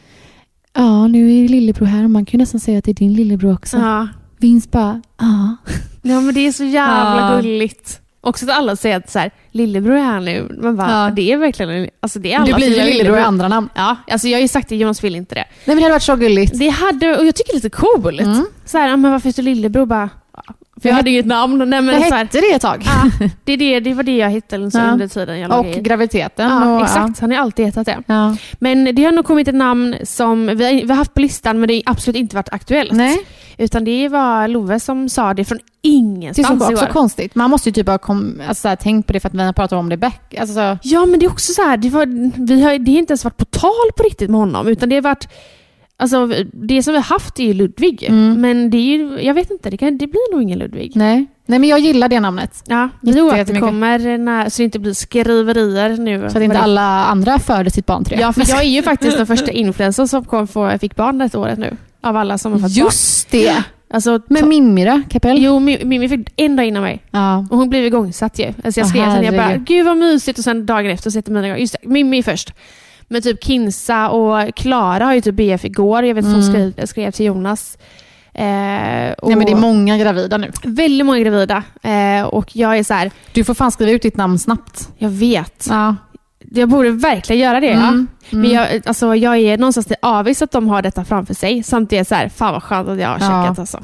Ja, 0.73 1.07
nu 1.07 1.43
är 1.43 1.47
lillebror 1.47 1.85
här 1.85 2.03
och 2.03 2.09
man 2.11 2.25
kan 2.25 2.37
ju 2.37 2.41
nästan 2.41 2.59
säga 2.59 2.77
att 2.77 2.83
det 2.83 2.91
är 2.91 2.95
din 2.95 3.13
lillebror 3.13 3.53
också. 3.53 3.77
Ja. 3.77 4.07
Vince 4.39 4.69
bara 4.71 5.01
ja. 5.19 5.55
ja, 6.01 6.21
men 6.21 6.33
det 6.33 6.47
är 6.47 6.51
så 6.51 6.63
jävla 6.63 7.31
Ja. 7.31 7.41
gulligt. 7.41 8.01
Också 8.27 8.45
att 8.45 8.51
alla 8.57 8.75
säger 8.75 8.97
att 8.97 9.09
så 9.11 9.19
här, 9.19 9.31
lillebror 9.51 9.95
är 9.95 10.01
här 10.01 10.19
nu. 10.19 10.57
Man 10.61 10.75
bara, 10.75 10.91
Ja. 10.91 11.11
det 11.15 11.31
är 11.31 11.37
verkligen, 11.37 11.89
alltså 11.99 12.19
det 12.19 12.33
är 12.33 12.37
alla 12.37 12.45
Du 12.45 12.53
blir 12.53 12.67
ju 12.79 12.83
lillebror 12.91 13.17
i 13.17 13.21
andra 13.21 13.47
namn. 13.47 13.69
Ja, 13.75 13.95
alltså 14.11 14.27
jag 14.27 14.37
har 14.37 14.41
ju 14.41 14.47
sagt 14.47 14.69
det, 14.69 14.75
Jonas 14.75 15.03
vill 15.03 15.15
inte 15.15 15.35
det. 15.35 15.45
Nej 15.65 15.75
men 15.75 15.77
det 15.77 15.83
hade 15.83 15.93
varit 15.93 16.03
så 16.03 16.15
gulligt. 16.15 16.59
Det 16.59 16.69
hade, 16.69 17.17
och 17.17 17.25
jag 17.25 17.35
tycker 17.35 17.51
det 17.51 17.53
är 17.53 17.63
lite 17.63 17.69
coolt. 17.69 18.21
Mm. 18.21 18.45
Så 18.65 18.77
här, 18.77 18.97
men 18.97 19.11
varför 19.11 19.29
heter 19.29 19.43
du 19.43 19.49
lillebror? 19.49 19.85
Bara, 19.85 20.09
för 20.81 20.89
jag 20.89 20.95
hade 20.95 21.09
ju 21.09 21.19
ett 21.19 21.25
namn. 21.25 21.57
Nej, 21.57 21.81
men 21.81 21.85
Det 21.85 22.07
så 22.07 22.13
här, 22.15 22.23
hette 22.25 22.41
det 22.41 22.51
ett 22.51 22.61
tag. 22.61 22.83
Ja, 22.85 23.27
det, 23.43 23.53
är 23.53 23.57
det, 23.57 23.79
det 23.79 23.93
var 23.93 24.03
det 24.03 24.17
jag 24.17 24.29
hittade 24.29 24.71
så 24.71 24.77
Ja. 24.77 24.91
under 24.91 25.07
tiden 25.07 25.39
jag 25.39 25.59
Och 25.59 25.65
i. 25.65 25.79
graviditeten. 25.81 26.49
Ja, 26.49 26.75
och, 26.75 26.81
exakt. 26.81 27.19
Han 27.19 27.31
har 27.31 27.37
alltid 27.37 27.65
hetat 27.65 27.85
det. 27.85 28.03
Men 28.59 28.95
det 28.95 29.03
har 29.03 29.11
nog 29.11 29.25
kommit 29.25 29.47
ett 29.47 29.55
namn 29.55 29.95
som 30.03 30.45
vi 30.45 30.65
har, 30.65 30.71
vi 30.73 30.87
har 30.89 30.95
haft 30.95 31.13
på 31.13 31.21
listan 31.21 31.59
men 31.59 31.67
det 31.67 31.73
har 31.85 31.91
absolut 31.91 32.15
inte 32.17 32.35
varit 32.35 32.49
aktuellt. 32.53 32.91
Nej, 32.91 33.17
Utan 33.57 33.83
det 33.83 34.09
var 34.09 34.47
Love 34.47 34.79
som 34.79 35.09
sa 35.09 35.33
det 35.33 35.45
från 35.45 35.57
det 35.57 35.89
är 35.89 35.93
ingenstans 35.93 36.65
så 36.65 36.73
också 36.73 36.85
konstigt. 36.85 37.35
Man 37.35 37.49
måste 37.49 37.69
ju 37.69 37.73
typ 37.73 37.87
ha 37.87 37.97
kom, 37.97 38.41
alltså, 38.47 38.61
så 38.61 38.67
här, 38.67 38.75
tänkt 38.75 39.07
på 39.07 39.13
det 39.13 39.19
för 39.19 39.27
att 39.29 39.35
vi 39.35 39.43
har 39.43 39.53
pratat 39.53 39.79
om 39.79 39.89
det 39.89 39.97
back. 39.97 40.35
Alltså, 40.39 40.53
så, 40.53 40.77
Ja 40.83 41.05
men 41.05 41.19
det 41.19 41.25
är 41.25 41.31
också 41.31 41.53
så 41.53 41.61
här, 41.61 41.77
det, 41.77 41.89
var, 41.89 42.05
vi 42.47 42.61
har, 42.63 42.77
det 42.79 42.91
har 42.91 42.99
inte 42.99 43.11
ens 43.11 43.23
varit 43.23 43.37
på 43.37 43.45
tal 43.45 43.91
på 43.97 44.03
riktigt 44.03 44.29
med 44.29 44.39
honom 44.39 44.67
utan 44.67 44.89
det 44.89 44.95
har 44.95 45.01
varit 45.01 45.27
Alltså 45.99 46.29
det 46.53 46.83
som 46.83 46.93
vi 46.93 46.97
har 46.97 47.03
haft 47.05 47.39
är 47.39 47.43
ju 47.43 47.53
Ludvig. 47.53 48.03
Mm. 48.03 48.41
Men 48.41 48.69
det 48.69 48.77
är 48.77 48.97
ju, 48.97 49.19
jag 49.21 49.33
vet 49.33 49.51
inte, 49.51 49.69
det, 49.69 49.77
kan, 49.77 49.97
det 49.97 50.07
blir 50.07 50.31
nog 50.33 50.41
ingen 50.43 50.59
Ludvig. 50.59 50.91
nej. 50.95 51.25
nej, 51.45 51.59
men 51.59 51.69
jag 51.69 51.79
gillar 51.79 52.09
det 52.09 52.19
namnet. 52.19 52.63
Ja, 52.67 52.89
vi 53.01 53.21
återkommer 53.21 54.17
när, 54.17 54.49
så 54.49 54.57
det 54.57 54.63
inte 54.63 54.79
blir 54.79 54.93
skriverier 54.93 55.97
nu. 55.97 56.29
Så 56.29 56.37
att 56.37 56.43
inte 56.43 56.59
alla 56.59 57.05
andra 57.05 57.39
föder 57.39 57.69
sitt 57.71 57.85
barn 57.85 58.03
till 58.03 58.17
det. 58.17 58.21
Ja, 58.21 58.33
för 58.33 58.49
jag 58.49 58.59
är 58.63 58.69
ju 58.69 58.81
faktiskt 58.91 59.17
den 59.17 59.27
första 59.27 59.51
influencern 59.51 60.07
som 60.07 60.25
kom 60.25 60.47
få, 60.47 60.77
fick 60.79 60.95
barn 60.95 61.17
detta 61.17 61.39
året 61.39 61.59
nu. 61.59 61.77
Av 62.01 62.17
alla 62.17 62.37
som 62.37 62.51
har 62.51 62.59
fått 62.59 62.71
Just 62.71 63.31
det! 63.31 63.47
barn. 63.47 63.63
Alltså, 63.89 64.19
Men 64.27 64.49
Mimmi 64.49 64.85
då? 64.85 65.01
Kapell? 65.09 65.43
Jo, 65.43 65.59
Mi- 65.59 65.85
Mimmi 65.85 66.09
fick 66.09 66.29
en 66.35 66.55
dag 66.55 66.65
innan 66.65 66.83
mig. 66.83 67.03
Ja. 67.11 67.45
Och 67.51 67.57
hon 67.57 67.69
blev 67.69 67.85
igångsatt 67.85 68.39
ju. 68.39 68.53
Alltså 68.63 68.79
jag 68.79 68.87
skrev 68.89 69.03
till 69.03 69.11
henne, 69.11 69.25
jag 69.25 69.35
bara, 69.35 69.55
gud 69.57 69.85
vad 69.85 69.97
mysigt. 69.97 70.37
Och 70.37 70.43
sen 70.43 70.65
dagen 70.65 70.91
efter 70.91 71.09
så 71.09 71.17
heter 71.17 71.31
mina 71.31 71.47
igång. 71.47 71.59
Just 71.59 71.75
det, 71.81 71.89
Mimmi 71.89 72.23
först. 72.23 72.53
Men 73.07 73.21
typ 73.21 73.43
Kinsa 73.43 74.09
och 74.09 74.55
Klara 74.55 75.05
har 75.05 75.13
ju 75.13 75.21
typ 75.21 75.35
BF 75.35 75.65
igår. 75.65 76.03
Jag 76.05 76.15
vet 76.15 76.25
att 76.25 76.31
hon 76.31 76.41
Mm. 76.43 76.71
skrev, 76.73 76.85
skrev 76.85 77.11
till 77.11 77.25
Jonas. 77.25 77.77
Eh, 78.33 79.11
och 79.17 79.27
Nej, 79.27 79.35
men 79.37 79.45
det 79.45 79.51
är 79.51 79.55
många 79.55 79.97
gravida 79.97 80.37
nu. 80.37 80.51
väldigt 80.63 81.05
många 81.05 81.19
gravida. 81.19 81.63
Eh, 81.83 82.23
och 82.23 82.55
jag 82.55 82.77
är 82.77 82.83
så 82.83 82.93
här, 82.93 83.11
Du 83.33 83.43
får 83.43 83.53
fan 83.53 83.71
skriva 83.71 83.91
ut 83.91 84.01
ditt 84.01 84.17
namn 84.17 84.39
snabbt. 84.39 84.89
jag 84.97 85.09
vet. 85.09 85.67
Ja. 85.69 85.95
Jag 86.51 86.69
borde 86.69 86.89
verkligen 86.91 87.41
göra 87.41 87.59
det. 87.59 87.67
Ja. 87.71 87.87
Mm. 87.87 88.07
Men 88.29 88.49
jag, 88.51 88.67
alltså, 88.85 89.15
jag 89.15 89.37
är 89.37 89.57
någonstans 89.57 89.87
avis 90.01 90.41
att 90.41 90.51
de 90.51 90.67
har 90.67 90.81
detta 90.81 91.05
framför 91.05 91.33
sig. 91.33 91.63
Samtidigt 91.63 92.07
så 92.07 92.15
här, 92.15 92.29
fan 92.29 92.53
vad 92.53 92.63
skönt 92.63 92.89
att 92.89 92.99
jag 92.99 93.07
har 93.09 93.17
Ja. 93.21 93.43
checkat. 93.43 93.59
Alltså. 93.59 93.83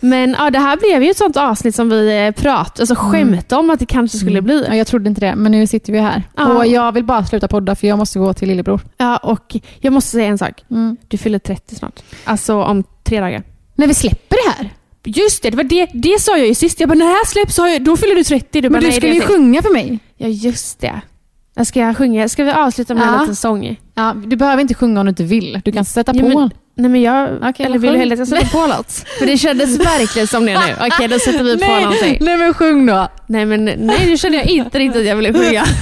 Men 0.00 0.36
ja, 0.38 0.50
det 0.50 0.58
här 0.58 0.76
blev 0.76 1.02
ju 1.02 1.10
ett 1.10 1.16
sånt 1.16 1.36
avsnitt 1.36 1.74
som 1.74 1.88
vi 1.90 2.26
eh, 2.26 2.30
pratade, 2.42 2.82
alltså 2.82 2.94
skämtade 2.94 3.60
om 3.60 3.70
att 3.70 3.78
det 3.78 3.86
kanske 3.86 4.18
skulle 4.18 4.42
bli. 4.42 4.64
Ja, 4.68 4.74
jag 4.76 4.86
trodde 4.86 5.08
inte 5.08 5.20
det, 5.20 5.34
men 5.36 5.52
nu 5.52 5.66
sitter 5.66 5.92
vi 5.92 5.98
här. 5.98 6.22
Ja. 6.36 6.46
Och 6.54 6.66
jag 6.66 6.92
vill 6.92 7.04
bara 7.04 7.24
sluta 7.24 7.48
podda 7.48 7.76
för 7.76 7.86
jag 7.86 7.98
måste 7.98 8.18
gå 8.18 8.34
till 8.34 8.48
lillebror. 8.48 8.80
Ja, 8.96 9.16
och 9.16 9.56
jag 9.80 9.92
måste 9.92 10.10
säga 10.10 10.26
en 10.26 10.38
sak. 10.38 10.64
Mm. 10.70 10.96
Du 11.08 11.18
fyller 11.18 11.38
30 11.38 11.74
snart. 11.76 12.00
Alltså 12.24 12.62
om 12.62 12.84
tre 13.04 13.20
dagar. 13.20 13.42
När 13.74 13.86
vi 13.86 13.94
släpper 13.94 14.36
det 14.44 14.50
här. 14.56 14.70
Just 15.04 15.42
det, 15.42 15.50
det, 15.50 15.56
var 15.56 15.64
det, 15.64 15.86
det 15.94 16.20
sa 16.20 16.36
jag 16.36 16.46
ju 16.46 16.54
sist. 16.54 16.80
Jag 16.80 16.88
bara, 16.88 16.94
när 16.98 17.06
det 17.06 17.12
här 17.12 17.26
släpps, 17.26 17.54
så 17.54 17.62
har 17.62 17.68
jag, 17.68 17.84
då 17.84 17.96
fyller 17.96 18.14
du 18.14 18.24
30. 18.24 18.60
Du 18.60 18.68
bara, 18.68 18.80
Men 18.80 18.90
du 19.00 19.08
är 19.08 19.14
ju 19.14 19.20
sjunga 19.20 19.62
för 19.62 19.72
mig. 19.72 19.98
Ja, 20.16 20.28
just 20.28 20.80
det. 20.80 21.00
Jag 21.54 21.66
ska 21.66 21.94
sjunga. 21.94 22.28
Ska 22.28 22.44
vi 22.44 22.50
avsluta 22.50 22.94
med 22.94 23.02
Ja. 23.06 23.14
en 23.14 23.20
liten 23.20 23.36
sång? 23.36 23.80
Ja, 23.94 24.14
du 24.26 24.36
behöver 24.36 24.62
inte 24.62 24.74
sjunga 24.74 25.00
om 25.00 25.06
du 25.06 25.10
inte 25.10 25.24
vill. 25.24 25.60
Du 25.64 25.72
kan 25.72 25.84
sätta 25.84 26.12
Ja, 26.14 26.22
på. 26.22 26.28
men- 26.28 26.50
Nej 26.80 26.90
men 26.90 27.02
jag, 27.02 27.28
Okej, 27.42 27.66
eller 27.66 27.78
vill 27.78 27.92
du 27.92 27.98
hellre 27.98 28.12
att 28.12 28.18
jag 28.18 28.28
sätter 28.28 28.46
på 28.46 28.66
något? 28.66 28.92
För 29.18 29.26
det 29.26 29.38
kändes 29.38 29.78
verkligen 29.78 30.28
som 30.28 30.46
det 30.46 30.52
nu. 30.52 30.74
Okej, 30.86 31.08
då 31.08 31.18
sätter 31.18 31.44
vi 31.44 31.58
på 31.58 31.64
nej, 31.66 31.82
någonting. 31.82 32.18
nej 32.20 32.36
men 32.36 32.54
sjung 32.54 32.86
då. 32.86 33.08
Nej 33.26 33.46
men 33.46 33.64
nej, 33.64 34.06
nu 34.06 34.16
kände 34.16 34.38
jag 34.38 34.46
inte 34.46 34.78
riktigt 34.78 35.00
att 35.00 35.06
jag 35.08 35.16
ville 35.16 35.32
sjunga. 35.32 35.64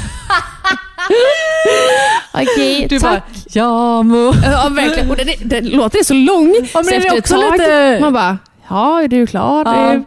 Okej, 2.33 2.87
Du 2.91 2.99
tack. 3.01 3.11
bara, 3.11 3.23
ja 3.53 4.03
må. 4.03 4.33
Ja 4.45 4.69
verkligen. 4.71 5.11
Och 5.11 5.17
den, 5.17 5.29
är- 5.29 5.45
den 5.45 5.67
låten 5.69 6.01
är 6.01 6.05
så 6.05 6.15
lång. 6.15 6.55
Ja, 6.75 6.83
så 6.85 6.91
efter 6.95 7.19
ett 7.19 7.25
tag, 7.25 7.53
lite- 7.53 7.99
man 8.01 8.13
bara, 8.13 8.39
ja 8.69 9.03
är 9.03 9.09
du 9.09 9.27
klar 9.27 9.65
Ja. 9.65 9.93
nu? 9.93 10.05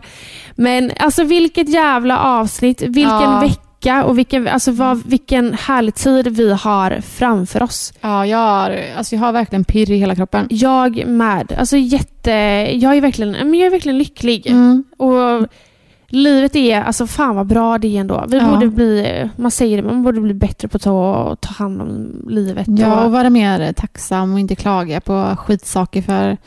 Men 0.55 0.91
alltså 0.99 1.23
vilket 1.23 1.69
jävla 1.69 2.19
avsnitt, 2.19 2.81
vilken 2.81 3.03
Ja. 3.11 3.39
vecka 3.41 3.55
och 4.03 4.17
vilken, 4.17 4.47
alltså, 4.47 4.71
vad, 4.71 5.03
vilken 5.05 5.53
härlig 5.53 5.95
tid 5.95 6.27
vi 6.27 6.53
har 6.53 7.01
framför 7.01 7.63
oss. 7.63 7.93
Ja, 8.01 8.25
jag 8.25 8.37
har, 8.37 8.77
alltså 8.97 9.15
jag 9.15 9.21
har 9.21 9.31
verkligen 9.31 9.63
pirr 9.63 9.91
i 9.91 9.97
hela 9.97 10.15
kroppen. 10.15 10.47
Jag 10.49 11.07
med. 11.07 11.55
Alltså 11.59 11.77
jätte, 11.77 12.31
jag 12.73 12.97
är 12.97 13.01
verkligen, 13.01 13.31
men 13.31 13.53
jag 13.53 13.67
är 13.67 13.71
verkligen 13.71 13.97
lycklig. 13.97 14.47
Mm. 14.47 14.83
Och 14.97 15.47
livet 16.07 16.55
är, 16.55 16.81
alltså 16.81 17.07
fan 17.07 17.35
vad 17.35 17.47
bra 17.47 17.77
det 17.77 17.97
är 17.97 18.01
ändå. 18.01 18.25
Vi 18.27 18.37
Ja. 18.37 18.47
borde 18.47 18.67
bli, 18.67 19.29
man 19.35 19.51
säger 19.51 19.77
det, 19.77 19.83
man 19.83 20.03
borde 20.03 20.21
bli 20.21 20.33
bättre 20.33 20.67
på 20.67 20.77
att 20.77 20.81
ta, 20.83 21.35
ta 21.39 21.53
hand 21.53 21.81
om 21.81 22.21
livet. 22.29 22.67
Ja, 22.69 22.99
och 22.99 23.05
och 23.05 23.11
vara 23.11 23.29
mer 23.29 23.73
tacksam 23.73 24.33
och 24.33 24.39
inte 24.39 24.55
klaga 24.55 25.01
på 25.01 25.35
skitsaker 25.39 26.01
för... 26.01 26.37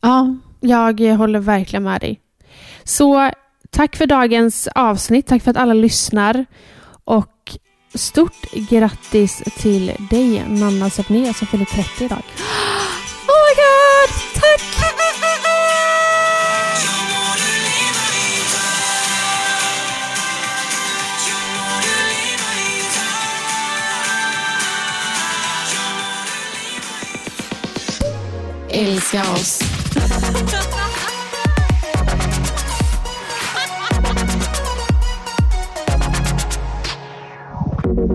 Ja, 0.00 0.36
jag 0.60 1.16
håller 1.16 1.38
verkligen 1.38 1.82
med 1.82 2.00
dig. 2.00 2.20
Så 2.84 3.30
tack 3.70 3.96
för 3.96 4.06
dagens 4.06 4.68
avsnitt, 4.74 5.26
tack 5.26 5.42
för 5.42 5.50
att 5.50 5.56
alla 5.56 5.74
lyssnar. 5.74 6.46
Och 7.04 7.56
stort 7.94 8.52
grattis 8.52 9.42
till 9.56 9.92
dig, 10.10 10.44
Nanna 10.48 10.90
Sepné, 10.90 11.34
som 11.34 11.46
fyller 11.46 11.64
30 11.64 12.04
idag. 12.04 12.22
Oh 13.26 13.34
my 13.46 13.54
god, 13.54 14.40
tack! 14.40 14.70
Älska 28.72 29.22
oss. 29.32 29.60